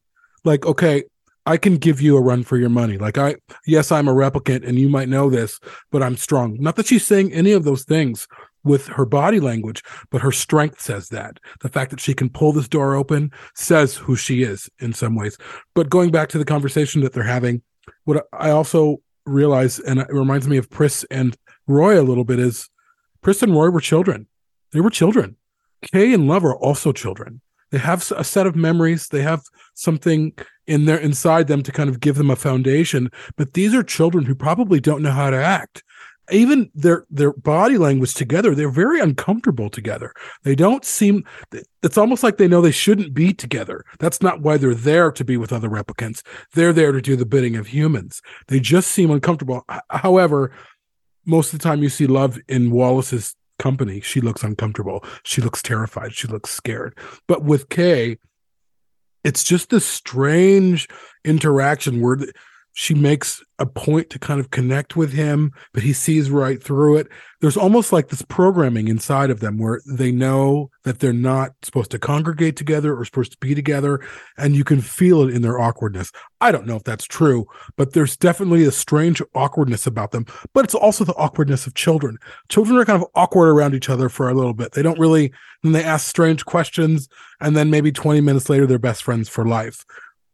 Like, 0.46 0.66
okay, 0.66 1.04
I 1.46 1.58
can 1.58 1.78
give 1.78 2.02
you 2.02 2.18
a 2.18 2.22
run 2.22 2.44
for 2.44 2.58
your 2.58 2.70
money. 2.70 2.98
Like 2.98 3.18
I, 3.18 3.36
yes, 3.68 3.92
I'm 3.92 4.08
a 4.08 4.14
replicant 4.14 4.68
and 4.68 4.80
you 4.80 4.90
might 4.90 5.10
know 5.10 5.30
this, 5.30 5.60
but 5.92 6.02
I'm 6.02 6.18
strong. 6.18 6.58
Not 6.60 6.76
that 6.78 6.88
she's 6.88 7.06
saying 7.06 7.34
any 7.34 7.52
of 7.52 7.64
those 7.64 7.84
things 7.84 8.28
with 8.66 8.88
her 8.88 9.06
body 9.06 9.40
language, 9.40 9.82
but 10.10 10.22
her 10.22 10.32
strength 10.32 10.82
says 10.82 11.08
that. 11.10 11.40
The 11.62 11.70
fact 11.70 11.92
that 11.92 12.02
she 12.02 12.14
can 12.14 12.30
pull 12.30 12.52
this 12.52 12.68
door 12.68 12.96
open 12.96 13.32
says 13.54 13.96
who 13.96 14.18
she 14.18 14.44
is 14.44 14.70
in 14.80 14.92
some 14.92 15.16
ways. 15.16 15.38
But 15.74 15.90
going 15.90 16.12
back 16.12 16.28
to 16.30 16.38
the 16.38 16.44
conversation 16.44 17.02
that 17.02 17.14
they're 17.14 17.24
having, 17.24 17.62
what 18.04 18.26
I 18.34 18.50
also 18.50 18.98
realize, 19.26 19.80
and 19.80 20.00
it 20.00 20.08
reminds 20.10 20.48
me 20.48 20.58
of 20.58 20.70
Pris 20.70 21.06
and 21.10 21.38
Roy 21.68 22.00
a 22.00 22.04
little 22.04 22.26
bit, 22.26 22.40
is 22.40 22.70
Pris 23.22 23.42
and 23.42 23.54
Roy 23.54 23.70
were 23.70 23.80
children. 23.80 24.28
They 24.72 24.82
were 24.82 24.90
children. 24.90 25.38
Kay 25.94 26.14
and 26.14 26.28
Love 26.28 26.44
are 26.44 26.56
also 26.56 26.92
children. 26.92 27.42
They 27.72 27.78
have 27.78 28.12
a 28.16 28.24
set 28.24 28.48
of 28.48 28.56
memories. 28.56 29.08
They 29.08 29.22
have 29.22 29.42
something 29.74 30.34
in 30.68 30.86
there 30.86 30.98
inside 30.98 31.48
them 31.48 31.62
to 31.64 31.72
kind 31.72 31.90
of 31.90 32.00
give 32.00 32.16
them 32.16 32.32
a 32.32 32.36
foundation. 32.36 33.12
But 33.36 33.54
these 33.54 33.74
are 33.74 33.84
children 33.84 34.26
who 34.26 34.36
probably 34.36 34.80
don't 34.80 35.02
know 35.02 35.12
how 35.12 35.30
to 35.30 35.38
act 35.38 35.84
even 36.32 36.72
their 36.74 37.06
their 37.10 37.34
body 37.34 37.78
language 37.78 38.14
together 38.14 38.56
they're 38.56 38.70
very 38.70 39.00
uncomfortable 39.00 39.70
together. 39.70 40.14
They 40.44 40.56
don't 40.56 40.84
seem 40.84 41.24
it's 41.84 41.98
almost 41.98 42.24
like 42.24 42.38
they 42.38 42.48
know 42.48 42.62
they 42.62 42.72
shouldn't 42.72 43.14
be 43.14 43.34
together. 43.34 43.86
That's 44.00 44.22
not 44.22 44.42
why 44.42 44.58
they're 44.58 44.74
there 44.74 45.12
to 45.12 45.24
be 45.24 45.38
with 45.38 45.54
other 45.54 45.70
replicants. 45.70 46.22
They're 46.54 46.74
there 46.74 46.92
to 46.92 47.02
do 47.02 47.16
the 47.16 47.26
bidding 47.26 47.56
of 47.56 47.68
humans. 47.68 48.22
They 48.48 48.60
just 48.60 48.90
seem 48.90 49.12
uncomfortable. 49.12 49.66
However 49.90 50.52
most 51.26 51.54
of 51.54 51.60
the 51.60 51.64
time 51.64 51.82
you 51.82 51.90
see 51.90 52.08
love 52.08 52.38
in 52.48 52.72
wallace's 52.72 53.36
company 53.58 54.02
she 54.02 54.22
looks 54.22 54.44
uncomfortable. 54.44 55.04
She 55.24 55.42
looks 55.42 55.62
terrified. 55.62 56.14
She 56.14 56.28
looks 56.28 56.50
scared. 56.50 56.98
But 57.28 57.44
with 57.44 57.70
kay 57.70 58.18
it's 59.24 59.44
just 59.44 59.70
this 59.70 59.86
strange 59.86 60.88
interaction 61.24 62.00
where 62.00 62.18
she 62.78 62.94
makes 62.94 63.42
a 63.58 63.66
point 63.66 64.10
to 64.10 64.20
kind 64.20 64.38
of 64.38 64.52
connect 64.52 64.98
with 64.98 65.14
him, 65.14 65.54
but 65.74 65.82
he 65.82 65.94
sees 65.94 66.30
right 66.30 66.62
through 66.62 66.98
it. 66.98 67.08
There's 67.40 67.56
almost 67.56 67.94
like 67.94 68.10
this 68.10 68.22
programming 68.24 68.90
inside 68.90 69.30
of 69.30 69.40
them 69.40 69.58
where 69.58 69.80
they 69.90 70.12
know 70.12 70.72
that 70.84 71.00
they're 71.00 71.14
not 71.14 71.54
supposed 71.64 71.92
to 71.92 72.00
congregate 72.00 72.58
together 72.58 72.94
or 72.94 73.06
supposed 73.06 73.32
to 73.32 73.38
be 73.38 73.56
together, 73.56 74.06
and 74.38 74.58
you 74.58 74.66
can 74.66 74.82
feel 74.82 75.22
it 75.22 75.34
in 75.34 75.42
their 75.42 75.58
awkwardness. 75.58 76.12
I 76.42 76.52
don't 76.52 76.68
know 76.68 76.76
if 76.76 76.84
that's 76.84 77.06
true, 77.06 77.46
but 77.78 77.94
there's 77.94 78.18
definitely 78.18 78.66
a 78.66 78.72
strange 78.72 79.22
awkwardness 79.34 79.88
about 79.88 80.12
them, 80.12 80.26
but 80.54 80.66
it's 80.66 80.76
also 80.76 81.06
the 81.06 81.16
awkwardness 81.16 81.66
of 81.66 81.76
children. 81.76 82.18
Children 82.50 82.78
are 82.78 82.86
kind 82.86 83.02
of 83.02 83.08
awkward 83.16 83.48
around 83.48 83.74
each 83.74 83.90
other 83.90 84.10
for 84.10 84.28
a 84.28 84.34
little 84.34 84.54
bit. 84.54 84.74
They 84.74 84.82
don't 84.82 85.00
really, 85.00 85.32
and 85.64 85.74
they 85.74 85.84
ask 85.84 86.08
strange 86.08 86.44
questions, 86.44 87.08
and 87.40 87.56
then 87.56 87.70
maybe 87.70 87.94
20 87.94 88.20
minutes 88.20 88.50
later, 88.50 88.68
they're 88.68 88.80
best 88.80 89.02
friends 89.02 89.30
for 89.30 89.46
life. 89.46 89.86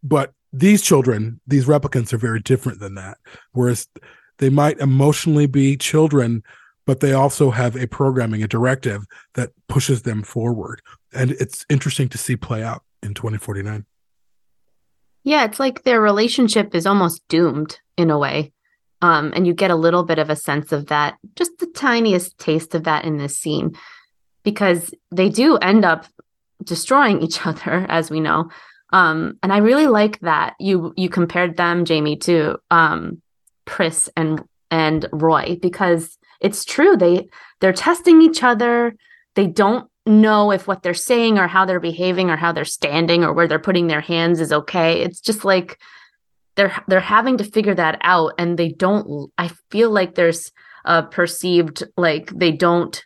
But 0.01 0.33
these 0.53 0.81
children, 0.81 1.39
these 1.47 1.65
replicants 1.65 2.13
are 2.13 2.17
very 2.17 2.39
different 2.39 2.79
than 2.79 2.95
that. 2.95 3.17
Whereas 3.53 3.87
they 4.37 4.49
might 4.49 4.79
emotionally 4.79 5.47
be 5.47 5.77
children, 5.77 6.43
but 6.85 6.99
they 6.99 7.13
also 7.13 7.51
have 7.51 7.75
a 7.75 7.87
programming, 7.87 8.43
a 8.43 8.47
directive 8.47 9.05
that 9.35 9.51
pushes 9.69 10.01
them 10.01 10.23
forward. 10.23 10.81
And 11.13 11.31
it's 11.31 11.65
interesting 11.69 12.09
to 12.09 12.17
see 12.17 12.35
play 12.35 12.63
out 12.63 12.83
in 13.03 13.13
2049. 13.13 13.85
Yeah, 15.23 15.45
it's 15.45 15.59
like 15.59 15.83
their 15.83 16.01
relationship 16.01 16.73
is 16.73 16.87
almost 16.87 17.21
doomed 17.27 17.79
in 17.97 18.09
a 18.09 18.17
way. 18.17 18.51
Um, 19.03 19.31
and 19.35 19.47
you 19.47 19.53
get 19.53 19.71
a 19.71 19.75
little 19.75 20.03
bit 20.03 20.19
of 20.19 20.29
a 20.29 20.35
sense 20.35 20.71
of 20.71 20.87
that, 20.87 21.17
just 21.35 21.57
the 21.59 21.67
tiniest 21.67 22.37
taste 22.37 22.75
of 22.75 22.83
that 22.83 23.03
in 23.05 23.17
this 23.17 23.39
scene, 23.39 23.75
because 24.43 24.93
they 25.11 25.29
do 25.29 25.57
end 25.57 25.85
up 25.85 26.05
destroying 26.63 27.21
each 27.21 27.45
other, 27.45 27.85
as 27.89 28.11
we 28.11 28.19
know. 28.19 28.49
Um, 28.91 29.39
and 29.41 29.53
I 29.53 29.57
really 29.57 29.87
like 29.87 30.19
that 30.19 30.55
you 30.59 30.93
you 30.97 31.09
compared 31.09 31.57
them, 31.57 31.85
Jamie, 31.85 32.17
to 32.17 32.57
um, 32.69 33.21
Pris 33.65 34.09
and 34.15 34.43
and 34.69 35.07
Roy 35.11 35.57
because 35.61 36.17
it's 36.39 36.65
true 36.65 36.97
they 36.97 37.29
they're 37.59 37.73
testing 37.73 38.21
each 38.21 38.43
other. 38.43 38.95
They 39.35 39.47
don't 39.47 39.89
know 40.05 40.51
if 40.51 40.67
what 40.67 40.81
they're 40.81 40.93
saying 40.93 41.37
or 41.37 41.47
how 41.47 41.65
they're 41.65 41.79
behaving 41.79 42.29
or 42.29 42.35
how 42.35 42.51
they're 42.51 42.65
standing 42.65 43.23
or 43.23 43.33
where 43.33 43.47
they're 43.47 43.59
putting 43.59 43.87
their 43.87 44.01
hands 44.01 44.39
is 44.39 44.51
okay. 44.51 45.01
It's 45.01 45.21
just 45.21 45.45
like 45.45 45.79
they're 46.55 46.83
they're 46.87 46.99
having 46.99 47.37
to 47.37 47.43
figure 47.43 47.75
that 47.75 47.99
out 48.01 48.33
and 48.37 48.57
they 48.57 48.69
don't 48.69 49.31
I 49.37 49.51
feel 49.69 49.91
like 49.91 50.15
there's 50.15 50.51
a 50.85 51.03
perceived 51.03 51.83
like 51.95 52.31
they 52.31 52.51
don't 52.51 53.03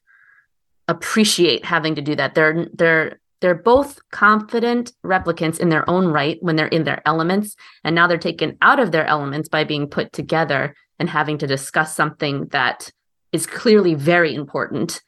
appreciate 0.87 1.65
having 1.65 1.95
to 1.95 2.01
do 2.01 2.15
that. 2.15 2.35
They're 2.35 2.67
they're 2.73 3.19
they're 3.41 3.55
both 3.55 3.99
confident 4.11 4.93
replicants 5.03 5.59
in 5.59 5.69
their 5.69 5.87
own 5.89 6.07
right 6.07 6.37
when 6.41 6.55
they're 6.55 6.67
in 6.67 6.83
their 6.83 7.01
elements. 7.05 7.55
And 7.83 7.95
now 7.95 8.07
they're 8.07 8.17
taken 8.17 8.57
out 8.61 8.79
of 8.79 8.91
their 8.91 9.05
elements 9.05 9.49
by 9.49 9.63
being 9.63 9.87
put 9.87 10.13
together 10.13 10.75
and 10.99 11.09
having 11.09 11.37
to 11.39 11.47
discuss 11.47 11.95
something 11.95 12.47
that 12.47 12.91
is 13.31 13.45
clearly 13.45 13.93
very 13.93 14.33
important. 14.33 15.01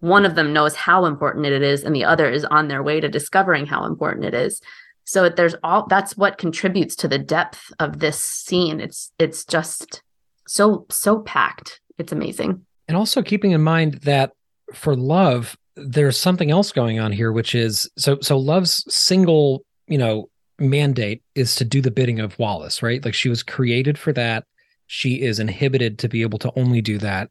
One 0.00 0.24
of 0.24 0.34
them 0.34 0.52
knows 0.52 0.74
how 0.74 1.04
important 1.04 1.46
it 1.46 1.62
is, 1.62 1.84
and 1.84 1.94
the 1.94 2.04
other 2.04 2.28
is 2.28 2.44
on 2.44 2.68
their 2.68 2.82
way 2.82 3.00
to 3.00 3.08
discovering 3.08 3.66
how 3.66 3.84
important 3.84 4.24
it 4.24 4.34
is. 4.34 4.60
So 5.04 5.28
there's 5.28 5.56
all 5.62 5.86
that's 5.86 6.16
what 6.16 6.38
contributes 6.38 6.94
to 6.96 7.08
the 7.08 7.18
depth 7.18 7.72
of 7.78 7.98
this 7.98 8.18
scene. 8.18 8.80
It's 8.80 9.12
it's 9.18 9.44
just 9.44 10.02
so 10.46 10.86
so 10.90 11.20
packed. 11.20 11.80
It's 11.98 12.12
amazing. 12.12 12.64
And 12.88 12.96
also 12.96 13.22
keeping 13.22 13.52
in 13.52 13.62
mind 13.62 13.94
that 14.02 14.32
for 14.72 14.96
love, 14.96 15.56
there's 15.76 16.18
something 16.18 16.50
else 16.50 16.72
going 16.72 16.98
on 16.98 17.12
here, 17.12 17.32
which 17.32 17.54
is 17.54 17.90
so 17.96 18.18
so 18.20 18.38
Love's 18.38 18.84
single, 18.92 19.64
you 19.86 19.98
know, 19.98 20.28
mandate 20.58 21.22
is 21.34 21.54
to 21.56 21.64
do 21.64 21.80
the 21.80 21.90
bidding 21.90 22.20
of 22.20 22.38
Wallace, 22.38 22.82
right? 22.82 23.04
Like 23.04 23.14
she 23.14 23.28
was 23.28 23.42
created 23.42 23.98
for 23.98 24.12
that. 24.12 24.44
She 24.86 25.22
is 25.22 25.38
inhibited 25.38 25.98
to 26.00 26.08
be 26.08 26.22
able 26.22 26.38
to 26.40 26.52
only 26.56 26.80
do 26.80 26.98
that. 26.98 27.30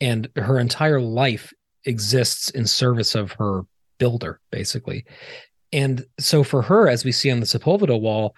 And 0.00 0.28
her 0.36 0.58
entire 0.58 1.00
life 1.00 1.52
exists 1.84 2.50
in 2.50 2.66
service 2.66 3.14
of 3.14 3.32
her 3.32 3.62
builder, 3.98 4.40
basically. 4.50 5.04
And 5.72 6.04
so 6.18 6.44
for 6.44 6.62
her, 6.62 6.88
as 6.88 7.04
we 7.04 7.12
see 7.12 7.30
on 7.30 7.40
the 7.40 7.46
Sepulveda 7.46 8.00
wall, 8.00 8.34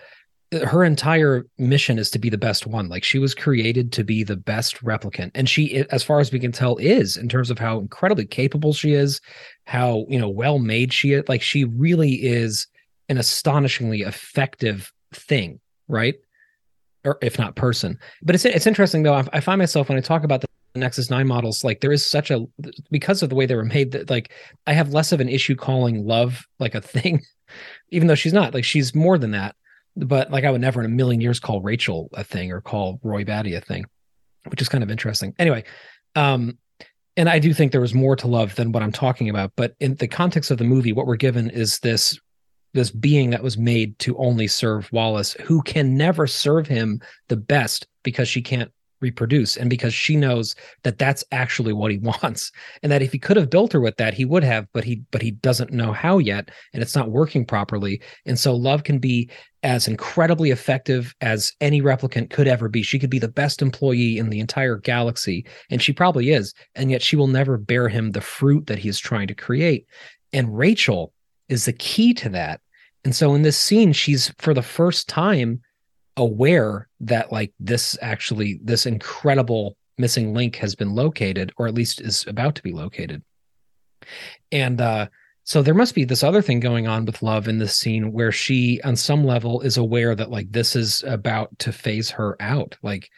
her 0.52 0.84
entire 0.84 1.44
mission 1.58 1.98
is 1.98 2.10
to 2.10 2.18
be 2.18 2.30
the 2.30 2.38
best 2.38 2.66
one. 2.66 2.88
Like 2.88 3.02
she 3.02 3.18
was 3.18 3.34
created 3.34 3.92
to 3.92 4.04
be 4.04 4.22
the 4.22 4.36
best 4.36 4.82
replicant. 4.84 5.32
And 5.34 5.48
she 5.48 5.84
as 5.90 6.04
far 6.04 6.20
as 6.20 6.30
we 6.30 6.38
can 6.38 6.52
tell 6.52 6.76
is 6.76 7.16
in 7.16 7.28
terms 7.28 7.50
of 7.50 7.58
how 7.58 7.78
incredibly 7.78 8.26
capable 8.26 8.72
she 8.72 8.94
is 8.94 9.20
how 9.66 10.06
you 10.08 10.18
know 10.18 10.28
well 10.28 10.58
made 10.58 10.92
she 10.92 11.12
is. 11.12 11.28
Like 11.28 11.42
she 11.42 11.64
really 11.64 12.14
is 12.14 12.68
an 13.08 13.18
astonishingly 13.18 14.02
effective 14.02 14.92
thing 15.12 15.60
right? 15.88 16.16
Or 17.04 17.18
if 17.22 17.38
not 17.38 17.56
person. 17.56 17.98
But 18.22 18.34
it's 18.34 18.44
it's 18.44 18.66
interesting 18.66 19.02
though 19.02 19.14
i, 19.14 19.24
I 19.32 19.40
find 19.40 19.58
myself 19.58 19.88
when 19.88 19.98
i 19.98 20.00
talk 20.00 20.24
about 20.24 20.40
the 20.40 20.46
Nexus 20.74 21.08
9 21.08 21.26
models, 21.26 21.64
like 21.64 21.80
there 21.80 21.92
is 21.92 22.04
such 22.04 22.30
a 22.30 22.44
because 22.90 23.22
of 23.22 23.30
the 23.30 23.34
way 23.34 23.46
they 23.46 23.56
were 23.56 23.64
made 23.64 23.92
that 23.92 24.10
like 24.10 24.30
I 24.66 24.74
have 24.74 24.92
less 24.92 25.10
of 25.10 25.20
an 25.20 25.28
issue 25.28 25.56
calling 25.56 26.06
love 26.06 26.46
like 26.60 26.74
a 26.74 26.82
thing, 26.82 27.22
even 27.90 28.08
though 28.08 28.14
she's 28.14 28.34
not. 28.34 28.52
Like 28.52 28.64
she's 28.64 28.94
more 28.94 29.16
than 29.18 29.30
that 29.30 29.56
but 29.96 30.30
like 30.30 30.44
I 30.44 30.50
would 30.50 30.60
never 30.60 30.80
in 30.80 30.86
a 30.86 30.94
million 30.94 31.20
years 31.20 31.40
call 31.40 31.60
Rachel 31.60 32.08
a 32.12 32.22
thing 32.22 32.52
or 32.52 32.60
call 32.60 33.00
Roy 33.02 33.24
Batty 33.24 33.54
a 33.54 33.60
thing, 33.60 33.86
which 34.48 34.60
is 34.60 34.68
kind 34.68 34.84
of 34.84 34.90
interesting. 34.90 35.34
Anyway, 35.38 35.64
um, 36.14 36.58
and 37.16 37.28
I 37.28 37.38
do 37.38 37.54
think 37.54 37.72
there 37.72 37.80
was 37.80 37.94
more 37.94 38.14
to 38.16 38.26
love 38.26 38.54
than 38.56 38.72
what 38.72 38.82
I'm 38.82 38.92
talking 38.92 39.30
about. 39.30 39.52
But 39.56 39.74
in 39.80 39.94
the 39.94 40.08
context 40.08 40.50
of 40.50 40.58
the 40.58 40.64
movie, 40.64 40.92
what 40.92 41.06
we're 41.06 41.16
given 41.16 41.50
is 41.50 41.78
this 41.78 42.18
this 42.74 42.90
being 42.90 43.30
that 43.30 43.42
was 43.42 43.56
made 43.56 43.98
to 44.00 44.16
only 44.18 44.46
serve 44.46 44.92
Wallace, 44.92 45.32
who 45.42 45.62
can 45.62 45.96
never 45.96 46.26
serve 46.26 46.66
him 46.66 47.00
the 47.28 47.36
best 47.36 47.86
because 48.02 48.28
she 48.28 48.42
can't 48.42 48.70
reproduce 49.00 49.56
and 49.56 49.68
because 49.68 49.92
she 49.92 50.16
knows 50.16 50.54
that 50.82 50.98
that's 50.98 51.24
actually 51.32 51.72
what 51.72 51.90
he 51.90 51.98
wants 52.22 52.50
and 52.82 52.90
that 52.90 53.02
if 53.02 53.12
he 53.12 53.18
could 53.18 53.36
have 53.36 53.50
built 53.50 53.72
her 53.72 53.80
with 53.80 53.96
that 53.96 54.14
he 54.14 54.24
would 54.24 54.44
have 54.44 54.66
but 54.72 54.84
he 54.84 55.02
but 55.10 55.22
he 55.22 55.30
doesn't 55.30 55.72
know 55.72 55.92
how 55.92 56.18
yet 56.18 56.50
and 56.72 56.82
it's 56.82 56.96
not 56.96 57.10
working 57.10 57.44
properly 57.44 58.00
and 58.24 58.38
so 58.38 58.54
love 58.54 58.84
can 58.84 58.98
be 58.98 59.30
as 59.66 59.88
incredibly 59.88 60.52
effective 60.52 61.12
as 61.20 61.52
any 61.60 61.82
replicant 61.82 62.30
could 62.30 62.46
ever 62.46 62.68
be. 62.68 62.82
She 62.82 63.00
could 63.00 63.10
be 63.10 63.18
the 63.18 63.26
best 63.26 63.60
employee 63.60 64.16
in 64.16 64.30
the 64.30 64.38
entire 64.38 64.76
galaxy 64.76 65.44
and 65.70 65.82
she 65.82 65.92
probably 65.92 66.30
is 66.30 66.54
and 66.76 66.88
yet 66.88 67.02
she 67.02 67.16
will 67.16 67.26
never 67.26 67.58
bear 67.58 67.88
him 67.88 68.12
the 68.12 68.20
fruit 68.20 68.66
that 68.68 68.78
he 68.78 68.88
is 68.88 69.00
trying 69.00 69.26
to 69.26 69.34
create 69.34 69.86
and 70.32 70.56
Rachel 70.56 71.12
is 71.48 71.64
the 71.64 71.72
key 71.72 72.14
to 72.14 72.28
that 72.28 72.60
and 73.04 73.14
so 73.14 73.34
in 73.34 73.42
this 73.42 73.58
scene 73.58 73.92
she's 73.92 74.32
for 74.38 74.54
the 74.54 74.62
first 74.62 75.08
time 75.08 75.60
aware 76.16 76.88
that 77.00 77.32
like 77.32 77.52
this 77.60 77.98
actually 78.02 78.60
this 78.64 78.86
incredible 78.86 79.76
missing 79.98 80.34
link 80.34 80.56
has 80.56 80.74
been 80.74 80.94
located 80.94 81.52
or 81.58 81.66
at 81.66 81.74
least 81.74 82.00
is 82.00 82.24
about 82.26 82.54
to 82.54 82.62
be 82.62 82.72
located 82.72 83.22
And 84.52 84.80
uh, 84.80 85.08
so 85.44 85.62
there 85.62 85.74
must 85.74 85.94
be 85.94 86.04
this 86.04 86.22
other 86.22 86.42
thing 86.42 86.60
going 86.60 86.88
on 86.88 87.04
with 87.04 87.22
love 87.22 87.48
in 87.48 87.58
this 87.58 87.76
scene 87.76 88.12
where 88.12 88.32
she, 88.32 88.80
on 88.82 88.96
some 88.96 89.24
level, 89.24 89.60
is 89.60 89.76
aware 89.76 90.14
that 90.14 90.30
like 90.30 90.50
this 90.52 90.76
is 90.76 91.02
about 91.06 91.56
to 91.60 91.72
phase 91.72 92.10
her 92.10 92.36
out. 92.40 92.76
Like 92.82 93.10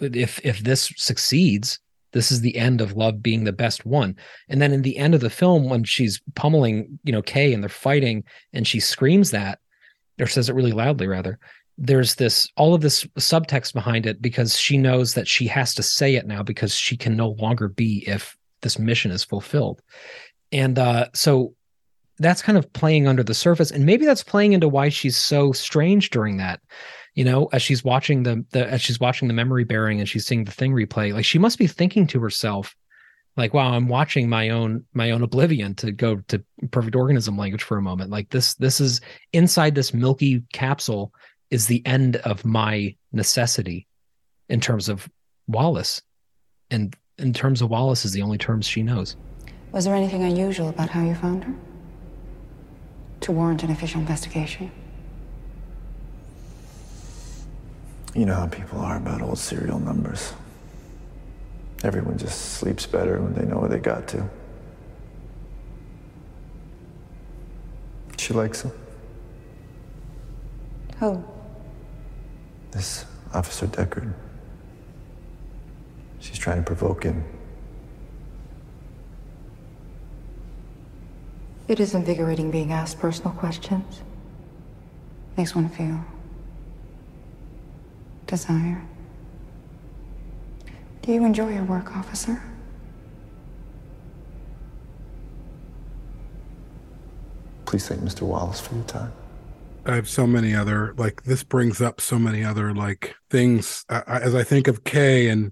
if 0.00 0.40
if 0.44 0.60
this 0.60 0.92
succeeds, 0.96 1.80
this 2.12 2.30
is 2.32 2.40
the 2.40 2.56
end 2.56 2.80
of 2.80 2.96
love 2.96 3.22
being 3.22 3.44
the 3.44 3.52
best 3.52 3.86
one. 3.86 4.16
And 4.48 4.60
then 4.62 4.72
in 4.72 4.82
the 4.82 4.96
end 4.98 5.14
of 5.14 5.20
the 5.20 5.30
film, 5.30 5.68
when 5.68 5.84
she's 5.84 6.20
pummeling, 6.34 6.98
you 7.04 7.12
know, 7.12 7.22
Kay 7.22 7.52
and 7.52 7.62
they're 7.62 7.68
fighting, 7.68 8.24
and 8.52 8.66
she 8.66 8.80
screams 8.80 9.30
that, 9.32 9.58
or 10.20 10.26
says 10.26 10.48
it 10.48 10.54
really 10.54 10.72
loudly, 10.72 11.06
rather. 11.06 11.38
There's 11.78 12.16
this 12.16 12.48
all 12.56 12.74
of 12.74 12.80
this 12.80 13.04
subtext 13.18 13.72
behind 13.72 14.04
it 14.04 14.20
because 14.20 14.58
she 14.58 14.76
knows 14.76 15.14
that 15.14 15.28
she 15.28 15.46
has 15.46 15.74
to 15.74 15.82
say 15.82 16.16
it 16.16 16.26
now 16.26 16.42
because 16.42 16.74
she 16.74 16.96
can 16.96 17.16
no 17.16 17.30
longer 17.30 17.68
be 17.68 18.04
if 18.06 18.36
this 18.62 18.78
mission 18.78 19.10
is 19.12 19.24
fulfilled. 19.24 19.80
And 20.50 20.78
uh, 20.78 21.06
so 21.14 21.54
that's 22.18 22.42
kind 22.42 22.58
of 22.58 22.72
playing 22.72 23.06
under 23.06 23.22
the 23.22 23.34
surface. 23.34 23.70
And 23.70 23.86
maybe 23.86 24.04
that's 24.04 24.24
playing 24.24 24.54
into 24.54 24.68
why 24.68 24.88
she's 24.88 25.16
so 25.16 25.52
strange 25.52 26.10
during 26.10 26.38
that 26.38 26.60
you 27.18 27.24
know 27.24 27.48
as 27.52 27.62
she's 27.62 27.82
watching 27.82 28.22
the, 28.22 28.44
the 28.52 28.64
as 28.70 28.80
she's 28.80 29.00
watching 29.00 29.26
the 29.26 29.34
memory 29.34 29.64
bearing 29.64 29.98
and 29.98 30.08
she's 30.08 30.24
seeing 30.24 30.44
the 30.44 30.52
thing 30.52 30.72
replay 30.72 31.12
like 31.12 31.24
she 31.24 31.38
must 31.38 31.58
be 31.58 31.66
thinking 31.66 32.06
to 32.06 32.20
herself 32.20 32.76
like 33.36 33.52
wow 33.52 33.72
i'm 33.72 33.88
watching 33.88 34.28
my 34.28 34.50
own 34.50 34.84
my 34.94 35.10
own 35.10 35.22
oblivion 35.24 35.74
to 35.74 35.90
go 35.90 36.16
to 36.28 36.40
perfect 36.70 36.94
organism 36.94 37.36
language 37.36 37.64
for 37.64 37.76
a 37.76 37.82
moment 37.82 38.08
like 38.08 38.30
this 38.30 38.54
this 38.54 38.80
is 38.80 39.00
inside 39.32 39.74
this 39.74 39.92
milky 39.92 40.44
capsule 40.52 41.12
is 41.50 41.66
the 41.66 41.84
end 41.86 42.16
of 42.16 42.44
my 42.44 42.94
necessity 43.12 43.86
in 44.48 44.60
terms 44.60 44.88
of 44.88 45.08
wallace 45.46 46.02
and 46.70 46.94
in 47.18 47.32
terms 47.32 47.62
of 47.62 47.70
wallace 47.70 48.04
is 48.04 48.12
the 48.12 48.22
only 48.22 48.38
terms 48.38 48.66
she 48.66 48.82
knows 48.82 49.16
Was 49.72 49.84
there 49.84 49.94
anything 49.94 50.22
unusual 50.22 50.68
about 50.68 50.90
how 50.90 51.04
you 51.04 51.14
found 51.14 51.44
her? 51.44 51.54
To 53.20 53.32
warrant 53.32 53.62
an 53.62 53.70
official 53.70 54.00
investigation? 54.00 54.70
You 58.14 58.26
know 58.26 58.34
how 58.34 58.46
people 58.46 58.80
are 58.80 58.96
about 58.96 59.22
old 59.22 59.38
serial 59.38 59.78
numbers. 59.78 60.32
Everyone 61.84 62.18
just 62.18 62.56
sleeps 62.56 62.86
better 62.86 63.20
when 63.20 63.34
they 63.34 63.44
know 63.44 63.58
where 63.58 63.68
they 63.68 63.78
got 63.78 64.08
to. 64.08 64.28
She 68.18 68.32
likes 68.34 68.62
him. 68.62 68.72
Who? 70.98 71.22
This 72.78 73.06
Officer 73.34 73.66
Deckard. 73.66 74.14
She's 76.20 76.38
trying 76.38 76.58
to 76.58 76.62
provoke 76.62 77.02
him. 77.02 77.24
It 81.66 81.80
is 81.80 81.96
invigorating 81.96 82.52
being 82.52 82.70
asked 82.70 83.00
personal 83.00 83.32
questions. 83.32 84.02
Makes 85.36 85.56
one 85.56 85.68
feel 85.68 86.04
desire. 88.28 88.80
Do 91.02 91.12
you 91.12 91.24
enjoy 91.24 91.54
your 91.54 91.64
work, 91.64 91.96
officer? 91.96 92.40
Please 97.64 97.88
thank 97.88 98.02
Mr. 98.02 98.22
Wallace 98.22 98.60
for 98.60 98.76
your 98.76 98.84
time. 98.84 99.12
I 99.88 99.94
have 99.94 100.08
so 100.08 100.26
many 100.26 100.54
other 100.54 100.94
like 100.98 101.22
this 101.22 101.42
brings 101.42 101.80
up 101.80 102.00
so 102.00 102.18
many 102.18 102.44
other 102.44 102.74
like 102.74 103.16
things 103.30 103.86
I, 103.88 104.02
I, 104.06 104.18
as 104.20 104.34
I 104.34 104.44
think 104.44 104.68
of 104.68 104.84
Kay 104.84 105.28
and 105.28 105.50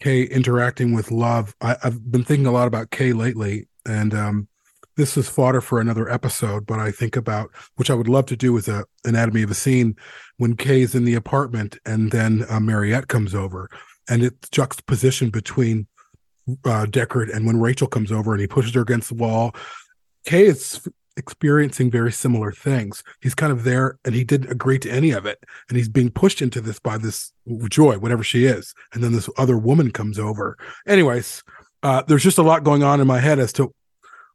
Kay 0.00 0.24
interacting 0.24 0.92
with 0.92 1.10
love. 1.10 1.54
I, 1.62 1.76
I've 1.82 2.10
been 2.12 2.22
thinking 2.22 2.46
a 2.46 2.52
lot 2.52 2.68
about 2.68 2.90
Kay 2.90 3.14
lately, 3.14 3.66
and 3.86 4.12
um, 4.12 4.48
this 4.96 5.16
is 5.16 5.30
fodder 5.30 5.62
for 5.62 5.80
another 5.80 6.06
episode. 6.06 6.66
But 6.66 6.80
I 6.80 6.90
think 6.90 7.16
about 7.16 7.50
which 7.76 7.88
I 7.88 7.94
would 7.94 8.08
love 8.08 8.26
to 8.26 8.36
do 8.36 8.52
with 8.52 8.68
a 8.68 8.84
anatomy 9.06 9.42
of 9.42 9.50
a 9.50 9.54
scene 9.54 9.96
when 10.36 10.54
Kay's 10.54 10.94
in 10.94 11.06
the 11.06 11.14
apartment 11.14 11.78
and 11.86 12.10
then 12.10 12.44
uh, 12.50 12.60
Mariette 12.60 13.08
comes 13.08 13.34
over, 13.34 13.70
and 14.06 14.22
it's 14.22 14.50
juxtaposition 14.50 15.30
between 15.30 15.86
uh, 16.66 16.84
Deckard 16.84 17.34
and 17.34 17.46
when 17.46 17.58
Rachel 17.58 17.88
comes 17.88 18.12
over 18.12 18.32
and 18.32 18.40
he 18.42 18.46
pushes 18.46 18.74
her 18.74 18.82
against 18.82 19.08
the 19.08 19.14
wall. 19.14 19.54
Kay 20.26 20.44
is 20.44 20.86
experiencing 21.16 21.90
very 21.90 22.12
similar 22.12 22.52
things. 22.52 23.02
He's 23.20 23.34
kind 23.34 23.52
of 23.52 23.64
there 23.64 23.98
and 24.04 24.14
he 24.14 24.24
didn't 24.24 24.50
agree 24.50 24.78
to 24.80 24.90
any 24.90 25.10
of 25.10 25.26
it. 25.26 25.42
And 25.68 25.76
he's 25.76 25.88
being 25.88 26.10
pushed 26.10 26.42
into 26.42 26.60
this 26.60 26.78
by 26.78 26.98
this 26.98 27.32
Joi, 27.68 27.98
whatever 27.98 28.22
she 28.22 28.44
is. 28.44 28.74
And 28.92 29.02
then 29.02 29.12
this 29.12 29.30
other 29.38 29.58
woman 29.58 29.90
comes 29.90 30.18
over. 30.18 30.56
Anyways, 30.86 31.42
uh, 31.82 32.02
there's 32.06 32.22
just 32.22 32.38
a 32.38 32.42
lot 32.42 32.64
going 32.64 32.82
on 32.82 33.00
in 33.00 33.06
my 33.06 33.20
head 33.20 33.38
as 33.38 33.52
to 33.54 33.74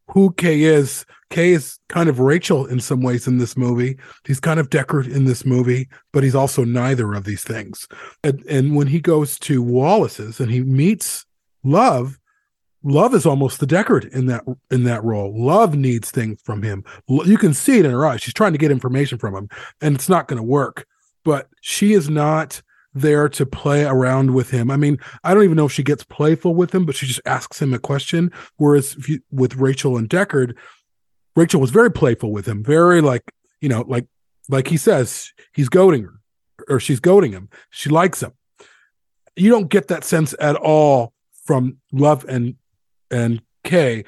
who 0.08 0.34
Kay 0.34 0.64
is. 0.64 1.06
Kay 1.30 1.52
is 1.52 1.80
kind 1.88 2.10
of 2.10 2.20
Rachel 2.20 2.66
in 2.66 2.80
some 2.82 3.02
ways 3.02 3.28
in 3.28 3.38
this 3.38 3.56
movie. 3.56 3.98
He's 4.26 4.40
kind 4.40 4.60
of 4.60 4.70
Deckard 4.70 5.10
in 5.10 5.26
this 5.26 5.46
movie, 5.46 5.88
but 6.12 6.24
he's 6.24 6.36
also 6.36 6.66
neither 6.66 7.14
of 7.14 7.24
these 7.24 7.44
things. 7.44 7.88
And, 8.24 8.44
and 8.50 8.76
when 8.76 8.88
he 8.88 9.00
goes 9.00 9.40
to 9.40 9.62
Wallace's 9.62 10.40
and 10.40 10.52
he 10.52 10.62
meets 10.62 11.26
Love, 11.64 12.20
Love 12.84 13.14
is 13.14 13.26
almost 13.26 13.60
the 13.60 13.68
Deckard 13.68 14.12
in 14.12 14.26
that 14.26 14.44
in 14.72 14.84
that 14.86 15.04
role. 15.04 15.34
Love 15.38 15.76
needs 15.76 16.10
things 16.10 16.42
from 16.42 16.64
him. 16.64 16.84
You 17.08 17.38
can 17.38 17.54
see 17.54 17.78
it 17.78 17.86
in 17.86 17.92
her 17.92 18.06
eyes. 18.06 18.22
She's 18.22 18.34
trying 18.34 18.54
to 18.54 18.58
get 18.58 18.72
information 18.72 19.18
from 19.18 19.36
him, 19.36 19.50
and 19.82 19.96
it's 19.96 20.10
not 20.10 20.28
going 20.28 20.38
to 20.38 20.44
work. 20.44 20.86
But 21.24 21.48
she 21.62 21.94
is 21.94 22.10
not 22.10 22.62
there 22.94 23.30
to 23.30 23.46
play 23.46 23.86
around 23.86 24.34
with 24.34 24.50
him. 24.50 24.72
I 24.72 24.78
mean, 24.78 24.98
I 25.24 25.34
don't 25.34 25.44
even 25.44 25.58
know 25.58 25.68
if 25.68 25.72
she 25.72 25.84
gets 25.84 26.04
playful 26.04 26.56
with 26.56 26.74
him, 26.74 26.86
but 26.86 26.96
she 26.96 27.06
just 27.06 27.22
asks 27.26 27.62
him 27.62 27.74
a 27.74 27.80
question. 27.80 28.32
Whereas 28.58 28.98
you, 29.08 29.22
with 29.32 29.56
Rachel 29.56 29.98
and 29.98 30.10
Deckard, 30.10 30.56
Rachel 31.36 31.62
was 31.62 31.70
very 31.70 31.92
playful 31.92 32.32
with 32.32 32.48
him, 32.48 32.64
very 32.64 33.02
like 33.02 33.32
you 33.62 33.70
know, 33.70 33.86
like 33.88 34.08
like 34.50 34.68
he 34.68 34.78
says, 34.78 35.32
he's 35.54 35.70
goading 35.70 36.04
her, 36.04 36.20
or 36.68 36.80
she's 36.80 37.00
goading 37.00 37.32
him. 37.32 37.50
She 37.70 37.90
likes 37.90 38.24
him. 38.24 38.34
You 39.36 39.52
don't 39.52 39.70
get 39.70 39.88
that 39.90 40.04
sense 40.04 40.34
at 40.40 40.56
all 40.56 41.14
from 41.46 41.78
Love 41.92 42.26
and 42.28 42.56
and 43.12 43.42
Kay 43.64 44.04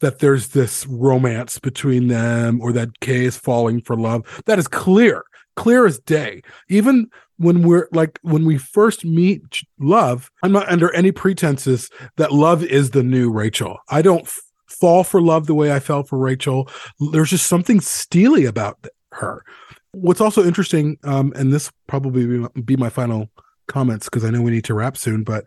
that 0.00 0.18
there's 0.18 0.48
this 0.48 0.86
romance 0.86 1.58
between 1.58 2.08
them 2.08 2.60
or 2.60 2.72
that 2.72 3.00
Kay 3.00 3.24
is 3.24 3.36
falling 3.36 3.80
for 3.80 3.96
love. 3.96 4.42
That 4.46 4.58
is 4.58 4.68
clear, 4.68 5.24
clear 5.54 5.86
as 5.86 5.98
day. 6.00 6.42
Even 6.68 7.08
when 7.38 7.62
we're 7.62 7.88
like 7.92 8.18
when 8.22 8.44
we 8.44 8.58
first 8.58 9.04
meet 9.04 9.60
love, 9.78 10.30
I'm 10.42 10.52
not 10.52 10.68
under 10.68 10.92
any 10.94 11.12
pretenses 11.12 11.90
that 12.16 12.32
love 12.32 12.62
is 12.62 12.90
the 12.90 13.02
new 13.02 13.30
Rachel. 13.30 13.78
I 13.88 14.02
don't 14.02 14.22
f- 14.24 14.40
fall 14.68 15.04
for 15.04 15.20
love 15.20 15.46
the 15.46 15.54
way 15.54 15.72
I 15.72 15.80
fell 15.80 16.02
for 16.02 16.18
Rachel. 16.18 16.68
There's 17.12 17.30
just 17.30 17.46
something 17.46 17.80
steely 17.80 18.44
about 18.44 18.86
her. 19.12 19.44
What's 19.92 20.20
also 20.20 20.44
interesting, 20.44 20.98
um, 21.04 21.32
and 21.36 21.52
this 21.52 21.70
probably 21.86 22.26
be 22.26 22.38
my, 22.38 22.48
be 22.64 22.76
my 22.76 22.90
final 22.90 23.30
comments 23.66 24.06
because 24.06 24.24
I 24.24 24.30
know 24.30 24.42
we 24.42 24.50
need 24.50 24.64
to 24.64 24.74
wrap 24.74 24.96
soon, 24.96 25.24
but 25.24 25.44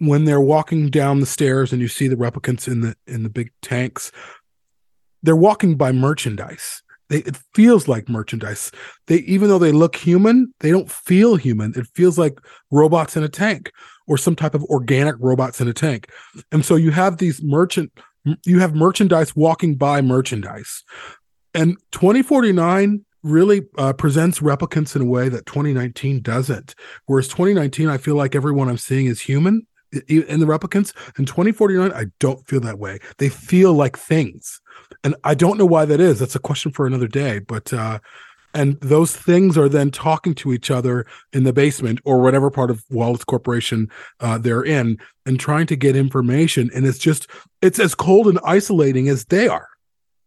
when 0.00 0.24
they're 0.24 0.40
walking 0.40 0.88
down 0.90 1.20
the 1.20 1.26
stairs 1.26 1.72
and 1.72 1.80
you 1.80 1.88
see 1.88 2.08
the 2.08 2.16
replicants 2.16 2.66
in 2.66 2.80
the 2.80 2.96
in 3.06 3.22
the 3.22 3.30
big 3.30 3.52
tanks 3.62 4.10
they're 5.22 5.36
walking 5.36 5.76
by 5.76 5.92
merchandise. 5.92 6.82
They, 7.08 7.18
it 7.18 7.36
feels 7.54 7.88
like 7.88 8.08
merchandise. 8.08 8.70
They 9.06 9.16
even 9.18 9.48
though 9.48 9.58
they 9.58 9.72
look 9.72 9.96
human 9.96 10.54
they 10.60 10.70
don't 10.70 10.90
feel 10.90 11.36
human. 11.36 11.72
It 11.76 11.86
feels 11.94 12.18
like 12.18 12.38
robots 12.70 13.16
in 13.16 13.24
a 13.24 13.28
tank 13.28 13.72
or 14.06 14.16
some 14.16 14.36
type 14.36 14.54
of 14.54 14.64
organic 14.64 15.16
robots 15.18 15.60
in 15.60 15.68
a 15.68 15.72
tank. 15.72 16.08
And 16.52 16.64
so 16.64 16.76
you 16.76 16.90
have 16.92 17.18
these 17.18 17.42
merchant 17.42 17.92
you 18.44 18.60
have 18.60 18.74
merchandise 18.74 19.34
walking 19.34 19.76
by 19.76 20.02
merchandise. 20.02 20.84
And 21.54 21.76
2049 21.92 23.04
really 23.22 23.62
uh, 23.76 23.92
presents 23.92 24.40
replicants 24.40 24.94
in 24.94 25.02
a 25.02 25.06
way 25.06 25.28
that 25.28 25.46
2019 25.46 26.22
doesn't. 26.22 26.74
Whereas 27.06 27.28
2019 27.28 27.88
i 27.88 27.98
feel 27.98 28.14
like 28.14 28.34
everyone 28.34 28.68
i'm 28.68 28.78
seeing 28.78 29.06
is 29.06 29.20
human 29.20 29.66
in 30.08 30.40
the 30.40 30.46
replicants 30.46 30.94
in 31.18 31.26
2049 31.26 31.92
i 31.92 32.06
don't 32.18 32.46
feel 32.46 32.60
that 32.60 32.78
way 32.78 32.98
they 33.18 33.28
feel 33.28 33.72
like 33.72 33.96
things 33.96 34.60
and 35.02 35.14
i 35.24 35.34
don't 35.34 35.58
know 35.58 35.66
why 35.66 35.84
that 35.84 36.00
is 36.00 36.18
that's 36.18 36.36
a 36.36 36.40
question 36.40 36.70
for 36.70 36.86
another 36.86 37.08
day 37.08 37.38
but 37.38 37.72
uh 37.72 37.98
and 38.52 38.80
those 38.80 39.14
things 39.14 39.56
are 39.56 39.68
then 39.68 39.90
talking 39.90 40.34
to 40.36 40.52
each 40.52 40.70
other 40.70 41.06
in 41.32 41.44
the 41.44 41.52
basement 41.52 42.00
or 42.04 42.20
whatever 42.20 42.50
part 42.50 42.70
of 42.70 42.84
Wallace 42.90 43.24
Corporation 43.24 43.88
uh, 44.18 44.38
they're 44.38 44.64
in 44.64 44.98
and 45.24 45.38
trying 45.38 45.66
to 45.68 45.76
get 45.76 45.94
information. 45.94 46.70
And 46.74 46.84
it's 46.84 46.98
just, 46.98 47.28
it's 47.62 47.78
as 47.78 47.94
cold 47.94 48.26
and 48.26 48.40
isolating 48.44 49.08
as 49.08 49.24
they 49.26 49.46
are. 49.46 49.68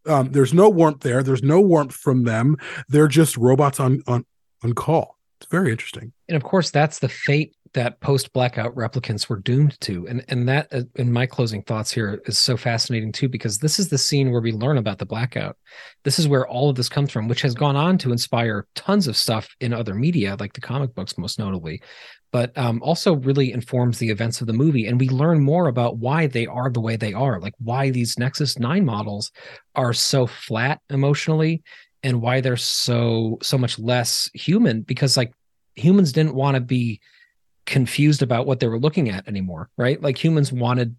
Um, 0.05 0.31
there's 0.31 0.53
no 0.53 0.69
warmth 0.69 1.01
there. 1.01 1.23
There's 1.23 1.43
no 1.43 1.61
warmth 1.61 1.93
from 1.93 2.23
them. 2.23 2.57
They're 2.89 3.07
just 3.07 3.37
robots 3.37 3.79
on 3.79 4.03
on 4.05 4.25
on 4.61 4.73
call. 4.73 5.17
It's 5.39 5.49
very 5.49 5.71
interesting. 5.71 6.11
And 6.27 6.35
of 6.35 6.43
course, 6.43 6.71
that's 6.71 6.99
the 6.99 7.07
fate 7.07 7.55
that 7.73 7.99
post 8.01 8.31
blackout 8.33 8.75
replicants 8.75 9.27
were 9.27 9.39
doomed 9.39 9.79
to. 9.81 10.07
And 10.07 10.23
and 10.27 10.47
that 10.47 10.67
uh, 10.71 10.81
in 10.95 11.11
my 11.11 11.25
closing 11.25 11.63
thoughts 11.63 11.91
here 11.91 12.21
is 12.25 12.37
so 12.37 12.55
fascinating 12.55 13.11
too 13.11 13.27
because 13.27 13.57
this 13.57 13.79
is 13.79 13.89
the 13.89 13.97
scene 13.97 14.31
where 14.31 14.41
we 14.41 14.51
learn 14.51 14.77
about 14.77 14.99
the 14.99 15.05
blackout. 15.05 15.57
This 16.03 16.19
is 16.19 16.27
where 16.27 16.47
all 16.47 16.69
of 16.69 16.75
this 16.75 16.89
comes 16.89 17.11
from 17.11 17.27
which 17.27 17.41
has 17.41 17.55
gone 17.55 17.75
on 17.75 17.97
to 17.99 18.11
inspire 18.11 18.67
tons 18.75 19.07
of 19.07 19.17
stuff 19.17 19.49
in 19.59 19.73
other 19.73 19.95
media 19.95 20.37
like 20.39 20.53
the 20.53 20.61
comic 20.61 20.93
books 20.93 21.17
most 21.17 21.39
notably 21.39 21.81
but 22.33 22.57
um, 22.57 22.81
also 22.81 23.15
really 23.17 23.53
informs 23.53 23.99
the 23.99 24.09
events 24.09 24.41
of 24.41 24.47
the 24.47 24.53
movie. 24.53 24.87
And 24.87 24.99
we 24.99 25.07
learn 25.07 25.39
more 25.39 25.67
about 25.67 25.97
why 25.97 26.25
they 26.25 26.47
are 26.47 26.71
the 26.71 26.81
way 26.81 26.95
they 26.95 27.13
are 27.13 27.39
like 27.39 27.53
why 27.59 27.91
these 27.91 28.17
nexus 28.17 28.57
9 28.59 28.83
models 28.83 29.31
are 29.75 29.93
so 29.93 30.25
flat 30.27 30.81
emotionally 30.89 31.63
and 32.01 32.21
why 32.21 32.41
they're 32.41 32.57
so 32.57 33.37
so 33.41 33.57
much 33.57 33.79
less 33.79 34.29
human 34.33 34.81
because 34.81 35.15
like 35.15 35.31
humans 35.75 36.11
didn't 36.11 36.35
want 36.35 36.55
to 36.55 36.61
be 36.61 36.99
confused 37.65 38.21
about 38.21 38.45
what 38.45 38.59
they 38.59 38.67
were 38.67 38.79
looking 38.79 39.09
at 39.09 39.27
anymore, 39.27 39.69
right? 39.77 40.01
Like 40.01 40.21
humans 40.21 40.51
wanted 40.51 40.95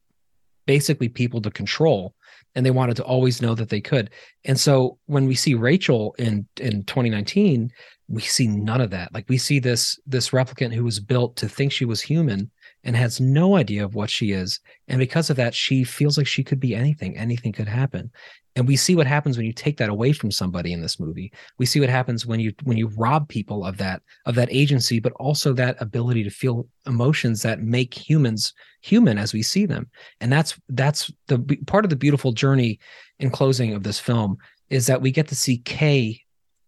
basically 0.66 1.08
people 1.08 1.40
to 1.42 1.50
control 1.50 2.14
and 2.54 2.64
they 2.64 2.70
wanted 2.70 2.96
to 2.96 3.04
always 3.04 3.42
know 3.42 3.54
that 3.54 3.68
they 3.68 3.80
could. 3.80 4.10
And 4.44 4.58
so 4.58 4.98
when 5.06 5.26
we 5.26 5.34
see 5.34 5.54
Rachel 5.54 6.14
in 6.18 6.46
in 6.60 6.84
2019, 6.84 7.70
we 8.08 8.22
see 8.22 8.46
none 8.46 8.80
of 8.80 8.90
that. 8.90 9.12
Like 9.12 9.28
we 9.28 9.38
see 9.38 9.58
this 9.58 9.98
this 10.06 10.30
replicant 10.30 10.72
who 10.72 10.84
was 10.84 11.00
built 11.00 11.36
to 11.36 11.48
think 11.48 11.72
she 11.72 11.84
was 11.84 12.00
human 12.00 12.50
and 12.84 12.96
has 12.96 13.20
no 13.20 13.56
idea 13.56 13.84
of 13.84 13.94
what 13.94 14.10
she 14.10 14.32
is. 14.32 14.60
And 14.88 14.98
because 14.98 15.30
of 15.30 15.36
that, 15.36 15.54
she 15.54 15.84
feels 15.84 16.16
like 16.16 16.26
she 16.26 16.44
could 16.44 16.60
be 16.60 16.74
anything. 16.74 17.16
Anything 17.16 17.52
could 17.52 17.68
happen 17.68 18.10
and 18.56 18.68
we 18.68 18.76
see 18.76 18.94
what 18.94 19.06
happens 19.06 19.36
when 19.36 19.46
you 19.46 19.52
take 19.52 19.76
that 19.78 19.88
away 19.88 20.12
from 20.12 20.30
somebody 20.30 20.72
in 20.72 20.80
this 20.80 21.00
movie 21.00 21.32
we 21.58 21.66
see 21.66 21.80
what 21.80 21.88
happens 21.88 22.26
when 22.26 22.40
you 22.40 22.52
when 22.64 22.76
you 22.76 22.88
rob 22.96 23.28
people 23.28 23.64
of 23.64 23.76
that 23.76 24.02
of 24.26 24.34
that 24.34 24.48
agency 24.50 25.00
but 25.00 25.12
also 25.14 25.52
that 25.52 25.80
ability 25.80 26.22
to 26.22 26.30
feel 26.30 26.66
emotions 26.86 27.42
that 27.42 27.60
make 27.60 27.94
humans 27.94 28.52
human 28.82 29.18
as 29.18 29.32
we 29.32 29.42
see 29.42 29.66
them 29.66 29.88
and 30.20 30.32
that's 30.32 30.58
that's 30.70 31.10
the 31.28 31.38
part 31.66 31.84
of 31.84 31.90
the 31.90 31.96
beautiful 31.96 32.32
journey 32.32 32.78
in 33.18 33.30
closing 33.30 33.74
of 33.74 33.82
this 33.82 33.98
film 33.98 34.36
is 34.70 34.86
that 34.86 35.00
we 35.00 35.10
get 35.10 35.28
to 35.28 35.34
see 35.34 35.58
kay 35.58 36.20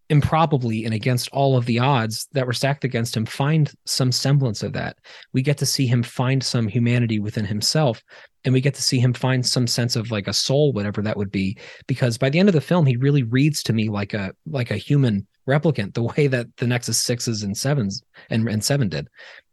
improbably 0.09 0.85
and 0.85 0.93
against 0.93 1.29
all 1.29 1.57
of 1.57 1.65
the 1.65 1.79
odds 1.79 2.27
that 2.31 2.47
were 2.47 2.53
stacked 2.53 2.83
against 2.83 3.15
him 3.15 3.25
find 3.25 3.73
some 3.85 4.11
semblance 4.11 4.63
of 4.63 4.73
that. 4.73 4.97
We 5.33 5.41
get 5.41 5.57
to 5.57 5.65
see 5.65 5.85
him 5.85 6.03
find 6.03 6.43
some 6.43 6.67
humanity 6.67 7.19
within 7.19 7.45
himself 7.45 8.01
and 8.45 8.53
we 8.53 8.61
get 8.61 8.75
to 8.75 8.81
see 8.81 8.99
him 8.99 9.13
find 9.13 9.45
some 9.45 9.67
sense 9.67 9.97
of 9.97 10.09
like 10.09 10.27
a 10.27 10.33
soul 10.33 10.71
whatever 10.71 11.01
that 11.01 11.17
would 11.17 11.31
be 11.31 11.57
because 11.85 12.17
by 12.17 12.29
the 12.29 12.39
end 12.39 12.47
of 12.47 12.55
the 12.55 12.61
film 12.61 12.85
he 12.85 12.95
really 12.95 13.23
reads 13.23 13.61
to 13.61 13.73
me 13.73 13.89
like 13.89 14.13
a 14.13 14.33
like 14.45 14.71
a 14.71 14.77
human 14.77 15.27
replicant 15.47 15.93
the 15.93 16.03
way 16.15 16.27
that 16.27 16.47
the 16.55 16.67
nexus 16.67 16.97
sixes 16.97 17.43
and 17.43 17.57
sevens 17.57 18.01
and, 18.29 18.47
and 18.47 18.63
seven 18.63 18.87
did. 18.87 19.07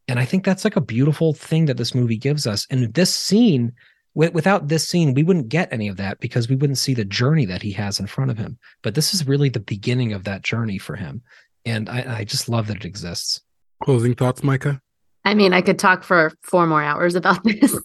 And 0.07 0.19
i 0.21 0.25
think 0.25 0.45
that's 0.45 0.65
like 0.65 0.77
a 0.77 0.81
beautiful 0.81 1.35
thing 1.35 1.65
that 1.67 1.77
this 1.77 1.95
movie 1.95 2.17
gives 2.17 2.47
us. 2.47 2.67
And 2.71 2.95
this 2.95 3.13
scene 3.13 3.73
without 4.15 4.69
this 4.69 4.89
scene, 4.89 5.15
we 5.15 5.23
wouldn't 5.23 5.49
get 5.49 5.73
any 5.73 5.89
of 5.89 5.97
that 5.97 6.21
because 6.21 6.49
we 6.49 6.57
wouldn't 6.57 6.79
see 6.79 6.95
the 6.95 7.05
journey 7.05 7.45
that 7.47 7.63
he 7.63 7.73
has 7.73 7.99
in 7.99 8.07
front 8.07 8.31
of 8.31 8.39
him. 8.39 8.59
But 8.83 8.95
this 8.95 9.13
is 9.13 9.27
really 9.27 9.49
the 9.49 9.61
beginning 9.61 10.13
of 10.13 10.25
that 10.25 10.43
journey 10.43 10.79
for 10.79 10.97
him. 10.97 11.23
And 11.67 11.89
I, 11.89 12.19
I 12.19 12.25
just 12.25 12.49
love 12.49 12.69
that 12.69 12.77
it 12.77 12.85
exists. 12.85 13.41
Closing 13.83 14.15
thoughts, 14.15 14.43
Micah? 14.43 14.81
I 15.27 15.35
mean, 15.35 15.55
I 15.55 15.63
could 15.63 15.79
talk 15.79 16.05
for 16.05 16.33
four 16.43 16.67
more 16.67 16.83
hours 16.83 17.15
about 17.15 17.43
this. 17.45 17.79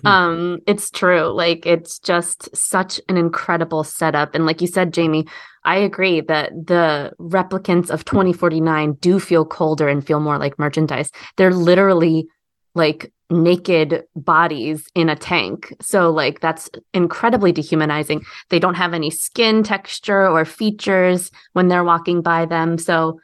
um, 0.04 0.60
it's 0.66 0.88
true. 0.90 1.24
Like, 1.24 1.66
it's 1.66 1.98
just 1.98 2.54
such 2.56 3.00
an 3.08 3.16
incredible 3.16 3.82
setup. 3.82 4.34
And 4.34 4.46
like 4.46 4.60
you 4.60 4.68
said, 4.68 4.94
Jamie, 4.94 5.26
I 5.64 5.78
agree 5.78 6.20
that 6.20 6.52
the 6.52 7.12
replicants 7.20 7.90
of 7.90 8.04
2049 8.04 8.92
do 8.94 9.18
feel 9.18 9.44
colder 9.44 9.88
and 9.88 10.06
feel 10.06 10.20
more 10.20 10.38
like 10.38 10.60
merchandise. 10.60 11.10
They're 11.36 11.52
literally 11.52 12.28
like 12.76 13.12
naked 13.30 14.04
bodies 14.14 14.86
in 14.94 15.08
a 15.08 15.16
tank. 15.16 15.74
So, 15.80 16.10
like, 16.10 16.40
that's 16.40 16.70
incredibly 16.94 17.52
dehumanizing. 17.52 18.24
They 18.50 18.58
don't 18.58 18.74
have 18.74 18.94
any 18.94 19.10
skin 19.10 19.62
texture 19.62 20.28
or 20.28 20.44
features 20.44 21.30
when 21.52 21.68
they're 21.68 21.84
walking 21.84 22.22
by 22.22 22.46
them. 22.46 22.78
So, 22.78 23.20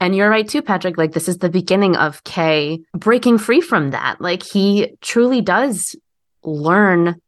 and 0.00 0.14
you're 0.14 0.28
right 0.28 0.46
too, 0.46 0.60
Patrick. 0.60 0.98
Like, 0.98 1.12
this 1.12 1.28
is 1.28 1.38
the 1.38 1.48
beginning 1.48 1.96
of 1.96 2.22
Kay 2.24 2.80
breaking 2.92 3.38
free 3.38 3.60
from 3.60 3.90
that. 3.90 4.20
Like, 4.20 4.42
he 4.42 4.96
truly 5.00 5.40
does 5.40 5.96
learn 6.42 7.20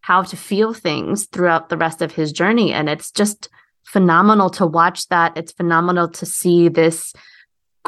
how 0.00 0.22
to 0.22 0.36
feel 0.36 0.74
things 0.74 1.26
throughout 1.26 1.68
the 1.68 1.76
rest 1.76 2.02
of 2.02 2.12
his 2.12 2.32
journey. 2.32 2.72
And 2.72 2.88
it's 2.88 3.10
just 3.10 3.48
phenomenal 3.84 4.50
to 4.50 4.66
watch 4.66 5.08
that. 5.08 5.36
It's 5.36 5.52
phenomenal 5.52 6.08
to 6.08 6.26
see 6.26 6.68
this 6.68 7.14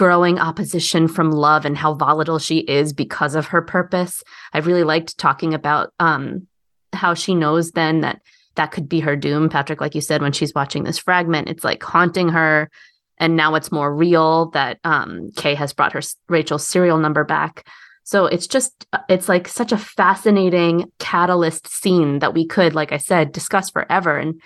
growing 0.01 0.38
opposition 0.38 1.07
from 1.07 1.30
love 1.30 1.66
and 1.66 1.76
how 1.76 1.92
volatile 1.92 2.38
she 2.38 2.61
is 2.61 2.94
because 2.94 3.34
of 3.34 3.48
her 3.48 3.61
purpose. 3.61 4.24
I 4.55 4.61
really 4.61 4.82
liked 4.82 5.18
talking 5.18 5.53
about 5.53 5.92
um, 6.01 6.46
how 6.94 7.12
she 7.12 7.34
knows 7.34 7.72
then 7.72 8.01
that 8.01 8.22
that 8.55 8.70
could 8.70 8.88
be 8.88 9.01
her 9.01 9.14
doom. 9.14 9.51
Patrick, 9.51 9.78
like 9.78 9.94
you 9.94 10.01
said, 10.01 10.22
when 10.22 10.32
she's 10.32 10.55
watching 10.55 10.84
this 10.84 10.96
fragment, 10.96 11.51
it's 11.51 11.64
like 11.64 11.82
haunting 11.82 12.30
her. 12.30 12.70
And 13.18 13.36
now 13.36 13.57
it's 13.57 13.70
more 13.70 13.94
real 13.94 14.46
that 14.53 14.78
um, 14.84 15.32
Kay 15.36 15.55
has 15.55 15.74
brought 15.74 15.92
her 15.92 16.01
Rachel's 16.30 16.66
serial 16.66 16.96
number 16.96 17.22
back. 17.22 17.68
So 18.03 18.24
it's 18.24 18.46
just, 18.46 18.86
it's 19.11 19.28
like 19.28 19.48
such 19.48 19.70
a 19.70 19.76
fascinating 19.76 20.90
catalyst 20.98 21.68
scene 21.68 22.20
that 22.20 22.32
we 22.32 22.46
could, 22.46 22.74
like 22.74 22.92
I 22.92 22.96
said, 22.96 23.32
discuss 23.32 23.68
forever. 23.68 24.16
And 24.16 24.40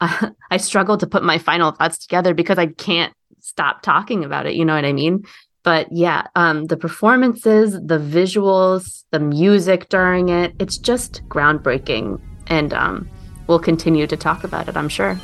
uh, 0.00 0.30
I 0.50 0.56
struggle 0.56 0.96
to 0.96 1.06
put 1.06 1.22
my 1.22 1.36
final 1.36 1.72
thoughts 1.72 1.98
together 1.98 2.32
because 2.32 2.56
I 2.56 2.68
can't 2.68 3.12
stop 3.46 3.82
talking 3.82 4.24
about 4.24 4.46
it. 4.46 4.54
You 4.54 4.64
know 4.64 4.74
what 4.74 4.84
I 4.84 4.92
mean? 4.92 5.24
But 5.62 5.88
yeah, 5.90 6.22
um, 6.36 6.66
the 6.66 6.76
performances, 6.76 7.72
the 7.72 7.98
visuals, 7.98 9.04
the 9.10 9.18
music 9.18 9.88
during 9.88 10.28
it, 10.28 10.54
it's 10.58 10.78
just 10.78 11.22
groundbreaking. 11.28 12.20
And 12.46 12.72
um, 12.72 13.08
we'll 13.46 13.58
continue 13.58 14.06
to 14.06 14.16
talk 14.16 14.44
about 14.44 14.68
it, 14.68 14.76
I'm 14.76 14.88
sure. 14.88 15.18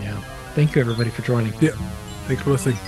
Yeah. 0.00 0.18
Thank 0.54 0.74
you, 0.74 0.80
everybody, 0.80 1.10
for 1.10 1.22
joining. 1.22 1.52
Yeah. 1.60 1.72
Thanks 2.26 2.42
for 2.42 2.50
listening. 2.50 2.78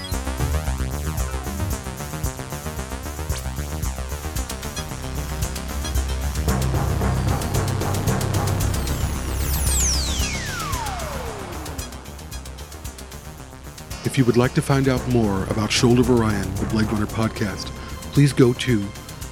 If 14.15 14.19
you 14.19 14.25
would 14.27 14.37
like 14.37 14.55
to 14.55 14.63
find 14.63 14.87
out 14.87 15.05
more 15.09 15.43
about 15.47 15.73
Shoulder 15.73 16.03
of 16.03 16.09
Orion, 16.09 16.55
the 16.55 16.67
Blade 16.67 16.87
Runner 16.87 17.05
podcast, 17.05 17.65
please 18.13 18.33
go 18.33 18.53
to 18.53 18.79